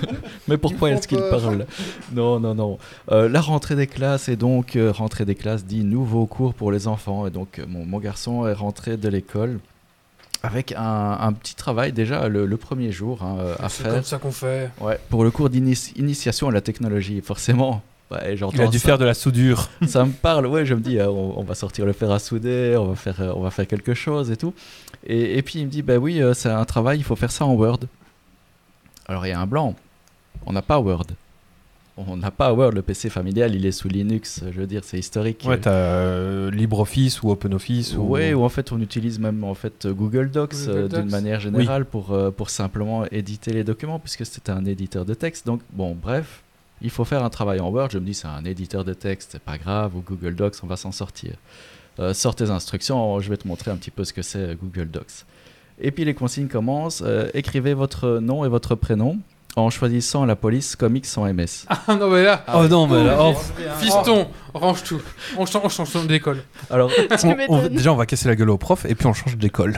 [0.48, 1.66] Mais pourquoi est-ce qu'ils parlent?
[2.14, 2.78] Non, non, non.
[3.10, 6.72] Euh, la rentrée des classes et donc euh, rentrée des classes dit nouveau cours pour
[6.72, 7.26] les enfants.
[7.26, 9.58] Et donc euh, mon, mon garçon est rentré de l'école
[10.42, 13.92] avec un, un petit travail déjà le, le premier jour hein, à C'est faire.
[13.94, 14.70] comme ça qu'on fait.
[14.80, 17.82] Ouais, pour le cours d'initiation à la technologie, forcément.
[18.12, 18.86] Ouais, Il a dû ça.
[18.86, 19.68] faire de la soudure.
[19.86, 22.18] ça me parle, ouais, je me dis, euh, on, on va sortir le fer à
[22.18, 24.54] souder, on va faire, euh, on va faire quelque chose et tout.
[25.06, 27.32] Et, et puis il me dit, bah oui, euh, c'est un travail, il faut faire
[27.32, 27.80] ça en Word.
[29.06, 29.74] Alors il y a un blanc,
[30.46, 31.06] on n'a pas Word.
[31.98, 34.98] On n'a pas Word, le PC familial, il est sous Linux, je veux dire, c'est
[34.98, 35.44] historique.
[35.46, 37.96] Ouais, t'as euh, LibreOffice ou OpenOffice.
[37.96, 38.02] Ou...
[38.02, 41.84] Ouais, ou en fait on utilise même en fait Google Docs euh, d'une manière générale
[41.84, 45.44] pour, euh, pour simplement éditer les documents puisque c'est un éditeur de texte.
[45.46, 46.42] Donc bon, bref,
[46.82, 47.88] il faut faire un travail en Word.
[47.92, 50.66] Je me dis c'est un éditeur de texte, c'est pas grave, ou Google Docs, on
[50.66, 51.34] va s'en sortir.
[52.00, 54.54] Euh, sors tes instructions, je vais te montrer un petit peu ce que c'est euh,
[54.54, 55.24] Google Docs.
[55.78, 57.02] Et puis les consignes commencent.
[57.04, 59.18] euh, écrivez votre nom et votre prénom
[59.54, 61.66] en choisissant la police comics sans MS.
[61.68, 63.34] Ah non, mais là, Oh non, mais là, oh,
[63.78, 65.00] fiston, range tout.
[65.36, 66.42] On change, on change d'école.
[66.70, 66.90] Alors,
[67.24, 69.76] on- on- déjà, on va casser la gueule au prof et puis on change d'école.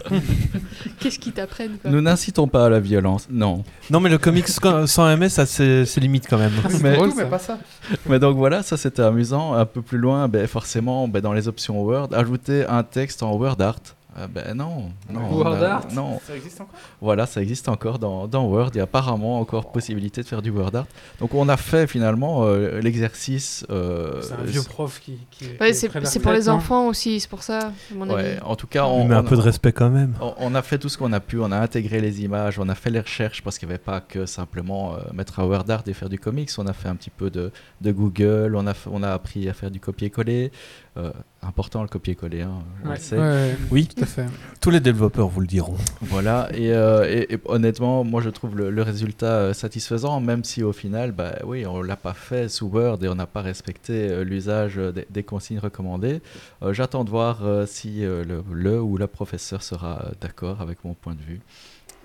[1.01, 3.65] Qu'est-ce qu'ils t'apprennent quoi nous n'incitons pas à la violence, non.
[3.91, 4.47] non, mais le comics
[4.87, 6.53] sans MS, ça, c'est limite quand même.
[6.69, 7.59] c'est Mais- drôle, mais pas ça.
[8.07, 9.55] Mais donc voilà, ça c'était amusant.
[9.55, 13.33] Un peu plus loin, ben, forcément, ben, dans les options Word, ajouter un texte en
[13.35, 13.81] Word Art,
[14.17, 16.21] Ah ben non, non, Word a- art non.
[16.25, 16.79] Ça existe encore?
[17.01, 18.71] Voilà, ça existe encore dans, dans Word.
[18.75, 20.87] Il y a apparemment encore possibilité de faire du Word art.
[21.19, 23.67] Donc on a fait finalement euh, l'exercice.
[23.71, 25.19] euh, C'est un vieux prof qui.
[25.33, 28.41] qui Ouais, qui c'est pour les enfants aussi, c'est pour ça, à mon Ouais, avis.
[28.45, 30.15] en tout cas, on, Mais un on- peu de respect quand même.
[30.21, 31.41] on- on a fait tout ce qu'on a pu.
[31.41, 34.01] On a intégré les images, on a fait les recherches parce qu'il n'y avait pas
[34.01, 36.51] que simplement euh, mettre un Word art et faire du comics.
[36.59, 37.51] On a fait un petit peu de,
[37.81, 38.55] de Google.
[38.55, 40.53] On a, on a appris à faire du copier-coller.
[40.97, 41.11] Euh,
[41.43, 42.53] important le copier-coller, hein,
[42.85, 43.17] on Ouais, le sait.
[43.17, 44.27] ouais, ouais, Oui, tout à fait.
[44.61, 45.77] tous les développeurs vous le diront.
[46.01, 50.45] Voilà, et, euh, et- et honnêtement, moi je trouve le, le résultat euh, satisfaisant, même
[50.45, 53.43] si au final, bah, oui, on l'a pas fait sous Word et on n'a pas
[53.43, 56.21] respecté euh, l'usage des, des consignes recommandées.
[56.63, 60.85] Euh, J'attends de voir euh, si euh, le, le ou la professeur sera d'accord avec
[60.85, 61.41] mon point de vue.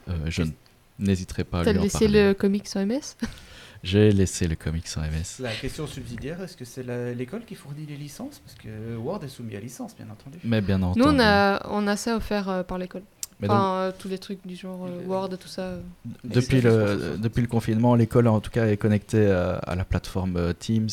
[0.10, 0.44] Euh, je
[0.98, 2.28] n'hésiterai pas à lui en laissé parler.
[2.30, 3.16] le comics en MS
[3.84, 5.40] J'ai laissé le comics en MS.
[5.42, 8.40] La question subsidiaire, est-ce que c'est la- l'école qui fournit les licences?
[8.40, 10.38] Parce que Word est soumis à licence, bien entendu.
[10.44, 11.00] Mais bien entendu.
[11.00, 13.04] Nous, on a, on a ça offert euh, par l'école.
[13.40, 15.62] Mais donc, Enfin, euh, tous les trucs du genre euh, Word, tout ça.
[15.62, 15.82] euh.
[16.26, 20.36] Depuis le, depuis le confinement, l'école en tout cas est connectée à, à la plateforme
[20.36, 20.90] euh, Teams.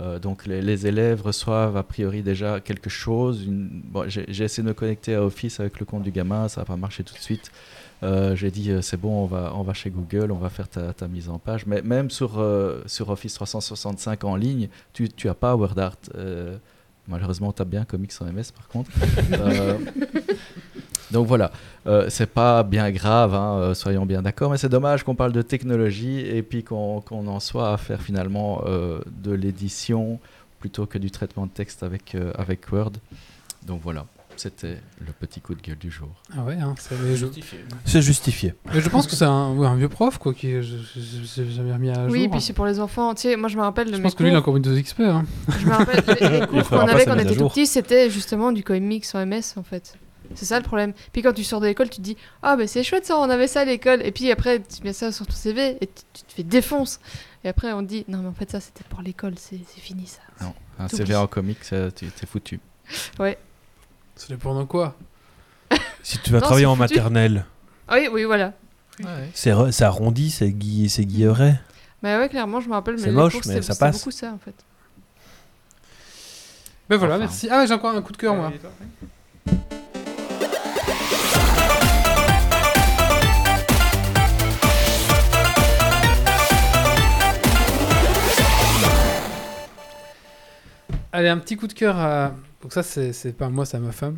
[0.00, 3.44] Euh, donc les, les élèves reçoivent a priori déjà quelque chose.
[3.44, 6.48] Une- bon, J'ai j'ai essayé de me connecter à Office avec le compte du gamin,
[6.48, 7.50] ça n'a pas marché tout de suite.
[8.04, 10.68] Euh, J'ai dit euh, c'est bon, on va, on va chez Google, on va faire
[10.68, 11.66] ta, ta mise en page.
[11.66, 15.96] Mais même sur, euh, sur Office 365 en ligne, tu n'as pas WordArt.
[16.14, 16.56] Euh,
[17.08, 18.90] malheureusement, tu as bien Comics en MS par contre.
[21.10, 21.52] Donc voilà,
[22.08, 26.18] c'est pas bien grave, hein, soyons bien d'accord, mais c'est dommage qu'on parle de technologie
[26.18, 30.18] et puis qu'on qu'on en soit à faire finalement de l'édition
[30.58, 32.92] plutôt que du traitement de texte avec, avec Word.
[33.64, 34.06] Donc voilà,
[34.36, 36.08] c'était le petit coup de gueule du jour.
[36.36, 37.58] Ah ouais, hein, c'est- mais Justifié.
[37.84, 38.54] C'est justifié.
[38.72, 41.90] mais je pense que c'est un, ouais, un vieux prof, quoi, qui j'ai jamais remis
[41.90, 42.30] à Oui, jour.
[42.32, 43.14] puis c'est pour les enfants.
[43.14, 44.74] Tu sais, moi, je me rappelle je mes pense que lui, il a encore Windows
[44.74, 45.00] XP.
[45.00, 45.24] Hein.
[45.58, 47.52] Je me rappelle, les les cours qu'on avait quand on était tout jour.
[47.52, 49.96] petit, c'était justement du comics en MS, en fait.
[50.34, 50.94] C'est ça le problème.
[51.12, 53.28] Puis quand tu sors de l'école, tu te dis Ah, ben c'est chouette ça, on
[53.28, 54.00] avait ça à l'école.
[54.04, 56.98] Et puis après, tu mets ça sur ton CV et tu, tu te fais défonce.
[57.44, 60.06] Et après, on te dit Non, mais en fait, ça c'était pour l'école, c'est fini
[60.06, 60.20] ça.
[60.42, 62.58] Non, un CV en comics, euh, t'es foutu.
[64.16, 64.96] Ça dépend de quoi.
[66.02, 66.94] Si tu vas Non, travailler c'est en foutu.
[66.94, 67.44] maternelle,
[67.88, 68.52] Ah oui, oui, voilà.
[69.34, 71.58] c'est re- c'est arrondi, c'est gui- c'est guilleret.
[72.02, 72.98] Mais ouais, clairement, je me rappelle.
[72.98, 73.98] C'est les moche, cours, mais ça c'était passe.
[73.98, 74.54] beaucoup ça en fait.
[76.90, 77.24] Ben voilà, Enfin.
[77.24, 77.48] merci.
[77.50, 78.52] Ah, ouais, j'ai encore un coup de cœur, moi.
[91.12, 92.32] Allez, un petit coup de cœur à.
[92.64, 94.16] Donc, ça, c'est pas moi, c'est ma femme.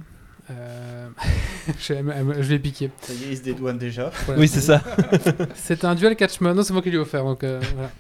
[0.53, 1.09] Euh,
[1.80, 2.92] je, je l'ai piqué.
[3.03, 4.12] Ça y est, il se dédouane déjà.
[4.24, 4.40] Voilà.
[4.40, 4.80] Oui, c'est ça.
[5.57, 6.55] C'est un dual catchmon.
[6.55, 7.24] Non, c'est moi qui l'ai offert.
[7.24, 7.90] Donc, euh, voilà.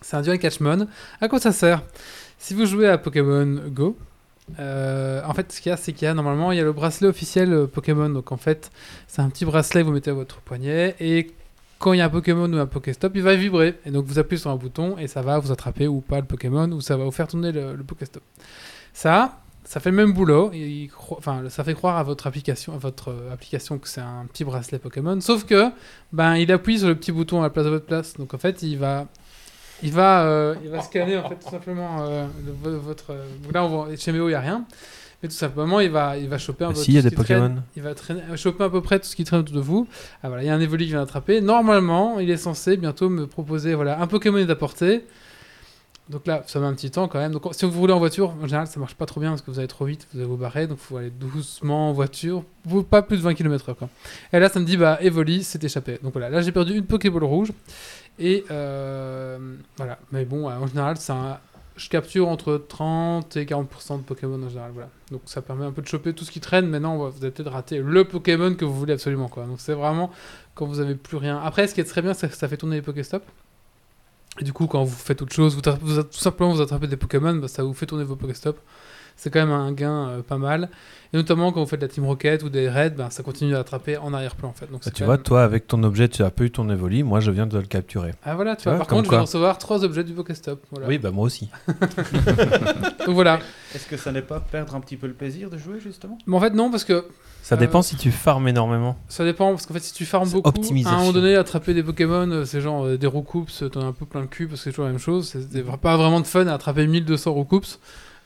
[0.00, 0.86] C'est un dual catchmon.
[1.20, 1.82] À quoi ça sert?
[2.38, 3.98] Si vous jouez à Pokémon Go,
[4.60, 6.64] euh, en fait, ce qu'il y a, c'est qu'il y a normalement il y a
[6.64, 8.08] le bracelet officiel Pokémon.
[8.08, 8.70] Donc, en fait,
[9.08, 11.32] c'est un petit bracelet que vous mettez à votre poignet et
[11.80, 13.74] quand il y a un Pokémon ou un Pokéstop, il va vibrer.
[13.84, 16.26] Et donc, vous appuyez sur un bouton et ça va vous attraper ou pas le
[16.26, 18.22] Pokémon ou ça va vous faire tourner le, le Pokéstop.
[18.92, 20.50] Ça, ça fait le même boulot.
[20.54, 23.88] Il- il cro- enfin, ça fait croire à votre application, à votre euh, application que
[23.88, 25.20] c'est un petit bracelet Pokémon.
[25.20, 25.70] Sauf que,
[26.12, 28.14] ben, il appuie sur le petit bouton à la place de votre place.
[28.16, 29.06] Donc, en fait, il va,
[29.82, 32.26] il va, euh, il va scanner en fait tout simplement euh,
[32.64, 33.08] le- votre.
[33.42, 34.64] donc là, on voit, chez Méo, il y a rien.
[35.22, 37.10] Mais tout simplement, il va, il va choper un peu Si, il y a des
[37.10, 37.24] traîne.
[37.40, 37.62] Pokémon.
[37.74, 39.88] Il va traîner, choper à peu près tout ce qui traîne autour de vous.
[40.22, 41.40] Ah voilà, il y a un évolu qui vient attraper.
[41.40, 45.04] Normalement, il est censé bientôt me proposer voilà un Pokémon portée.
[46.08, 47.32] Donc là, ça met un petit temps quand même.
[47.32, 49.50] Donc si vous roulez en voiture, en général, ça marche pas trop bien parce que
[49.50, 52.44] vous allez trop vite, vous allez vous barrer, donc il faut aller doucement en voiture,
[52.88, 53.74] pas plus de 20 km/h.
[54.32, 55.98] Et là, ça me dit bah Evoli s'est échappé.
[56.02, 57.52] Donc voilà, là j'ai perdu une Pokéball rouge
[58.20, 59.98] et euh, voilà.
[60.12, 60.96] Mais bon, en général,
[61.76, 64.70] je capture entre 30 et 40% de Pokémon en général.
[64.72, 64.88] Voilà.
[65.10, 66.68] Donc ça permet un peu de choper tout ce qui traîne.
[66.68, 69.28] Maintenant, vous allez peut-être rater le Pokémon que vous voulez absolument.
[69.28, 69.44] Quoi.
[69.46, 70.12] Donc c'est vraiment
[70.54, 71.40] quand vous avez plus rien.
[71.42, 73.24] Après, ce qui est très bien, c'est que ça fait tourner les Pokéstop.
[74.38, 77.34] Et du coup, quand vous faites autre chose, vous, tout simplement vous attrapez des Pokémon,
[77.36, 78.58] bah, ça vous fait tourner vos Pokéstop.
[79.16, 80.68] C'est quand même un gain euh, pas mal.
[81.12, 83.54] Et notamment quand vous faites de la Team Rocket ou des raids, bah, ça continue
[83.56, 84.70] à attraper en arrière-plan en fait.
[84.70, 87.02] Donc Bah, tu vois, même- toi, avec ton objet, tu as pas eu ton évoli.
[87.02, 88.12] Moi, je viens de le capturer.
[88.24, 88.76] Ah voilà, tu Tu vois.
[88.76, 90.62] vois, Par contre, je vais recevoir trois objets du Pokéstop.
[90.70, 90.86] Voilà.
[90.88, 91.48] Oui, bah moi aussi.
[93.06, 93.38] Donc voilà.
[93.74, 96.18] Est-ce que ça n'est pas perdre un petit peu le plaisir de jouer, justement?
[96.26, 97.06] Mais en fait, non, parce que
[97.42, 98.96] Ça Euh, dépend si tu farmes énormément.
[99.08, 101.82] Ça dépend, parce qu'en fait, si tu farmes beaucoup, à un moment donné, attraper des
[101.84, 104.60] Pokémon, euh, c'est genre euh, des Roucoups, t'en as un peu plein le cul, parce
[104.60, 105.28] que c'est toujours la même chose.
[105.28, 107.78] C'est c'est pas vraiment de fun à attraper 1200 Roucoups.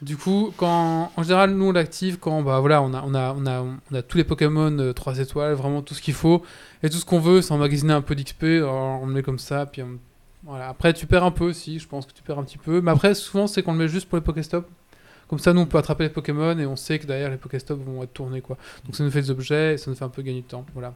[0.03, 3.35] Du coup, quand, en général, nous, on l'active quand bah, voilà, on, a, on, a,
[3.35, 3.61] on, a,
[3.91, 6.43] on a tous les Pokémon euh, 3 étoiles, vraiment tout ce qu'il faut.
[6.83, 9.39] Et tout ce qu'on veut, c'est emmagasiner un peu d'XP, alors on le met comme
[9.39, 9.99] ça, puis on-
[10.45, 10.71] voilà.
[10.71, 12.81] Après, tu perds un peu aussi, je pense que tu perds un petit peu.
[12.81, 14.67] Mais après, souvent, c'est qu'on le met juste pour les Pokéstop.
[15.29, 17.79] Comme ça, nous, on peut attraper les Pokémon et on sait que derrière, les Pokéstops
[17.85, 18.57] vont être tournés, quoi.
[18.87, 20.65] Donc ça nous fait des objets et ça nous fait un peu gagner de temps,
[20.73, 20.95] voilà.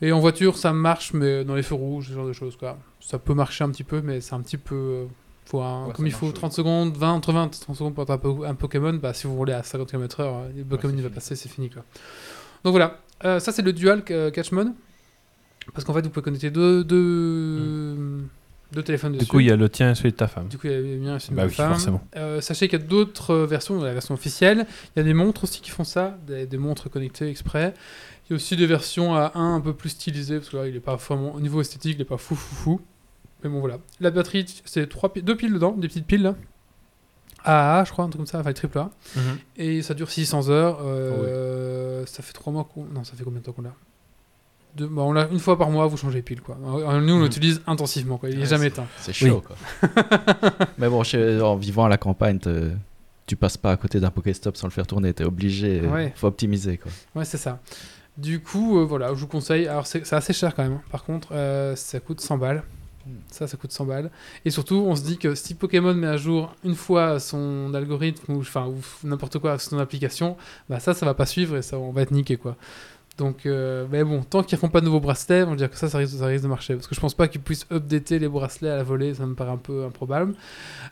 [0.00, 2.78] Et en voiture, ça marche, mais dans les feux rouges, ce genre de choses, quoi.
[2.98, 4.74] Ça peut marcher un petit peu, mais c'est un petit peu...
[4.74, 5.04] euh,
[5.44, 7.94] faut un- Ouais, comme il faut marche, 30 secondes, 20, entre 20 et 30 secondes
[7.94, 11.02] pour attraper un Pokémon, bah, si vous roulez à 50 km/h, euh, le Pokémon il
[11.02, 11.84] va passer, c'est fini, quoi.
[12.64, 14.74] Donc voilà, Euh, ça c'est le dual euh, Catchmon.
[15.74, 18.24] Parce qu'en fait, vous pouvez connecter deux, deux,
[18.72, 19.24] deux téléphones dessus.
[19.26, 20.48] Du coup, il y a le tien et celui de ta femme.
[20.48, 21.70] Du coup, il y a le mien et celui de Bah ma oui, femme.
[21.72, 22.02] forcément.
[22.16, 24.66] Euh, sachez qu'il y a d'autres versions, la version officielle.
[24.96, 27.74] Il y a des montres aussi qui font ça, des, des montres connectées exprès.
[28.26, 30.66] Il y a aussi des versions à 1 un peu plus stylisées, parce que là,
[30.66, 32.80] il est pas vraiment, au niveau esthétique, il est pas fou fou fou.
[33.44, 33.78] Mais bon, voilà.
[34.00, 36.22] La batterie, c'est trois pi- deux piles dedans, des petites piles.
[36.22, 36.34] là.
[37.44, 38.90] AA, je crois, un truc comme ça, enfin triple A.
[39.56, 40.78] Et ça dure 600 heures.
[40.82, 42.84] euh, Ça fait 3 mois qu'on.
[42.84, 43.74] Non, ça fait combien de temps qu'on l'a?
[44.78, 46.40] Bah, on l'a une fois par mois, vous changez les piles.
[46.40, 46.56] Quoi.
[46.64, 47.22] Euh, Nous, on Mhm.
[47.24, 48.16] l'utilise intensivement.
[48.16, 48.30] Quoi.
[48.30, 48.86] Il n'est Ouais, jamais c'est- éteint.
[48.98, 49.56] C'est chaud, quoi.
[50.78, 52.70] Mais bon, chez- en vivant à la campagne, te-
[53.26, 55.12] tu passes pas à côté d'un Pokéstop sans le faire tourner.
[55.12, 55.80] T'es obligé.
[55.82, 56.12] Ouais.
[56.16, 56.90] Faut optimiser, quoi.
[57.14, 57.60] Ouais, c'est ça.
[58.16, 59.66] Du coup, euh, voilà, je vous conseille.
[59.68, 60.74] Alors, c'est assez cher quand même.
[60.74, 60.82] hein.
[60.90, 62.62] Par contre, euh, ça coûte 100 balles.
[63.30, 64.10] Ça, ça coûte 100 balles.
[64.44, 68.32] Et surtout, on se dit que si Pokémon met à jour une fois son algorithme
[68.32, 70.36] ou, enfin, ou n'importe quoi, son application,
[70.68, 72.56] bah ça, ça va pas suivre et ça, on va être niqué, quoi.
[73.18, 75.76] Donc, euh, mais bon, tant qu'ils font pas de nouveaux bracelets, on va dire que
[75.76, 76.74] ça, ça risque, de marcher.
[76.74, 79.34] Parce que je pense pas qu'ils puissent updater les bracelets à la volée, ça me
[79.34, 80.34] paraît un peu improbable.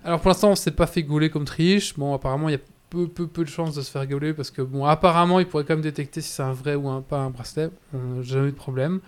[0.05, 1.97] Alors, pour l'instant, on s'est pas fait gauler comme triche.
[1.99, 2.61] Bon, apparemment, il y a
[2.91, 5.65] peu, peu, peu de chances de se faire gauler parce que, bon, apparemment, ils pourraient
[5.65, 7.71] quand même détecter si c'est un vrai ou un, pas un bracelet.
[7.95, 9.01] On n'a jamais eu de problème.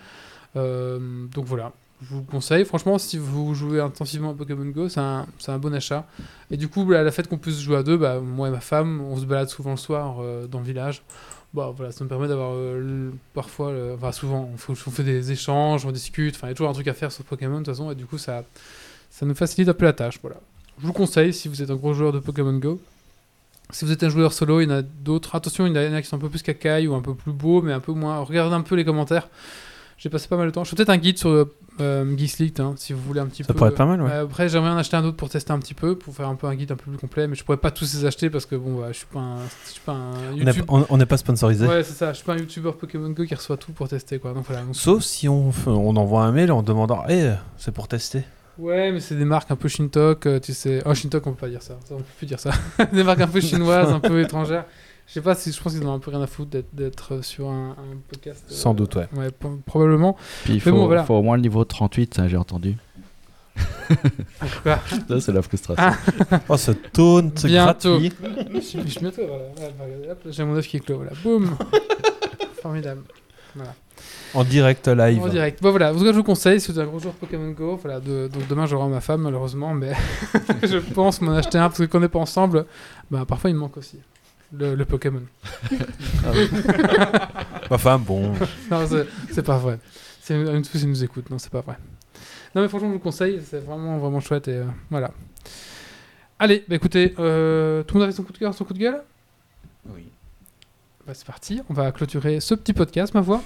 [0.56, 1.72] Euh, donc voilà,
[2.02, 2.64] je vous le conseille.
[2.64, 6.06] Franchement, si vous jouez intensivement à Pokémon Go, c'est un, un bon achat.
[6.50, 8.60] Et du coup, bah, la fait qu'on puisse jouer à deux, bah, moi et ma
[8.60, 11.02] femme, on se balade souvent le soir euh, dans le village.
[11.54, 15.92] Bah, voilà, ça me permet d'avoir euh, parfois, enfin souvent, on fait, des échanges, on
[15.92, 17.90] discute, enfin il y a toujours un truc à faire sur Pokémon de toute façon,
[17.90, 18.44] et du coup ça,
[19.10, 20.18] ça nous facilite un peu la tâche.
[20.22, 20.36] Voilà.
[20.78, 22.80] Je vous le conseille si vous êtes un gros joueur de Pokémon Go.
[23.70, 25.34] Si vous êtes un joueur solo, il y en a d'autres.
[25.34, 27.32] Attention, il y en a qui sont un peu plus cacailles ou un peu plus
[27.32, 28.18] beaux, mais un peu moins.
[28.20, 29.28] Regardez un peu les commentaires.
[30.02, 30.64] J'ai passé pas mal de temps.
[30.64, 31.44] Je fais peut-être un guide sur euh,
[31.80, 33.54] euh, Geeks League, hein, si vous voulez un petit Ça peu.
[33.54, 34.10] pourrait être pas mal, ouais.
[34.10, 36.34] Euh, après, j'aimerais en acheter un autre pour tester un petit peu, pour faire un
[36.34, 38.44] peu un guide un peu plus complet, mais je pourrais pas tous les acheter parce
[38.44, 40.64] que bon, bah, je suis pas un, je suis pas un On n'est YouTube.
[40.66, 41.68] on- on n'est pas sponsorisé.
[41.68, 42.10] Ouais, c'est ça.
[42.12, 44.32] Je suis pas un YouTuber Pokémon Go qui reçoit tout pour tester, quoi.
[44.32, 44.62] Donc voilà.
[44.62, 48.24] Donc- Sauf si on, on envoie un mail en demandant Eh, c'est pour tester.
[48.58, 50.82] Ouais, mais c'est des marques un peu Shintok, euh, tu sais.
[50.84, 51.78] Oh, Shintok, on peut pas dire ça.
[51.88, 52.50] Ça, On peut plus dire ça.
[52.92, 54.64] des marques un peu chinoises, un peu étrangères.
[55.12, 57.22] Je sais pas si je pense qu'ils en ont un peu rien à foutre d'être-
[57.22, 58.44] sur un, un podcast.
[58.50, 59.08] euh, Sans doute, ouais.
[59.66, 60.16] Probablement.
[60.44, 61.04] Puis il faut, bon, voilà.
[61.04, 62.78] faut au moins le niveau 38, hein, j'ai entendu.
[64.62, 64.78] Quoi
[65.08, 65.84] Ça, c'est la frustration.
[65.86, 66.38] Ah.
[66.48, 67.98] Oh, ce taunt Bientôt.
[67.98, 68.12] gratuit.
[68.54, 69.12] je suis je voilà.
[69.76, 71.12] Voilà, hop, J'ai mon œuf qui est clos, voilà.
[71.22, 71.58] Boum
[72.62, 73.02] Formidable.
[74.32, 75.22] En direct live.
[75.22, 75.62] En direct.
[75.62, 75.92] Bon, voilà.
[75.92, 78.00] En tout cas, je vous conseille, si vous êtes un gros joueur Pokémon Go, voilà,
[78.00, 79.92] de- donc demain j'aurai ma femme, malheureusement, mais
[80.62, 82.64] je pense m'en acheter un parce que qu'on n'est pas ensemble,
[83.10, 83.98] bah, parfois il me manque aussi.
[84.52, 85.22] Le, le Pokémon.
[87.70, 88.32] Ma femme, bon.
[88.70, 88.86] Non,
[89.30, 89.78] c'est- pas vrai.
[90.20, 91.76] C'est une fois, nous écoute, non, c'est pas vrai.
[92.54, 95.10] Non, mais franchement, je vous le conseille, c'est vraiment, vraiment chouette et euh, voilà.
[96.38, 98.78] Allez, bah écoutez, euh, tout le monde avait son coup de cœur, son coup de
[98.78, 99.02] gueule?
[99.88, 100.10] Oui.
[101.06, 103.42] Bah, c'est parti, on va clôturer ce petit podcast, ma voix.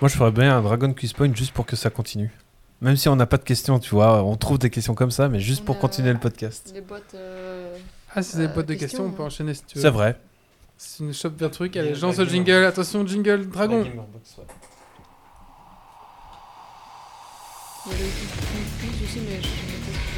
[0.00, 2.30] Moi, je ferais bien un Dragon Quiz Point juste pour que ça continue.
[2.80, 5.28] Même si on n'a pas de questions, tu vois, on trouve des questions comme ça,
[5.28, 6.72] mais juste pour a- continuer le podcast.
[6.74, 7.14] Les boîtes.
[7.14, 7.76] euh,
[8.14, 9.26] Ah, si c'est des boîtes de question, questions, on peut hein.
[9.26, 9.82] enchaîner si tu veux.
[9.82, 10.18] C'est vrai.
[10.82, 13.84] C'est une shop vers truc, allez, lance la le jingle, attention, jingle, dragon.
[17.86, 20.09] mais je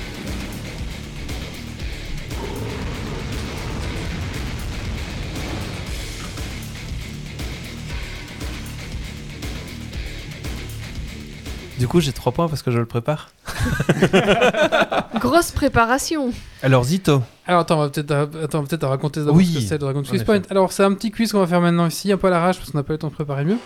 [11.78, 13.30] Du coup, j'ai 3 points parce que je le prépare.
[15.20, 16.30] Grosse préparation.
[16.62, 17.22] Alors, Zito.
[17.46, 19.78] Alors attends, on va peut-être euh, attends, peut-être raconter d'abord Oui, ce que c'est le
[19.78, 20.22] Dragon Quiz.
[20.24, 20.42] Point.
[20.50, 22.70] Alors c'est un petit quiz qu'on va faire maintenant ici, un peu à l'arrache parce
[22.70, 23.58] qu'on n'a pas eu le temps de préparer mieux.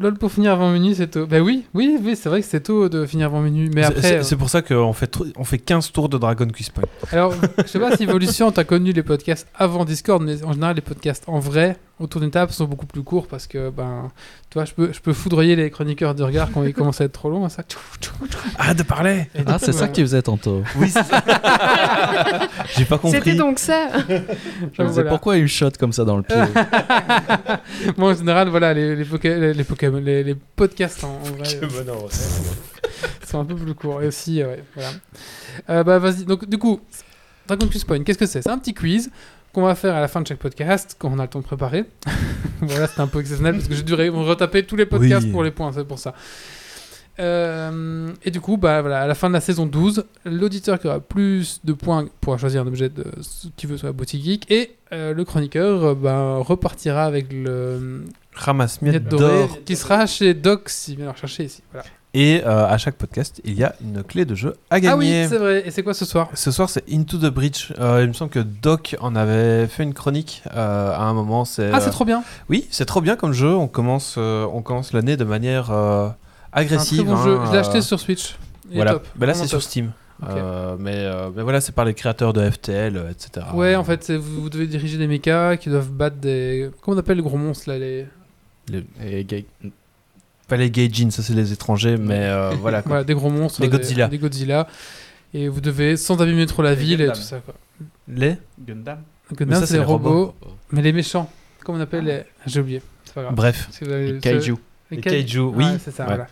[0.00, 1.24] Là, pour finir avant minuit, c'est tôt.
[1.26, 3.70] Bah oui, oui, oui, c'est vrai que c'est tôt de finir avant minuit.
[3.72, 6.18] Mais C'est- après, c'est euh, c'est pour ça qu'on fait, on fait 15 tours de
[6.18, 6.84] Dragon Quiz Point.
[7.12, 10.74] alors je sais pas si Evolution t'as connu les podcasts avant Discord, mais en général
[10.76, 14.10] les podcasts en vrai autour d'une table sont beaucoup plus courts parce que ben,
[14.50, 17.04] tu vois, je peux, je peux foudroyer les chroniqueurs de regard quand ils commencent à
[17.04, 17.48] être trop longs.
[17.48, 17.62] Ça.
[18.58, 20.62] Ah, de parler Et Ah, c'est ça euh, que tu faisais tantôt.
[20.76, 21.22] Oui, c'est ça.
[22.76, 23.18] J'ai pas compris.
[23.18, 23.88] C'était donc ça.
[24.72, 26.36] Je me disais pourquoi une shot comme ça dans le pied
[27.96, 31.36] Bon, en général, voilà, les, les, Poké- les, les Pokémon, les, les podcasts en, en
[31.36, 31.48] vrai.
[31.62, 31.68] euh,
[33.26, 34.02] sont un peu plus courts.
[34.02, 34.90] Et aussi, euh, ouais, voilà.
[35.70, 36.24] Euh, bah, vas-y.
[36.24, 36.80] Donc, du coup,
[37.46, 38.42] Dragon Quiz Point, qu'est-ce que c'est?
[38.42, 39.10] C'est un petit quiz
[39.54, 41.44] qu'on va faire à la fin de chaque podcast, quand on a le temps de
[41.44, 41.84] préparer.
[42.60, 45.32] voilà, c'était un peu exceptionnel parce que j'ai dû retaper tous les podcasts Oui.
[45.32, 46.14] pour les points, c'est pour ça.
[47.20, 50.88] Euh, et du coup, bah, voilà, à la fin de la saison 12, l'auditeur qui
[50.88, 54.24] aura plus de points pourra choisir un objet de ce qu'il veut sur la boutique
[54.24, 54.50] geek.
[54.50, 58.02] Et euh, le chroniqueur euh, bah, repartira avec le
[58.34, 59.58] Ramasse miette miette dorée d'or.
[59.64, 61.62] qui sera chez Doc s'il vient le rechercher ici.
[61.72, 61.86] Voilà.
[62.16, 65.06] Et euh, à chaque podcast, il y a une clé de jeu à Ah oui,
[65.08, 65.26] gagner.
[65.26, 65.64] c'est vrai.
[65.66, 66.28] Et c'est quoi ce soir?
[66.34, 67.72] Ce soir, c'est Into the Breach.
[67.80, 71.44] Euh, il me semble que Doc en avait fait une chronique euh, à un moment.
[71.44, 72.22] C'est, Ah, c'est euh, trop bien.
[72.48, 73.52] Oui, c'est trop bien comme jeu.
[73.52, 76.08] On commence, euh, on commence l'année de manière euh,
[76.52, 76.98] C'est un agressive.
[76.98, 77.38] très bon hein, jeu.
[77.46, 78.36] Je l'ai acheté sur Switch.
[78.66, 78.92] Il est Voilà.
[78.92, 79.06] top.
[79.20, 79.60] Là, c'est sur.
[79.60, 79.90] Steam.
[80.28, 83.44] Euh, mais, euh, mais voilà, c'est par les créateurs de FTL, euh, etc.
[83.54, 86.70] Ouais, en fait, c'est- vous, vous devez diriger des mechas qui doivent battre des.
[86.80, 88.06] Comment on appelle les gros monstres là les...
[89.04, 89.44] Et gay-
[90.48, 92.82] Pas les Gaijin, ça c'est les étrangers, mais euh, voilà.
[92.82, 92.88] quoi.
[92.90, 93.60] Voilà, des gros monstres.
[93.60, 94.08] Des des- Godzilla.
[94.08, 94.66] Des Godzilla.
[95.32, 97.16] Et vous devez, sans abîmer trop la Des ville et Gundam.
[97.16, 97.38] tout ça.
[97.38, 97.54] Quoi.
[98.08, 98.98] Les Gundam.
[99.32, 100.34] Gundam, ça, c'est les les robots.
[100.70, 101.30] Mais les méchants,
[101.64, 102.22] comment on appelle les...
[102.46, 102.82] J'ai oublié.
[103.04, 103.34] C'est pas grave.
[103.34, 103.68] Bref.
[103.80, 104.54] Vous avez- Kaiju.
[104.90, 105.78] Les Les kai- kaiju, Ouais, oui.
[105.82, 106.08] c'est ça, Ouais.
[106.10, 106.26] voilà.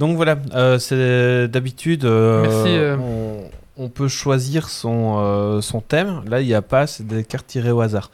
[0.00, 2.04] Donc voilà, euh, c'est d'habitude.
[2.04, 2.96] euh, Merci, euh.
[2.98, 3.50] on,
[3.84, 6.22] on peut choisir son, euh, son thème.
[6.26, 8.10] Là, il n'y a pas, c'est des cartes tirées au hasard.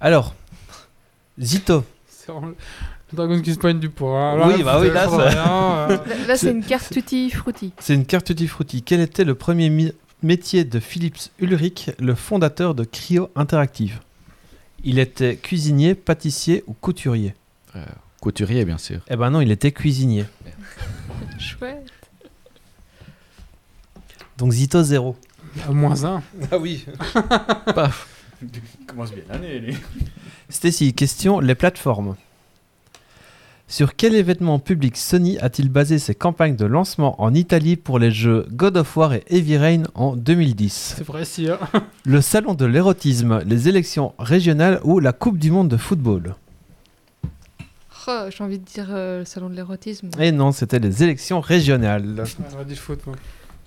[0.00, 0.34] Alors,
[1.40, 1.84] Zito.
[2.06, 2.52] C'est vraiment
[3.14, 4.46] Dragon Quest Point du poids.
[4.48, 5.34] Oui, bah oui, là, ça- ça.
[5.34, 7.72] Là, là, C'est- une carte tutti frutti.
[7.78, 8.82] C'est une carte tutti frutti.
[8.82, 9.92] Quel était le premier mi-
[10.22, 14.00] métier de Philips Ulrich, le fondateur de Cryo Interactive?
[14.84, 17.34] Il était cuisinier, pâtissier ou couturier?
[18.20, 19.00] Couturier, bien sûr.
[19.08, 20.24] Eh ben non, il était cuisinier.
[21.38, 21.90] Chouette.
[24.38, 25.16] Donc Zito 0.
[25.70, 26.22] moins un.
[26.50, 26.84] Ah oui.
[28.42, 29.76] Il commence bien l'année, lui.
[30.50, 32.16] Stacy, question les plateformes.
[33.74, 38.12] Sur quel événement public Sony a-t-il basé ses campagnes de lancement en Italie pour les
[38.12, 41.50] jeux God of War et Heavy Rain en 2010 C'est vrai, si.
[41.50, 41.58] hein.
[42.04, 46.36] Le salon de l'érotisme, les élections régionales ou la Coupe du monde de football
[48.06, 50.08] Oh, J'ai envie de dire euh, le salon de l'érotisme.
[50.20, 52.20] Et non, c'était les élections régionales.
[52.20, 53.16] Ouais, J'aurais dit le foot, moi.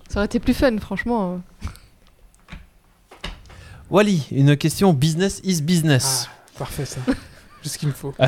[0.07, 1.41] Ça aurait été plus fun, franchement.
[1.65, 1.67] euh.
[3.89, 6.29] Wally, une question business is business.
[6.29, 7.01] Ah, parfait, ça.
[7.75, 8.13] Qu'il me faut.
[8.21, 8.27] Euh,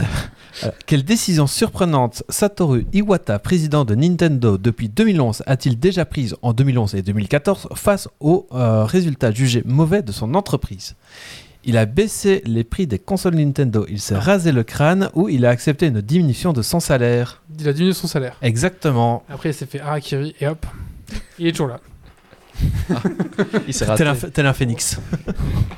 [0.85, 6.95] Quelle décision surprenante Satoru Iwata, président de Nintendo depuis 2011, a-t-il déjà prise en 2011
[6.95, 10.95] et 2014 face aux euh, résultats jugés mauvais de son entreprise?
[11.65, 15.45] Il a baissé les prix des consoles Nintendo, il s'est rasé le crâne ou il
[15.45, 17.43] a accepté une diminution de son salaire?
[17.59, 18.37] Il a diminué son salaire.
[18.41, 19.23] Exactement.
[19.29, 20.65] Après, il s'est fait Harakiri et hop.
[21.37, 21.79] Il est toujours là.
[23.67, 23.99] Il s'est raté.
[24.03, 24.97] Tel un, tel un phénix.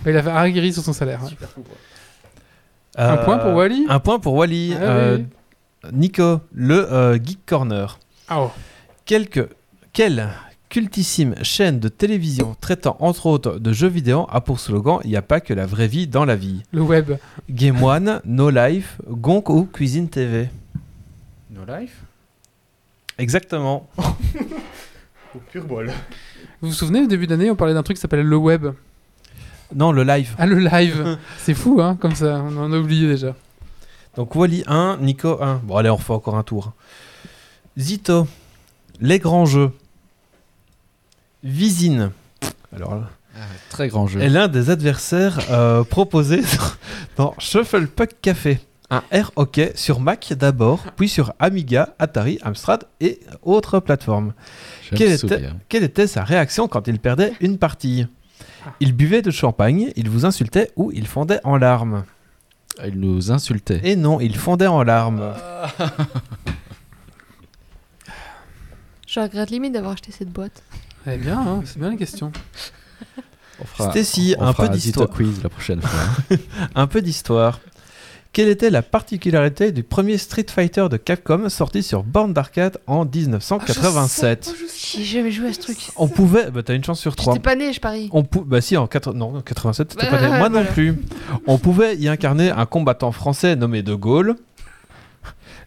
[0.06, 1.22] Il a fait Harakiri sur son salaire.
[1.24, 1.30] ouais.
[1.30, 1.50] Super.
[2.98, 3.86] Un point pour Wally?
[3.90, 4.74] Un point pour Wally.
[4.76, 5.26] Ah Euh, oui.
[5.94, 7.98] Nico, le euh, Geek Corner.
[8.28, 8.52] Ah oh.
[9.06, 9.50] Quelque,
[9.94, 10.30] quelle
[10.70, 15.18] cultissime chaîne de télévision traitant entre autres de jeux vidéo a pour slogan Il n'y
[15.18, 17.14] a pas que la vraie vie dans la vie Le web.
[17.50, 20.50] Game One, No Life, Gonk ou Cuisine TV
[21.50, 22.04] No Life?
[23.18, 23.88] Exactement.
[25.36, 25.92] Au pur bol.
[26.62, 28.68] Vous vous souvenez, au début d'année, on parlait d'un truc qui s'appelle le web?
[29.76, 30.36] Non, le live.
[30.38, 31.18] Ah, le live.
[31.38, 32.44] C'est fou, hein, comme ça.
[32.46, 33.36] On en a oublié déjà.
[34.16, 35.62] Donc Wally 1, Nico 1.
[35.64, 36.74] Bon, allez, on refait encore un tour.
[37.78, 38.28] Zito,
[39.00, 39.72] les grands jeux.
[41.44, 42.12] Visine.
[42.76, 43.10] Alors là.
[43.70, 44.20] Très grand jeu.
[44.20, 46.42] est l'un des adversaires euh, proposés
[47.18, 48.60] dans Shuffle Puck Café.
[48.90, 54.34] Un air hockey sur Mac d'abord, puis sur Amiga, Atari, Amstrad et autres plateformes.
[54.92, 55.16] Était,
[55.70, 58.06] quelle était sa réaction quand il perdait une partie?
[58.80, 62.04] Il buvait de champagne, il vous insultait ou il fondait en larmes
[62.86, 63.82] Il nous insultait.
[63.84, 65.34] Et non, il fondait en larmes.
[69.08, 70.64] Je regrette limite d'avoir acheté cette boîte.
[71.08, 72.32] Eh bien, hein, c'est bien la question.
[73.60, 75.10] On fera, Stacy, on un fera peu d'histoire.
[75.10, 76.38] quiz la prochaine fois.
[76.76, 77.60] Un peu d'histoire.
[78.34, 83.04] Quelle était la particularité du premier Street Fighter de Capcom sorti sur borne d'arcade en
[83.04, 84.54] 1987
[84.96, 85.78] J'ai jamais joué à ce truc.
[85.98, 87.34] On pouvait, bah t'as une chance sur trois.
[87.34, 88.10] J'étais pas né, je parie.
[88.14, 90.38] On pou- bah si en 80 non, en 87 t'étais Ouais, pas né.
[90.38, 90.96] moi non plus.
[91.46, 94.36] On pouvait y incarner un combattant français nommé De Gaulle.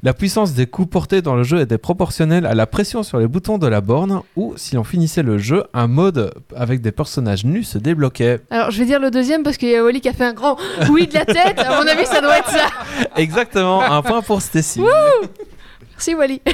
[0.05, 3.27] La puissance des coups portés dans le jeu était proportionnelle à la pression sur les
[3.27, 7.47] boutons de la borne ou si l'on finissait le jeu, un mode avec des personnages
[7.47, 8.41] nus se débloquait.
[8.51, 10.35] Alors, je vais dire le deuxième parce qu'il y a Wally qui a fait un
[10.35, 10.59] grand
[10.91, 11.59] oui de la tête.
[11.59, 12.69] À mon avis, ça doit être ça.
[13.17, 14.83] Exactement, un point pour Stacy.
[15.93, 16.43] Merci, Wally.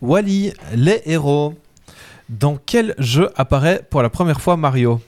[0.00, 1.52] Wally, les héros.
[2.30, 4.98] Dans quel jeu apparaît pour la première fois Mario?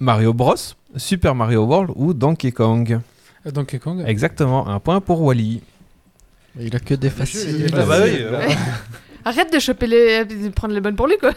[0.00, 0.54] Mario Bros,
[0.96, 3.00] Super Mario World ou Donkey Kong
[3.46, 4.02] Euh, Donkey Kong.
[4.06, 5.60] Exactement, un point pour Wally.
[6.60, 7.68] Il a que des faciles.
[7.72, 8.38] Ah bah oui, euh.
[8.38, 8.56] Ouais.
[9.24, 10.24] Arrête de choper les...
[10.24, 11.32] de prendre les bonnes pour lui, quoi.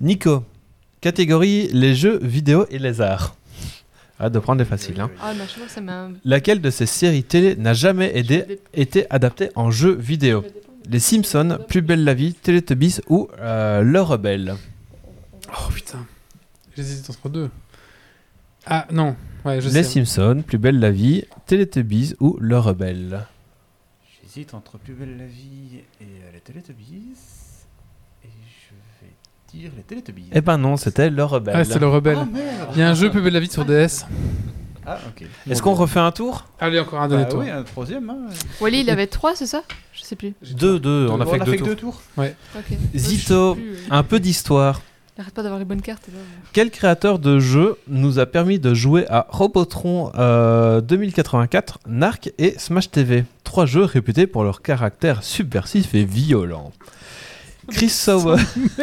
[0.00, 0.44] Nico,
[1.00, 3.36] catégorie les jeux vidéo et les arts.
[4.20, 5.00] Hâte de prendre les faciles.
[5.00, 5.10] hein.
[5.22, 6.08] Ah, machin, ça m'a.
[6.24, 10.44] Laquelle de ces séries télé n'a jamais aidé- été adaptée en jeu vidéo?
[10.90, 14.56] Les Simpsons, Plus belle la vie, Teletubbies ou euh, Le Rebelle?
[15.52, 16.06] Oh putain.
[16.76, 17.50] J'hésite entre deux.
[18.66, 19.16] Ah non.
[19.44, 20.04] Ouais, je Les sais.
[20.04, 23.26] Simpsons, Plus belle la vie, Teletubbies ou Le Rebelle?
[24.22, 27.14] J'hésite entre Plus belle la vie et euh, les Teletubbies.
[28.24, 28.74] Et je
[29.06, 29.12] vais
[29.62, 30.28] dire les Teletubbies.
[30.32, 31.56] Eh ben non, c'était Le Rebelle.
[31.56, 32.18] Ah, c'est le rebelle.
[32.20, 34.04] Ah merde Il y a un jeu plus belle la vie sur DS.
[34.86, 35.26] Ah, ok.
[35.48, 36.46] Est-ce qu'on refait un tour?
[36.58, 37.40] Allez, encore un Bah dernier tour.
[37.40, 38.08] oui, un troisième.
[38.10, 38.26] Hein.
[38.60, 39.62] Wally, il avait 3, c'est ça?
[39.92, 40.32] Je sais plus.
[40.54, 41.66] Deux, deux, on a fait que deux tours.
[41.66, 42.02] deux tours.
[42.18, 42.76] Ok.
[42.94, 43.90] Zito, Je sais plus.
[43.90, 44.80] un peu d'histoire.
[45.20, 46.08] Arrête pas d'avoir les bonnes cartes.
[46.08, 46.18] là.
[46.54, 52.54] Quel créateur de jeu nous a permis de jouer à Robotron euh, 2084, Narc et
[52.58, 56.72] Smash TV Trois jeux réputés pour leur caractère subversif et violent.
[57.70, 58.40] Chris Sauer,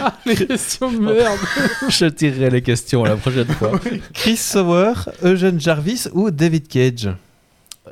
[0.00, 1.38] Ah, les questions de merde.
[1.88, 3.72] Je tirerai les questions la prochaine fois.
[4.14, 4.92] Chris Sauer,
[5.22, 7.08] Eugene Jarvis ou David Cage?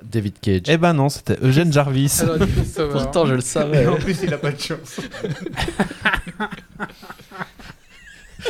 [0.03, 0.63] David Cage.
[0.69, 2.21] Eh ben non, c'était Eugene Jarvis.
[2.23, 2.39] Alors.
[2.93, 3.85] Pourtant, je le savais.
[3.85, 5.01] Et en plus, il a pas de chance.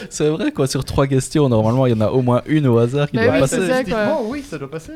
[0.08, 0.66] C'est vrai, quoi.
[0.66, 3.32] Sur trois questions, normalement, il y en a au moins une au hasard qui doit
[3.32, 3.56] oui, passer.
[3.56, 3.92] c'est ça, quoi.
[3.92, 4.92] Statistiquement, oui, ça doit passer.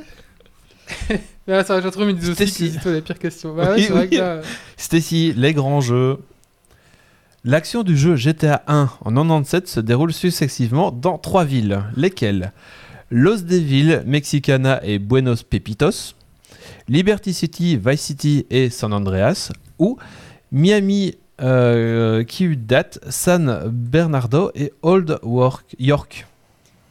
[1.46, 2.68] Là, ça va, j'ai trouvé, ils me disent aussi.
[2.70, 3.54] Zito a les pires questions.
[3.54, 4.16] Bah Oui, oui.
[4.16, 4.40] là,
[4.76, 6.18] Stacy, les grands jeux.
[7.44, 11.82] L'action du jeu GTA 1 en 97 se déroule successivement dans trois villes.
[11.96, 12.52] Lesquelles?
[13.10, 16.14] Los Devil, Mexicana et Buenos Pepitos.
[16.88, 19.50] Liberty City, Vice City et San Andreas.
[19.78, 19.96] Ou
[20.52, 26.26] Miami, euh, Ciudad, San Bernardo et Old Work- York.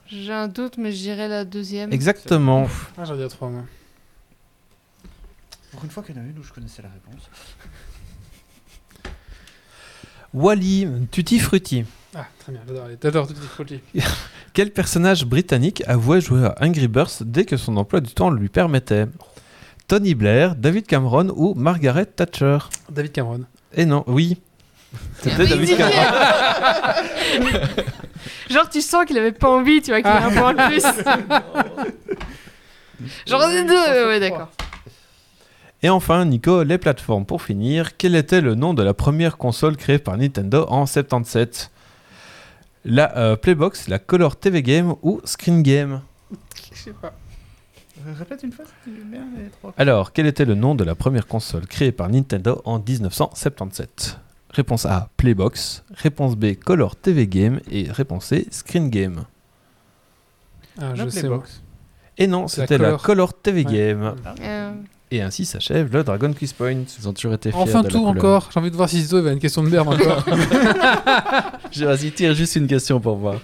[0.08, 1.92] J'ai un doute, mais je dirais la deuxième.
[1.94, 2.68] Exactement.
[2.98, 3.64] ah, j'en dirais trois, moi.
[5.72, 7.30] Pour une fois qu'il y en a une où je connaissais la réponse.
[10.34, 11.86] Wally, Tutti Frutti.
[12.16, 13.28] Ah, très bien, j'adore.
[13.28, 13.82] les fruits.
[14.54, 18.40] Quel personnage britannique avouait jouer à Angry Birds dès que son emploi du temps le
[18.40, 19.08] lui permettait?
[19.94, 22.58] Tony Blair, David Cameron ou Margaret Thatcher
[22.90, 23.42] David Cameron.
[23.76, 24.42] Eh non, oui.
[25.20, 25.78] C'était David.
[25.78, 26.02] Cameron.
[28.50, 30.82] Genre, tu sens qu'il avait pas envie, tu vois, qu'il ait un point de plus.
[33.28, 34.50] Genre, les oui, deux, ouais, d'accord.
[35.84, 37.28] Et enfin, Nico, les plateformes.
[37.28, 41.70] Pour finir, quel était le nom de la première console créée par Nintendo en 77
[42.84, 46.02] La euh, Playbox, la Color TV Game ou Screen Game?
[46.74, 47.14] Je sais pas.
[48.18, 49.74] Répète une fois, si tu veux bien, les trois.
[49.78, 54.20] Alors, quel était le nom de la première console créée par Nintendo en 1977
[54.52, 55.84] Réponse A, Playbox.
[55.96, 57.60] Réponse B, Color TV Game.
[57.72, 59.24] Et réponse C, Screen Game.
[60.80, 61.30] Ah, je La sais.
[62.18, 63.34] Et non, la c'était la Color.
[63.42, 63.72] TV Ouais.
[63.74, 64.16] Game.
[64.42, 64.74] Euh,
[65.10, 66.84] Et ainsi s'achève le Dragon Quiz Point.
[67.00, 68.50] Ils ont toujours été fiers Enfin, de tout encore.
[68.54, 70.24] J'ai envie de voir si Zito il va une question de merde encore.
[71.72, 73.40] Je- Vas-y, tire juste une question pour voir.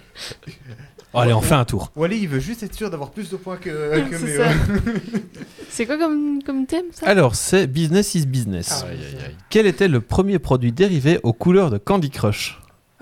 [1.13, 1.91] Oh, allez, on fait un tour.
[1.95, 4.43] Wally, il veut juste être sûr d'avoir plus de points que, que C'est Méo.
[4.43, 4.49] ça.
[5.69, 7.07] C'est quoi comme, comme thème, ça?
[7.07, 8.83] Alors, c'est Business is Business.
[8.85, 9.35] Ah, Aïe, aïe, aïe.
[9.49, 12.59] Quel était le premier produit dérivé aux couleurs de Candy Crush?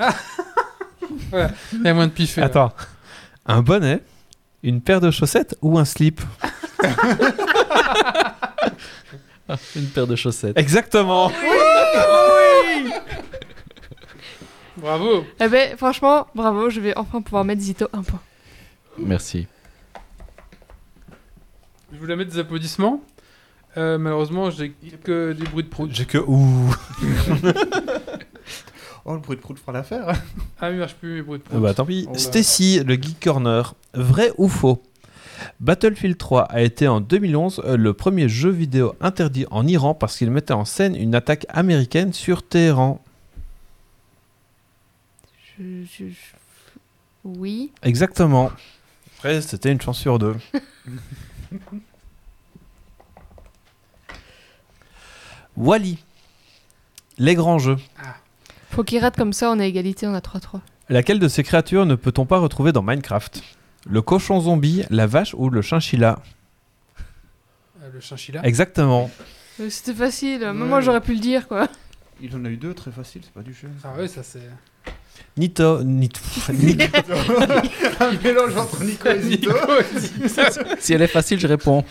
[1.34, 2.42] Il y a moins de piffer.
[2.42, 2.48] là.
[2.48, 2.74] Attends.
[3.46, 4.02] Un bonnet,
[4.64, 6.22] une paire de chaussettes ou un slip?
[9.76, 10.58] Une paire de chaussettes.
[10.58, 11.32] Exactement.
[14.78, 15.26] Bravo.
[15.40, 18.22] Eh ben, franchement, bravo, je vais enfin pouvoir mettre Zito un point.
[19.00, 19.48] Merci.
[21.92, 23.02] Je voulais mettre des applaudissements.
[23.78, 24.72] Euh, malheureusement, j'ai
[25.04, 25.90] que des bruits de prout.
[25.94, 26.74] J'ai que ouh.
[29.10, 30.22] Oh, le bruit de prout fera l'affaire.
[30.60, 31.56] Ah, il marche plus mes bruits de prout.
[31.58, 32.08] Ah bah tant pis.
[32.12, 33.74] Va- Stacy, le Geek Corner.
[33.94, 34.84] Vrai ou faux?
[35.62, 40.18] Battlefield 3 a été en 2011 euh, le premier jeu vidéo interdit en Iran parce
[40.18, 43.02] qu'il mettait en scène une attaque américaine sur Téhéran.
[45.60, 46.16] Je, je- je-
[47.24, 47.72] Oui.
[47.84, 48.52] Exactement.
[49.18, 50.36] Après, c'était une chance sur deux.
[55.56, 55.98] Wally.
[57.18, 57.78] Les grands jeux.
[58.72, 60.62] Faut qu'il rate comme ça, on a égalité, on a 3-3.
[60.90, 63.42] Laquelle de ces créatures ne peut-on pas retrouver dans Minecraft?
[63.90, 66.20] Le cochon zombie, la vache ou le chinchilla
[67.82, 68.42] Euh, le chinchilla.
[68.46, 69.10] Exactement.
[69.60, 70.54] Euh, C'était facile, Ouais.
[70.54, 71.68] moi j'aurais pu le dire, quoi.
[72.22, 73.70] Il en a eu deux très faciles, c'est pas du jeu.
[73.84, 74.42] Ah ouais, ça c'est.
[75.38, 76.20] Nito, Nito,
[76.52, 76.78] Ni-
[78.00, 79.52] Un mélange entre Nico et Zito.
[80.80, 81.84] Si elle est facile, je réponds.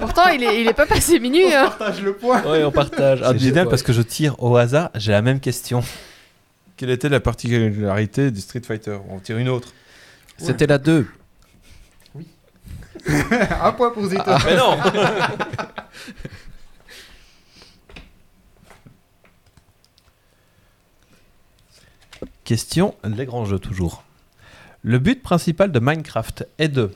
[0.00, 1.64] Pourtant, il est, il est pas passé minuit, On hein.
[1.78, 2.42] partage le point.
[2.42, 3.20] Ouais, on partage.
[3.24, 5.82] C'est génial parce que je tire au hasard, j'ai la même question.
[6.76, 8.98] Quelle était la particularité du Street Fighter?
[9.08, 9.72] On tire une autre.
[10.36, 11.06] C'était la 2.
[13.08, 14.22] Un point pour Zito.
[14.46, 14.76] Mais non
[22.44, 24.02] Question, les grands jeux toujours.
[24.82, 26.90] Le but principal de Minecraft est de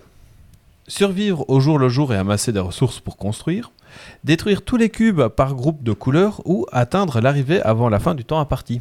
[0.87, 3.71] survivre au jour le jour et amasser des ressources pour construire,
[4.25, 8.25] détruire tous les cubes par groupe de couleurs ou atteindre l'arrivée avant la fin du
[8.25, 8.81] temps imparti.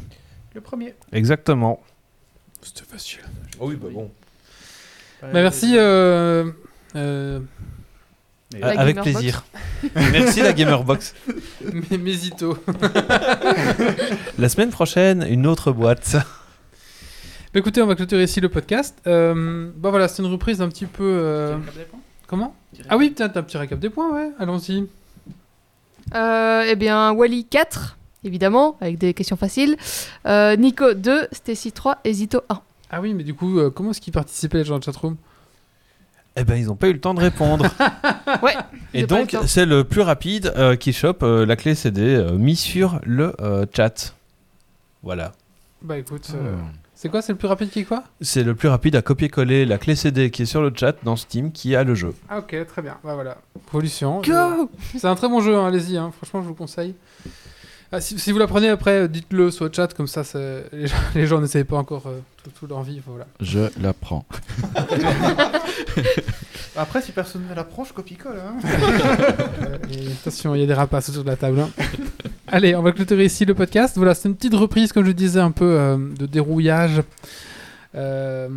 [0.54, 0.94] Le premier.
[1.12, 1.80] Exactement.
[2.60, 3.20] C'était facile.
[3.60, 4.10] oui, bah bon.
[5.22, 5.74] Bah, merci.
[5.76, 6.50] Euh,
[6.96, 7.40] euh,
[8.62, 9.44] avec plaisir.
[9.94, 11.14] Merci la Gamerbox.
[11.90, 12.56] mes- Mésito.
[14.38, 16.16] La semaine prochaine, une autre boîte.
[17.58, 18.96] Écoutez, on va clôturer ici le podcast.
[19.08, 21.02] Euh, bah voilà, c'est une reprise un petit peu.
[21.02, 21.56] euh,
[22.28, 22.54] Comment
[22.88, 24.30] Ah oui, peut-être un petit récap des points, ouais.
[24.38, 24.86] Allons-y.
[26.14, 29.76] Euh, eh bien, Wally 4, évidemment, avec des questions faciles.
[30.26, 32.60] Euh, Nico 2, Stacy 3 et Zito 1.
[32.90, 35.16] Ah oui, mais du coup, euh, comment est-ce qu'ils participaient les gens de chatroom
[36.36, 37.66] Eh ben, ils n'ont pas eu le temps de répondre.
[38.42, 38.54] Ouais.
[38.94, 42.60] Et donc, c'est le plus rapide euh, qui chope euh, la clé CD euh, mise
[42.60, 44.14] sur le euh, chat.
[45.02, 45.32] Voilà.
[45.82, 46.36] Bah écoute, Ah.
[47.00, 48.02] C'est quoi C'est le plus rapide qui est quoi?
[48.20, 51.14] C'est le plus rapide à copier-coller la clé CD qui est sur le chat dans
[51.14, 52.12] Steam qui a le jeu.
[52.28, 52.98] Ah ok, très bien.
[53.04, 53.38] Bah voilà,
[53.68, 54.20] Evolution.
[54.22, 56.10] Go C'est un très bon jeu, hein, allez-y, hein.
[56.16, 56.96] franchement je vous le conseille.
[57.90, 60.86] Ah, si, si vous l'apprenez après, euh, dites-le sur le chat, comme ça c'est- les
[60.86, 63.00] gens, les gens n'essayent pas encore euh, tout, tout leur vie.
[63.06, 63.26] Voilà.
[63.40, 64.26] Je l'apprends.
[66.76, 68.36] Après, si personne ne l'apprend, je copie-colle.
[68.38, 68.56] Hein.
[69.90, 71.60] Euh, attention, il y a des rapaces autour de la table.
[71.60, 71.70] hein.
[72.46, 73.96] Allez, on va clôturer ici le podcast.
[73.96, 77.02] Voilà, c'est une petite reprise, comme je disais, un peu euh, de dérouillage.
[77.94, 78.48] Euh,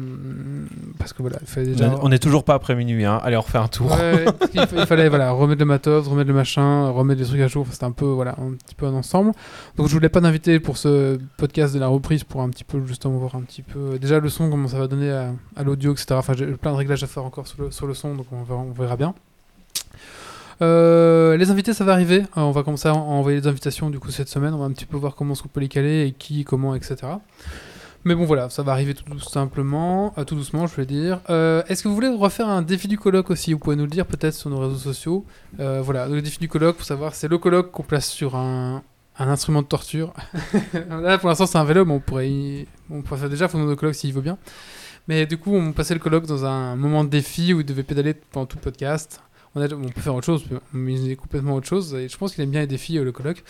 [0.99, 1.95] parce que voilà, il fallait déjà.
[2.01, 3.19] On n'est toujours pas après minuit, hein.
[3.23, 3.89] allez on refait un tour.
[3.91, 7.61] Ouais, il fallait voilà, remettre le matos, remettre le machin, remettre les trucs à jour.
[7.61, 9.31] Enfin, C'était un peu, voilà, un petit peu un ensemble.
[9.77, 12.85] Donc je voulais pas d'inviter pour ce podcast de la reprise pour un petit peu
[12.85, 15.93] justement voir un petit peu déjà le son, comment ça va donner à, à l'audio,
[15.93, 16.07] etc.
[16.11, 18.43] Enfin, j'ai plein de réglages à faire encore sur le, sur le son, donc on
[18.43, 19.13] verra, on verra bien.
[20.61, 22.19] Euh, les invités, ça va arriver.
[22.37, 24.53] Euh, on va commencer à en- à envoyer les invitations du coup cette semaine.
[24.53, 26.97] On va un petit peu voir comment qu'on peut les caler et qui, comment, etc.
[28.03, 31.19] Mais bon, voilà, ça va arriver tout, simplement, euh, tout doucement, je vais dire.
[31.29, 33.53] Euh, Est-ce que vous voulez refaire un défi du colloque aussi?
[33.53, 35.25] Vous pouvez nous le dire peut-être sur nos réseaux sociaux.
[35.59, 38.83] Euh, voilà, le défi du colloque, pour savoir, c'est le colloque qu'on place sur un,
[39.19, 40.13] instrument de torture.
[40.89, 42.65] Là, pour l'instant, c'est un vélo, mais on pourrait,
[43.17, 44.39] faire déjà fondre nos colloques s'il veut bien.
[45.07, 47.83] Mais du coup, on passait le colloque dans un moment de défi où il devait
[47.83, 49.21] pédaler pendant tout le podcast.
[49.53, 51.93] On, peut faire autre chose, mais il est complètement autre chose.
[51.93, 53.43] Et je pense qu'il aime bien les défis, le colloque.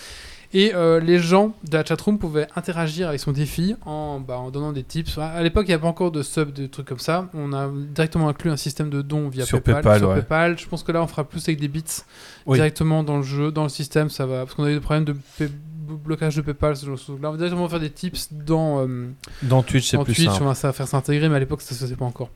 [0.53, 4.51] Et euh, les gens de la chatroom pouvaient interagir avec son défi en, bah, en
[4.51, 5.17] donnant des tips.
[5.17, 7.29] À l'époque, il n'y avait pas encore de sub, de trucs comme ça.
[7.33, 9.81] On a directement inclus un système de dons via Sur PayPal.
[9.81, 10.15] PayPal, sur ouais.
[10.15, 10.59] PayPal.
[10.59, 11.83] Je pense que là, on fera plus avec des bits
[12.45, 12.57] Oui.
[12.57, 14.09] directement dans le jeu, dans le système.
[14.09, 15.15] Ça va parce qu'on a eu des problèmes de
[15.87, 16.75] blocage de PayPal.
[16.75, 17.21] Ce genre de choses.
[17.21, 19.07] Là, on va directement faire des tips dans euh,
[19.43, 20.43] Dans Twitch, c'est plus Twitch, simple.
[20.43, 22.29] on va faire s'intégrer, mais à l'époque, ça se faisait pas encore.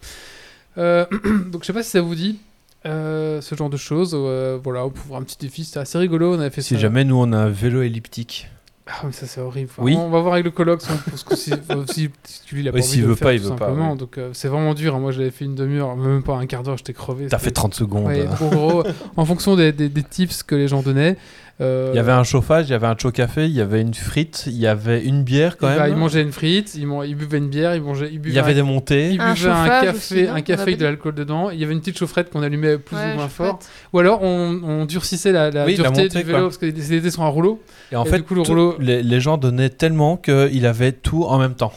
[0.77, 1.05] Euh,
[1.51, 2.39] donc, je sais pas si ça vous dit
[2.85, 4.11] euh, ce genre de choses.
[4.13, 6.35] euh, voilà, pour un petit défi, c'était assez rigolo.
[6.35, 6.79] On avait fait Si ça.
[6.81, 8.49] jamais nous on a un vélo elliptique.
[8.87, 9.71] Ah, mais ça, c'est horrible.
[9.79, 9.95] Oui.
[9.97, 10.81] On va voir avec le colloque.
[10.83, 11.51] si on- parce que si,
[11.91, 13.95] si, si lui, il a pas Oui, envie de veut faire, pas, il veut pas.
[13.95, 14.93] Donc, euh, c'est vraiment dur.
[14.95, 14.99] hein.
[14.99, 17.25] Moi, j'avais fait une demi-heure, même pas un quart d'heure, j'étais crevé.
[17.27, 18.05] T'as fait C'était- 30 secondes.
[18.05, 18.83] Ouais, en gros,
[19.17, 21.17] en fonction des, des- des tips que les gens donnaient.
[21.61, 23.79] Euh, Il y avait un chauffage, il y avait un chaud café, il y avait
[23.81, 25.93] une frite, il y avait une bière quand il, bah, même.
[25.93, 28.35] il mangeait une frite, il, man- il buvait une bière, il, mangeait, il Il buvait
[28.35, 29.11] y avait un des montées.
[29.11, 31.49] Il Un buvait un café, aussi, un café avait avec de l'alcool dedans.
[31.49, 33.59] Il y avait une petite chaufferette qu'on allumait plus Ouais, ou moins fort.
[33.93, 36.47] Ou alors on, on durcissait la, la Oui, la dureté montée, du vélo quoi.
[36.47, 37.61] parce que les étaient sur un rouleau.
[37.91, 40.91] Et en Et fait, du coup, le rouleau- les, les gens donnaient tellement qu'il avait
[40.91, 41.73] tout en même temps.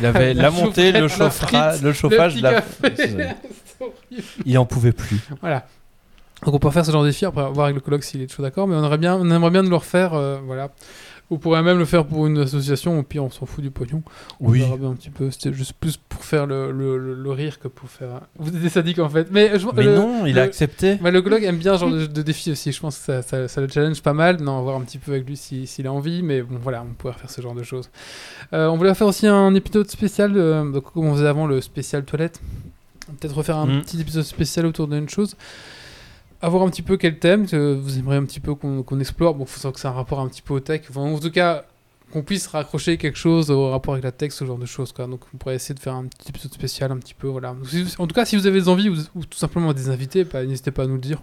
[0.00, 1.82] Il avait La la, montée, le, la chauffage,
[2.36, 2.62] le la...
[4.46, 5.18] il en pouvait plus.
[5.40, 5.66] voilà.
[6.46, 8.26] Donc on peut faire ce genre de défi après voir avec le colloque s'il est
[8.26, 10.70] toujours d'accord, mais on aimerait bien, on aimerait bien de le refaire, euh, voilà.
[11.28, 14.00] On pourrait même le faire pour une association, au pire on s'en fout du pognon.
[14.40, 14.60] On Oui.
[14.60, 15.28] verra bien un petit peu.
[15.32, 18.20] C'était juste plus pour faire le, le, le- le rire que pour faire.
[18.38, 19.26] Vous êtes des sadiques en fait.
[19.32, 20.98] Mais, je- Mais le- non, il a accepté.
[21.02, 22.70] Le colloque aime bien ce genre de, de défi aussi.
[22.70, 24.40] Je pense que ça, ça- ça le challenge pas mal.
[24.40, 26.22] Non, on va voir un petit peu avec lui si- s'il a envie.
[26.22, 27.90] Mais bon, voilà, on pourrait faire ce genre de choses.
[28.52, 31.60] Euh, on voulait faire aussi un épisode spécial, euh, donc, comme on faisait avant le
[31.60, 32.40] spécial toilette.
[33.20, 33.82] Peut-être refaire un Mm.
[33.82, 35.34] petit épisode spécial autour d'une chose.
[36.42, 39.34] Avoir un petit peu quel thème que vous aimeriez un petit peu qu'on explore.
[39.34, 40.82] Bon, faut savoir que c'est un rapport un petit peu au tech.
[40.94, 41.64] En tout cas,
[42.12, 44.92] qu'on puisse raccrocher quelque chose au rapport avec la tech, ce genre de choses.
[44.92, 45.06] Quoi.
[45.06, 47.26] Donc, on pourrait essayer de faire un petit épisode spécial, un petit peu.
[47.28, 47.56] Voilà.
[47.98, 50.44] En tout cas, si vous avez des envies ou, ou tout simplement des invités, bah,
[50.44, 51.22] n'hésitez pas à nous le dire.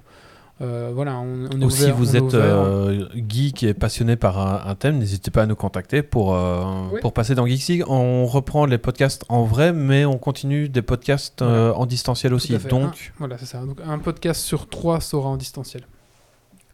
[0.61, 4.37] Euh, voilà, on, on est Ou si vous est êtes euh, geek et passionné par
[4.39, 6.63] un, un thème, n'hésitez pas à nous contacter pour, euh,
[6.93, 6.99] Oui.
[7.01, 7.83] pour passer dans Geeks League.
[7.87, 12.55] On reprend les podcasts en vrai, mais on continue des podcasts euh, en distanciel aussi.
[12.69, 13.59] Donc, Un- voilà, c'est ça.
[13.65, 15.83] Donc, un podcast sur trois sera en distanciel.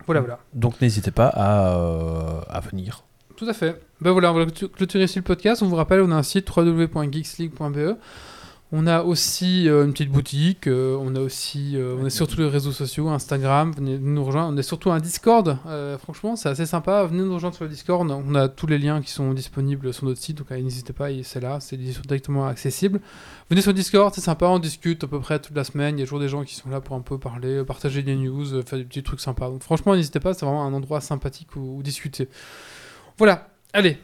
[0.05, 0.39] Voilà, voilà.
[0.53, 3.03] donc n'hésitez pas à, euh, à venir.
[3.37, 3.81] Tout à fait.
[4.01, 5.61] Ben voilà, on va clôtu- clôturer ici le podcast.
[5.63, 7.95] On vous rappelle, on a un site www.geeksleague.be.
[8.71, 12.27] On a aussi euh, une petite boutique, euh, on a aussi, euh, on est sur
[12.27, 14.53] tous les réseaux sociaux, Instagram, venez nous rejoindre.
[14.53, 15.57] On est surtout un Discord,
[15.99, 17.03] franchement, c'est assez sympa.
[17.05, 20.05] Venez nous rejoindre sur le Discord, on a tous les liens qui sont disponibles sur
[20.05, 23.01] notre site, donc n'hésitez pas, c'est là, c'est directement accessible.
[23.49, 25.97] Venez sur le Discord, c'est sympa, on discute à peu près toute la semaine.
[25.97, 28.15] Il y a toujours des gens qui sont là pour un peu parler, partager des
[28.15, 29.49] news, faire des petits trucs sympas.
[29.49, 32.29] Donc franchement, n'hésitez pas, c'est vraiment un endroit sympathique où discuter.
[33.17, 33.97] Voilà, allez,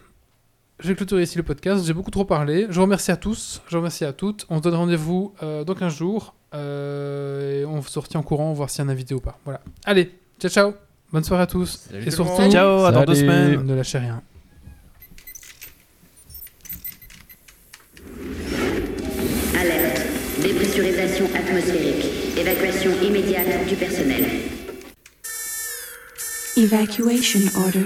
[0.80, 1.86] je vais clôturer ici le podcast.
[1.86, 2.68] J'ai beaucoup trop parlé.
[2.70, 3.62] Je vous remercie à tous.
[3.68, 4.46] Je vous remercie à toutes.
[4.50, 6.36] On se donne rendez-vous euh, dans 15 jours.
[6.54, 9.40] Euh, et on se retient en courant, voir s'il y a un invité ou pas.
[9.46, 9.62] Voilà.
[9.86, 10.74] Allez, ciao, ciao.
[11.12, 11.88] Bonne soirée à tous.
[11.90, 12.52] Salut et surtout, monde.
[12.52, 13.62] Ciao, à dans deux semaines.
[13.64, 14.22] ne lâchez rien.
[19.58, 20.02] Alerte.
[20.42, 22.38] Dépressurisation atmosphérique.
[22.38, 24.26] Évacuation immédiate du personnel.
[26.58, 27.86] Evacuation order.